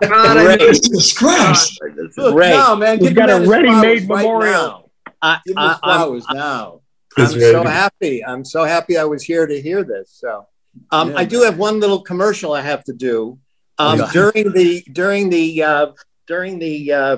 God, 0.00 0.58
Jesus 0.58 1.16
Christ! 1.16 1.80
No, 2.16 2.76
man, 2.76 2.98
we've 2.98 3.14
got 3.14 3.30
a 3.30 3.48
ready-made 3.48 4.08
memorial. 4.08 4.90
Right 5.22 5.40
Give 5.46 5.56
us 5.56 5.78
flowers 5.78 6.24
I'm, 6.28 6.36
now. 6.36 6.80
I'm 7.16 7.28
so 7.28 7.62
happy. 7.62 8.24
I'm 8.24 8.44
so 8.44 8.64
happy 8.64 8.98
I 8.98 9.04
was 9.04 9.22
here 9.22 9.46
to 9.46 9.60
hear 9.60 9.84
this. 9.84 10.10
So, 10.10 10.46
um, 10.90 11.12
yeah. 11.12 11.18
I 11.18 11.24
do 11.24 11.42
have 11.42 11.56
one 11.56 11.80
little 11.80 12.02
commercial 12.02 12.52
I 12.52 12.60
have 12.60 12.84
to 12.84 12.92
do. 12.92 13.38
Um, 13.78 14.00
yeah. 14.00 14.10
During 14.12 14.52
the 14.52 14.82
during 14.92 15.30
the 15.30 15.62
uh, 15.62 15.86
during 16.26 16.58
the 16.58 16.92
uh, 16.92 17.16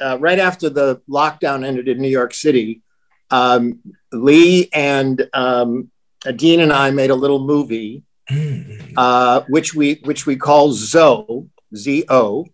uh, 0.00 0.18
right 0.20 0.38
after 0.38 0.68
the 0.68 1.00
lockdown 1.08 1.66
ended 1.66 1.88
in 1.88 2.00
New 2.00 2.08
York 2.08 2.34
City, 2.34 2.82
um, 3.30 3.80
Lee 4.12 4.68
and 4.72 5.28
um, 5.32 5.90
Dean 6.36 6.60
and 6.60 6.72
I 6.72 6.90
made 6.90 7.10
a 7.10 7.14
little 7.14 7.44
movie, 7.44 8.02
mm. 8.30 8.92
uh, 8.96 9.42
which 9.48 9.74
we 9.74 10.00
which 10.04 10.26
we 10.26 10.36
call 10.36 10.72
Zo 10.72 11.48
Z 11.74 12.04
O, 12.08 12.46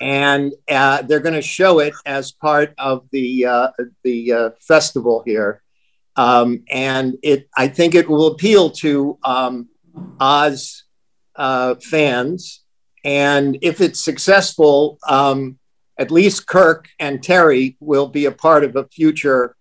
and 0.00 0.52
uh, 0.68 1.02
they're 1.02 1.20
going 1.20 1.34
to 1.34 1.42
show 1.42 1.80
it 1.80 1.94
as 2.06 2.32
part 2.32 2.74
of 2.78 3.06
the 3.10 3.46
uh, 3.46 3.68
the 4.04 4.32
uh, 4.32 4.50
festival 4.60 5.22
here, 5.26 5.62
um, 6.16 6.62
and 6.70 7.16
it 7.22 7.48
I 7.56 7.68
think 7.68 7.94
it 7.94 8.08
will 8.08 8.28
appeal 8.28 8.70
to 8.70 9.18
um, 9.24 9.68
Oz 10.18 10.84
fans 11.36 12.62
and 13.04 13.58
if 13.62 13.80
it's 13.80 14.02
successful, 14.02 14.98
um, 15.08 15.58
at 15.98 16.10
least 16.10 16.46
Kirk 16.46 16.88
and 16.98 17.22
Terry 17.22 17.76
will 17.80 18.08
be 18.08 18.24
a 18.24 18.32
part 18.32 18.64
of 18.64 18.76
a 18.76 18.86
future 18.88 19.56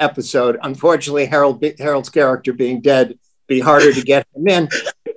episode. 0.00 0.58
Unfortunately, 0.62 1.26
Harold 1.26 1.64
Harold's 1.78 2.10
character 2.10 2.52
being 2.52 2.80
dead, 2.80 3.18
be 3.46 3.60
harder 3.60 3.92
to 3.92 4.02
get 4.02 4.26
him 4.34 4.48
in. 4.48 4.68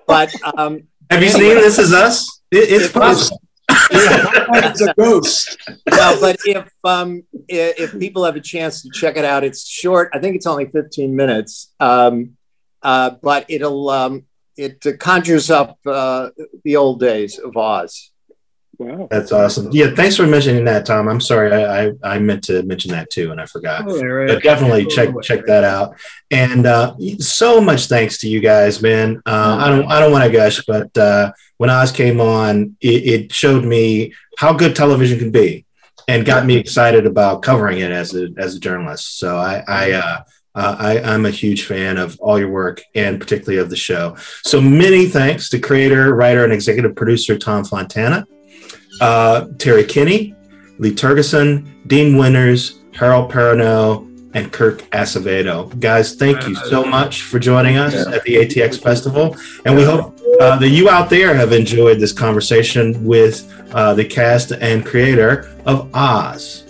But 0.08 0.34
um, 0.58 0.84
have 1.10 1.22
you 1.22 1.30
anyway, 1.30 1.54
seen 1.54 1.56
This 1.56 1.80
Is 1.80 1.94
Us? 1.94 2.42
It, 2.52 2.70
it's 2.70 2.92
possible. 2.92 3.42
it's 3.70 4.82
a 4.82 4.94
ghost. 4.96 5.58
No, 5.90 6.18
but 6.20 6.38
if 6.46 6.70
um, 6.84 7.24
if 7.48 7.98
people 8.00 8.24
have 8.26 8.36
a 8.36 8.42
chance 8.42 8.82
to 8.84 8.90
check 8.92 9.18
it 9.18 9.26
out, 9.26 9.44
it's 9.44 9.68
short. 9.68 10.10
I 10.14 10.20
think 10.20 10.36
it's 10.36 10.48
only 10.48 10.66
15 10.66 11.16
minutes. 11.16 11.74
Um, 11.80 12.38
uh, 12.82 13.12
but 13.22 13.46
it'll 13.50 13.90
um, 13.90 14.26
it 14.60 15.00
conjures 15.00 15.50
up 15.50 15.78
uh, 15.86 16.30
the 16.64 16.76
old 16.76 17.00
days 17.00 17.40
of 17.40 17.56
Oz. 17.56 18.12
Wow. 18.80 19.10
That's 19.12 19.34
awesome. 19.34 19.70
Yeah, 19.74 19.94
thanks 19.94 20.16
for 20.16 20.26
mentioning 20.26 20.64
that, 20.64 20.86
Tom. 20.86 21.10
I'm 21.10 21.20
sorry, 21.20 21.52
I 21.52 21.88
I, 21.88 21.92
I 22.02 22.20
meant 22.20 22.46
to 22.46 22.64
mention 22.64 22.92
that 22.92 23.10
too, 23.10 23.30
and 23.32 23.42
I 23.42 23.46
forgot. 23.46 23.84
Oh, 23.86 24.02
right. 24.02 24.30
But 24.30 24.42
definitely 24.42 24.86
check 24.86 25.10
check 25.22 25.46
that 25.48 25.66
out. 25.66 25.98
And 26.32 26.66
uh, 26.66 26.96
so 27.20 27.60
much 27.60 27.88
thanks 27.88 28.20
to 28.20 28.30
you 28.30 28.40
guys, 28.40 28.82
man. 28.82 29.22
Uh, 29.26 29.58
I 29.60 29.68
don't 29.68 29.92
I 29.92 30.00
don't 30.00 30.14
want 30.14 30.24
to 30.24 30.32
gush, 30.32 30.64
but 30.66 30.98
uh, 30.98 31.34
when 31.58 31.70
Oz 31.70 31.92
came 31.92 32.22
on, 32.22 32.78
it, 32.80 32.88
it, 32.88 33.34
showed 33.34 33.66
me 33.66 34.14
how 34.38 34.54
good 34.54 34.78
television 34.78 35.20
can 35.20 35.32
be, 35.32 35.66
and 36.08 36.26
got 36.26 36.46
me 36.46 36.56
excited 36.56 37.06
about 37.06 37.42
covering 37.42 37.80
it 37.80 37.92
as 37.92 38.16
a 38.16 38.30
as 38.38 38.56
a 38.56 38.60
journalist. 38.62 39.20
So 39.20 39.36
I 39.36 39.62
I 39.68 39.92
uh, 39.92 40.22
uh, 40.60 40.76
I, 40.78 41.14
am 41.14 41.26
a 41.26 41.30
huge 41.30 41.64
fan 41.66 41.98
of 41.98 42.20
all 42.20 42.38
your 42.38 42.50
work 42.50 42.84
and 42.94 43.18
particularly 43.18 43.60
of 43.60 43.70
the 43.70 43.78
show. 43.78 44.18
So 44.44 44.60
many 44.60 45.06
thanks 45.06 45.48
to 45.50 45.60
creator, 45.60 46.14
writer, 46.14 46.44
and 46.44 46.52
executive 46.52 46.96
producer 46.96 47.38
Tom 47.38 47.64
Fontana, 47.64 48.28
uh, 49.00 49.48
Terry 49.58 49.86
Kinney, 49.86 50.36
Lee 50.78 50.94
Tergesen, 50.94 51.88
Dean 51.88 52.18
Winters, 52.18 52.80
Harold 52.94 53.32
Perrineau, 53.32 54.06
and 54.34 54.52
Kirk 54.52 54.82
Acevedo. 54.92 55.80
Guys, 55.80 56.16
thank 56.16 56.46
you 56.48 56.56
so 56.56 56.84
much 56.84 57.22
for 57.22 57.40
joining 57.40 57.78
us 57.78 57.96
at 57.96 58.24
the 58.24 58.36
ATX 58.36 58.80
Festival. 58.80 59.36
And 59.66 59.76
we 59.76 59.84
hope 59.84 60.20
uh, 60.42 60.58
that 60.58 60.70
you 60.70 60.90
out 60.90 61.10
there 61.10 61.34
have 61.34 61.54
enjoyed 61.54 62.00
this 62.00 62.12
conversation 62.12 63.06
with 63.06 63.50
uh, 63.74 63.94
the 63.94 64.06
cast 64.06 64.52
and 64.52 64.86
creator 64.86 65.50
of 65.66 65.90
Oz. 65.96 66.69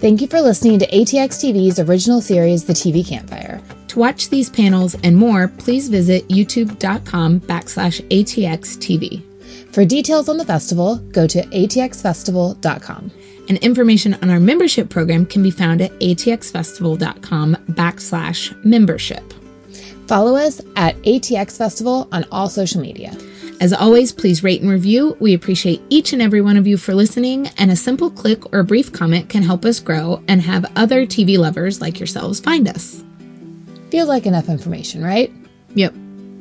Thank 0.00 0.20
you 0.20 0.28
for 0.28 0.40
listening 0.40 0.78
to 0.78 0.86
ATX 0.86 1.42
TV's 1.42 1.80
original 1.80 2.20
series, 2.20 2.64
The 2.64 2.72
TV 2.72 3.04
Campfire. 3.04 3.60
To 3.88 3.98
watch 3.98 4.28
these 4.28 4.48
panels 4.48 4.94
and 5.02 5.16
more, 5.16 5.48
please 5.48 5.88
visit 5.88 6.28
youtube.com 6.28 7.40
backslash 7.40 8.06
ATXTV. 8.08 9.74
For 9.74 9.84
details 9.84 10.28
on 10.28 10.36
the 10.36 10.44
festival, 10.44 10.98
go 11.10 11.26
to 11.26 11.42
atxfestival.com. 11.42 13.10
And 13.48 13.58
information 13.58 14.14
on 14.22 14.30
our 14.30 14.38
membership 14.38 14.88
program 14.88 15.26
can 15.26 15.42
be 15.42 15.50
found 15.50 15.80
at 15.80 15.90
atxfestival.com 15.98 17.56
backslash 17.70 18.64
membership. 18.64 19.24
Follow 20.06 20.36
us 20.36 20.60
at 20.76 20.96
ATX 20.98 21.58
Festival 21.58 22.08
on 22.12 22.24
all 22.30 22.48
social 22.48 22.80
media. 22.80 23.16
As 23.60 23.72
always, 23.72 24.12
please 24.12 24.44
rate 24.44 24.60
and 24.60 24.70
review. 24.70 25.16
We 25.18 25.34
appreciate 25.34 25.82
each 25.88 26.12
and 26.12 26.22
every 26.22 26.40
one 26.40 26.56
of 26.56 26.66
you 26.66 26.76
for 26.76 26.94
listening, 26.94 27.48
and 27.58 27.72
a 27.72 27.76
simple 27.76 28.08
click 28.08 28.52
or 28.52 28.60
a 28.60 28.64
brief 28.64 28.92
comment 28.92 29.28
can 29.28 29.42
help 29.42 29.64
us 29.64 29.80
grow 29.80 30.22
and 30.28 30.40
have 30.42 30.70
other 30.76 31.04
TV 31.06 31.36
lovers 31.36 31.80
like 31.80 31.98
yourselves 31.98 32.38
find 32.38 32.68
us. 32.68 33.02
Feels 33.90 34.08
like 34.08 34.26
enough 34.26 34.48
information, 34.48 35.02
right? 35.02 35.32
Yep. 35.74 35.94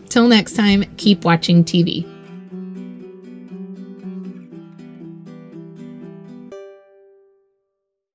Till 0.10 0.28
next 0.28 0.56
time, 0.56 0.84
keep 0.98 1.26
watching 1.26 1.64
TV. 1.64 2.06